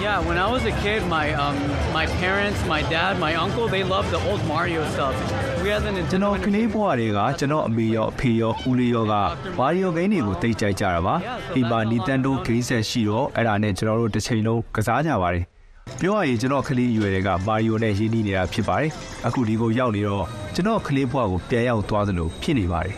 [0.05, 1.55] Yeah, when I was a kid, my um,
[1.97, 5.15] my parents, my dad, my uncle, they loved the old Mario stuff.
[5.63, 9.13] We had the ကျွန် Nintendo တော်ကလေးဘဝတွေကကျွန်တော်အမေရောအဖေရောဦးလေးရောက
[9.59, 11.15] မာရီယိုဂိမ်းတွေကိုတိတ်ကြိုက်ကြတာပါ။
[11.55, 15.45] အိမ်မှာ Nintendo ဂိမ်းဆက်ရှိတော့အဲ့ဒါနဲ့ကျွန်တော်တို့တစ်ချိန်လုံးကစားကြပါတယ်။
[16.01, 18.91] ပြောရရင်ကျွန်တော်ကလေးရွယ်တွေကမာရီယိုနဲ့ရင်းနှီးနေတာဖြစ်ပါတယ်။
[19.27, 20.25] အခုဒီကိုရောက်နေတော့
[20.55, 22.95] ကျွန်တော်ကလေးဘဝကိုပြန်ရောက်သွားသလိုဖြစ်နေပါတယ်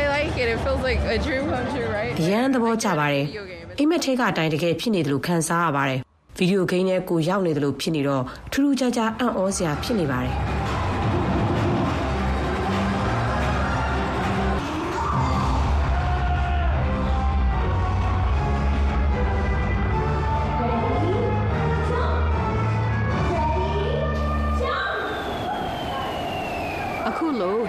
[0.00, 0.48] I like it.
[0.54, 2.12] It feels like a dream come true, right?
[2.20, 3.24] အရန်သဘောကျပါတယ်
[3.78, 6.00] အိမ်မက်ထဲကအတိုင်းတကယ်ဖြစ်နေတယ်လို့ခံစားရပါတယ်
[6.38, 10.34] ဗီဒီယိုဂိမ်းထဲကိုရောက်နေတယ်လို့ဖြစ်နေတော့ထူးထူးခြားခြားအံ့ဩစရာဖြစ်နေပါတယ်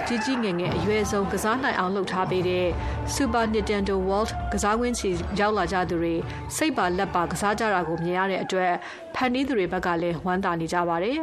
[0.08, 2.66] ကြီးကြီးငယ်ငယ်အရွယ်ဆုံးကစားနိုင်အောင်လုပ်ထားပေးတဲ့
[3.14, 5.08] Super Nintendo World ကစားကွင်းစီ
[5.40, 6.14] ရောက်လာကြသူတွေ
[6.56, 8.72] စိတ်ပါလက်ပါကစားကြတာကိုမြင်ရတဲ့အတွက်
[9.14, 11.20] ဖန်တီးသူတွေဘက်ကလည်းဝမ်းသာနေကြပါတယ်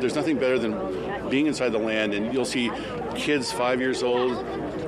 [0.00, 0.72] There's nothing better than
[1.32, 2.66] being inside the land and you'll see
[3.24, 4.32] kids 5 years old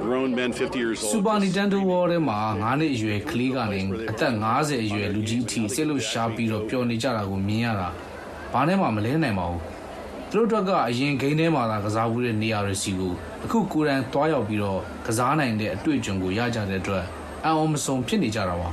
[0.07, 3.81] grown men 50 years old Super Nintendo World ထဲမှာ9နှစ်အရွယ်ကလေးကနေ
[4.11, 7.89] အသက်50အရွယ်လူကြီးအထိစိတ်လို့ရှားပြီးတော့ပျော်နေကြတာကိုမြင်ရတာ
[8.53, 9.78] ဘာနဲ့မှမလဲနိုင်ပါဘူး
[10.31, 13.13] သူတို့အတွက်ကအရင်ဂိမ်းထဲမှာသာကစားဘူးတဲ့နေရာတွေစီကို
[13.45, 17.05] အခုကိုယ်တိုင်တွားရောက်ပြီးတော့ကစားနိုင်တဲ့အတွေ့အကြုံကိုရကြတဲ့အတွက်
[17.45, 18.69] အံ့ဩမဆုံးဖြစ်နေကြတာပါ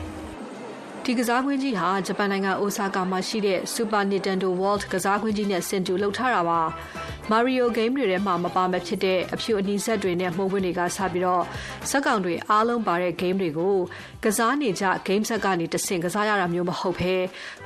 [1.03, 6.59] ဒီကစားကွင်းကြီးဟာဂျပန်နိုင်ငံအိုဆာကာမှာရှိတဲ့ Super Nintendo World ကစားကွင်းကြီးနဲ့ဆင်တူလုပ်ထားတာပါ။
[7.31, 11.43] Mario game တွေထဲမှာမပါမဖြစ်တဲ့အဖြူအနီဆက်တွေနဲ့မှုန့်ပွင့်တွေကစပြီးတော့
[11.89, 13.75] စက်ကောင်တွေအားလုံးပါတဲ့ game တွေကို
[14.23, 17.15] ကစားနေကြ game set ကနေတဆင့်ကစားရတာမျိုးမဟုတ်ဘဲ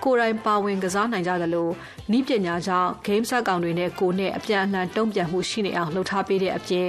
[0.03, 1.70] ကိုယ်တိုင်ပါဝင်ကစားနိုင်ကြသလို
[2.18, 6.88] ဤပညာကြောင့် game set ကောင်တွေနဲ့ကိုနဲ့အပြန်အလှန်တုံ့ပြန်မှုရှိနေအောင်လှုပ်ထားပေးတဲ့အပြင်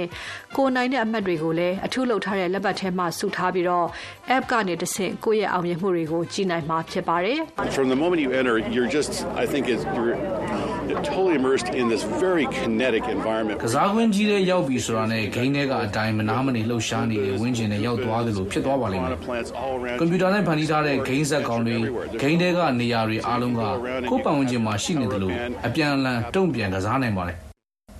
[0.57, 3.87] ကိုနိုင်တဲ့အမှတ်တွေကိုလည်းအထူးလှုပ်ထားတဲ့လက်ပတ်ထဲမှာစုထားပြီးတော့
[4.35, 7.39] app ကနေတဆင့်ကိုယ့်ရဲ့အောင်မြင်မှုတွေကိုကြည့်နိုင်မှာဖြစ်ပါတယ်
[7.77, 9.11] From the moment you enter you're just
[9.43, 9.81] I think is
[10.89, 19.17] you're totally immersed in this very kinetic environment ကစားကွင်းကြီးထဲရောက်ပြီဆိုတာနဲ့ဂိမ်းထဲကအတိုင်းမနာမနေလှုပ်ရှားနေတဲ့ဝင်းကျင်နဲ့ရောက်သွားတယ်လို့ဖြစ်သွားပါလိမ့်မယ်
[19.99, 21.75] ကွန်ပျူတာနဲ့ဖန်တီးထားတဲ့ဂိမ်းဆက်ကောင်တွေ
[22.21, 23.61] ဂိမ်းထဲကနေရာတွေအားလုံးက
[24.09, 25.35] ကိုယ်ပတ်ဝန်းကျင်မှာရှိနေတယ်လို့
[25.67, 27.37] အပြန်အလှန်တုံ့ပြန်ကစားနိုင်ပါတယ်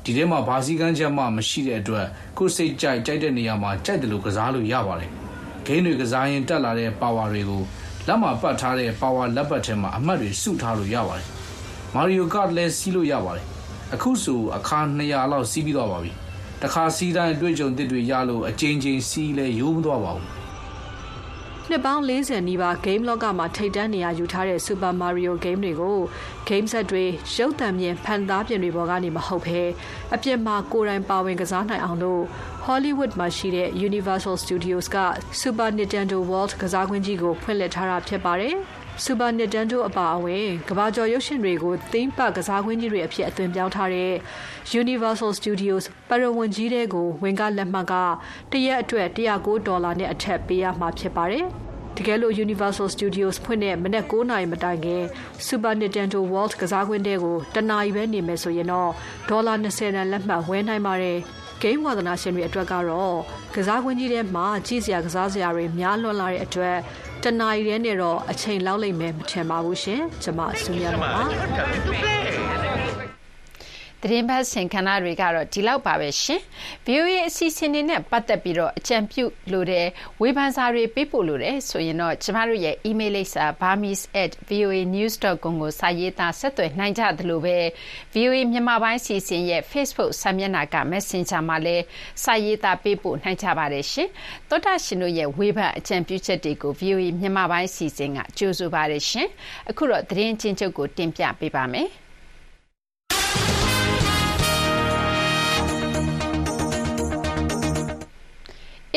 [0.04, 2.06] ဒီထဲမှာဘာစီကန်းချက်မှမရှိတဲ့အတွက်
[2.38, 5.10] ကိုယ်စိတ်ကြိုက်ကြိုက်တဲ့နေရာမှာကြိုက်တယ်လို့ကစားလို့ရပါတယ်
[5.66, 7.62] ဂိမ်းတွေကစားရင်တက်လာတဲ့ပါဝါတွေကို
[8.08, 11.28] လက်မှာပတ်ထားတဲ့ပါဝါလက်ပတ်ထဲမှာအမှတ်တွေစုထားလို့ရပါတယ်
[11.96, 13.46] မာရီယိုကတ်လည်းစီးလို့ရပါတယ်
[13.94, 16.12] အခုဆိုအခါ200လောက်စီးပြီးသွားပါပြီ
[16.64, 20.42] တခါစီးတိုင်းတွေ့ကြုံတစ်တွေရလို့အချင်းချင်းစီးလဲရိုးမသွားပါဘူး
[21.70, 25.98] နှစ်ပေါင်း40နီးပါး game လောကမှာထိပ်တန်းနေရာယူထားတဲ့ Super Mario game တွေကို
[26.50, 29.62] game set တွေရုပ်သံမြင်ဖန်သားပြင်တွေပေါ်ကနေမဟုတ်ဘဲ
[30.14, 32.24] အပြင်မှာကိုယ်တိုင်ပါဝင်ကစားနိုင်အောင်လို့
[32.66, 34.98] Hollywood မှာရှိတဲ့ Universal Studios က
[35.42, 38.56] Super Nintendo World ကစားကွင်းကြီးကိုဖွင့်လှစ်ထားတာဖြစ်ပါတယ်။
[38.98, 44.14] Super Nintendo အပါအဝင်ကဘာကျော်ရုပ်ရှင်တွေကို theme park ကစားကွင်းကြီးတွေအဖြစ်အသွင်ပြောင်းထားတဲ့
[44.82, 47.94] Universal Studios ပရဝဏ်ကြီးတဲ့ကိုဝင်ကလက်မှတ်က
[48.52, 51.46] တရက်အတွက်109ဒေါ်လာနဲ့အထက်ပေးရမှာဖြစ်ပါတယ်။
[51.98, 55.04] တကယ်လို့ Universal Studios ဖွင့်တဲ့မနက်9:00နာရီမတိုင်ခင်
[55.48, 58.92] Super Nintendo World ကစားကွင်းတဲကိုတနာရီပဲနေမယ်ဆိုရင်တော့
[59.30, 61.20] ဒေါ်လာ20တန်လက်မှတ်ဝယ်နိုင်ပါတယ်။
[61.64, 63.16] game ဝါသနာရှင်တွေအတွက်ကတော့
[63.56, 66.78] ကစားကွင်းကြီးထဲမှာကြည့်စရာကစားစရာတွေများလွန်းလာတဲ့အတွက်
[67.24, 71.12] တနာရီထဲနဲ့တော့အချိန်လောက်လိမ့်မယ်မထင်ပါဘူးရှင်ကျွန်မဆူမြတ်ပါ
[74.04, 76.42] သတင်းပတ်စင်ခဏတွေကတော့ဒီလောက်ပါပဲရှင်
[76.86, 79.88] VOA အစီအစဉ်တွေနဲ့ပတ်သက်ပြီးတော့အကြံပြုလို့တဲ့
[80.22, 87.58] ဝေဖန်စာတွေပေးပို့လို့တဲ့ဆိုရင်တော့ကျမတို့ရဲ့ email လိပ်စာ burmese@voanews.com ကိုစာရေးသားဆက်သွယ်နိုင်ကြသလိုပဲ
[88.14, 91.84] VOA မြန်မာပိုင်းစီစဉ်ရဲ့ Facebook စာမျက်နှာက Messenger မှာလည်း
[92.24, 94.10] စာရေးသားပေးပို့နိုင်ကြပါတယ်ရှင်
[94.50, 99.28] သောတာရှင်တို့ရဲ့ဝေဖန်အကြံပြုချက်တွေကို VOA မြန်မာပိုင်းစီစဉ်ကကြိုးဆိုပါတယ်ရှင်
[99.70, 102.01] အခုတော့သတင်းချင်းချုပ်ကိုတင်ပြပေးပါမယ်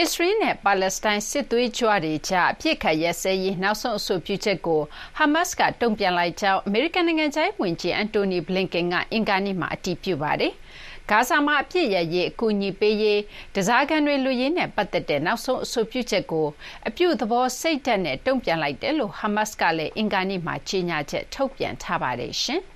[0.01, 4.80] အစ္စရေးနဲ့ ပါလက်စတိုင်း စစ်သွေးကြွတွေကြားအပြစ်ခတ်ရက်စဲရေး နောက်ဆုံးအဆိုပြုချက်ကို
[5.16, 10.53] ဟာမတ်စ်က တုံ့ပြန်လိုက်ကြောင်း အမေရိကန်နိုင်ငံခြားရေးဝန်ကြီးအန်တိုနီဘလင်ကန်ကအင်္ဂါနေ့မှာ အတည်ပြုပါတယ်။
[11.11, 13.20] ဂါဇာမှာအပြစ်ရရေး အကူအညီပေးရေး
[13.55, 16.47] တစားကန်တွေလူရင်းနဲ့ပတ်သက်တဲ့ နောက်ဆုံးအဆိုပြုချက်ကို
[16.88, 22.62] အပြုသဘောစိတ်ဓာတ်နဲ့ တုံ့ပြန်လိုက်တယ်လို့ ဟာမတ်စ်ကလည်း အင်္ဂါနေ့မှာ ကြေညာချက် ထုတ်ပြန်ထားပါတယ်ရှင်။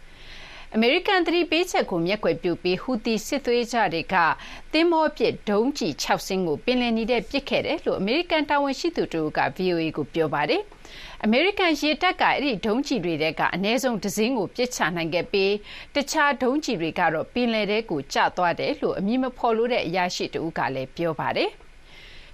[0.74, 4.16] အမေရိကန်သတိပေးချက်ကိုမျက်ကွယ်ပြုပြီးဟူသီစစ်သွေးကြတွေက
[4.72, 10.62] သင်္ဘောပစ်ဒုံးကျည်၆စင်းကိုပင်လယ်နီထဲပစ်ခဲ့တယ်လို့အမေရိကန်တာဝန်ရှိသူတဦးက VOA ကိုပြောပါတယ်။
[11.24, 15.52] အမေရိကန်ရေတပ်ကအဲ့ဒီဒုံးကျည်တွေထဲကအနည်းဆုံးတစ်စင်းကိုပစ်ချနိုင်ခဲ့ပြီး
[15.94, 21.50] တခြားဒုံးကျည်တွေကတော့ပင်လယ်ထဲကိုကျသွားတယ်လို့အမည်မဖော်လို့တဲ့အရာရှိတဦးကလည်းပြောပါတယ်။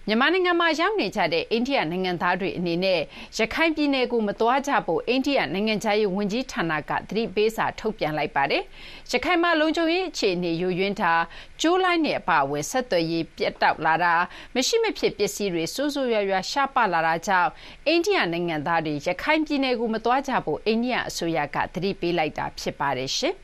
[0.09, 3.01] မြန်မာနိုင်ငံမှာရောက်နေကြတဲ့အိန္ဒိယနိုင်ငံသားတွေအနေနဲ့
[3.39, 8.63] ရခိုင်ပြည်နယ်ကိုမသွားကြဖို့အိန္ဒိယနိုင်ငံခြားရေးဝန်ကြီးဌာနကသတိပေးစာထုတ်ပြန်လိုက်ပါတယ်။
[9.11, 11.13] ရခိုင်မှာလုံခြုံရေးအခြေအနေယိုယွင်းတာ၊
[11.61, 14.15] ကြိုးလိုင်းနဲ့အပါအဝင်ဆက်သွယ်ရေးပြတ်တောက်လာတာ၊
[14.55, 17.51] မရှိမဖြစ်ပစ္စည်းတွေဆိုးဆိုးရွားရွားရှားပါးလာတာကြောင့်
[17.87, 23.37] အိန္ဒိယနိုင်ငံသားတွေရခိုင်ပြည်နယ်ကိုမသွားကြဖို့အိန္ဒိယအစိုးရကသတိပေးလိုက်တာဖြစ်ပါတယ်ရှင်။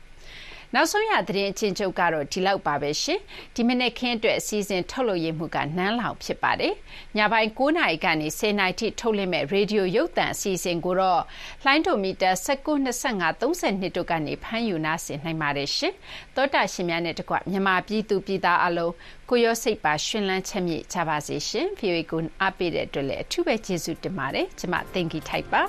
[0.75, 3.19] နောက်ဆုံးရသတင်းအချင်းချုပ်ကတော့ဒီလောက်ပါပဲရှင်
[3.55, 6.73] ဒီမနေ့ခင်းအတွက်အစည်းအဝေးထုတ်လို့ရမှုကနန်းလောင်ဖြစ်ပါတယ်
[7.17, 11.21] ညပိုင်း9နာရီကနေ10နာရီထိထုတ်လွှင့်မဲ့ရေဒီယိုရုပ်သံအစီအစဉ်ကိုတော့
[11.65, 15.93] လိုင်းဒိုမီတာ19 25 32တို့ကနေဖမ်းယူနာဆင်နိုင်ပါတယ်ရှင်
[16.35, 18.93] သောတာရှင်များနဲ့တကွမြန်မာပြည်သူပြည်သားအလုံး
[19.29, 25.63] ကိုရောစိတ်ပါရှင်လန်းချမ်းမြေ့ကြပါစေရှင် VOA ကိုအားပေးတဲ့အတွက်လည်းအထူးပဲကျေးဇူးတင်ပါတယ်ကျမသင်္ကီထိုက်ပါ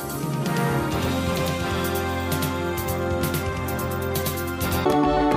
[0.00, 1.09] thank you
[4.90, 5.29] Thank you.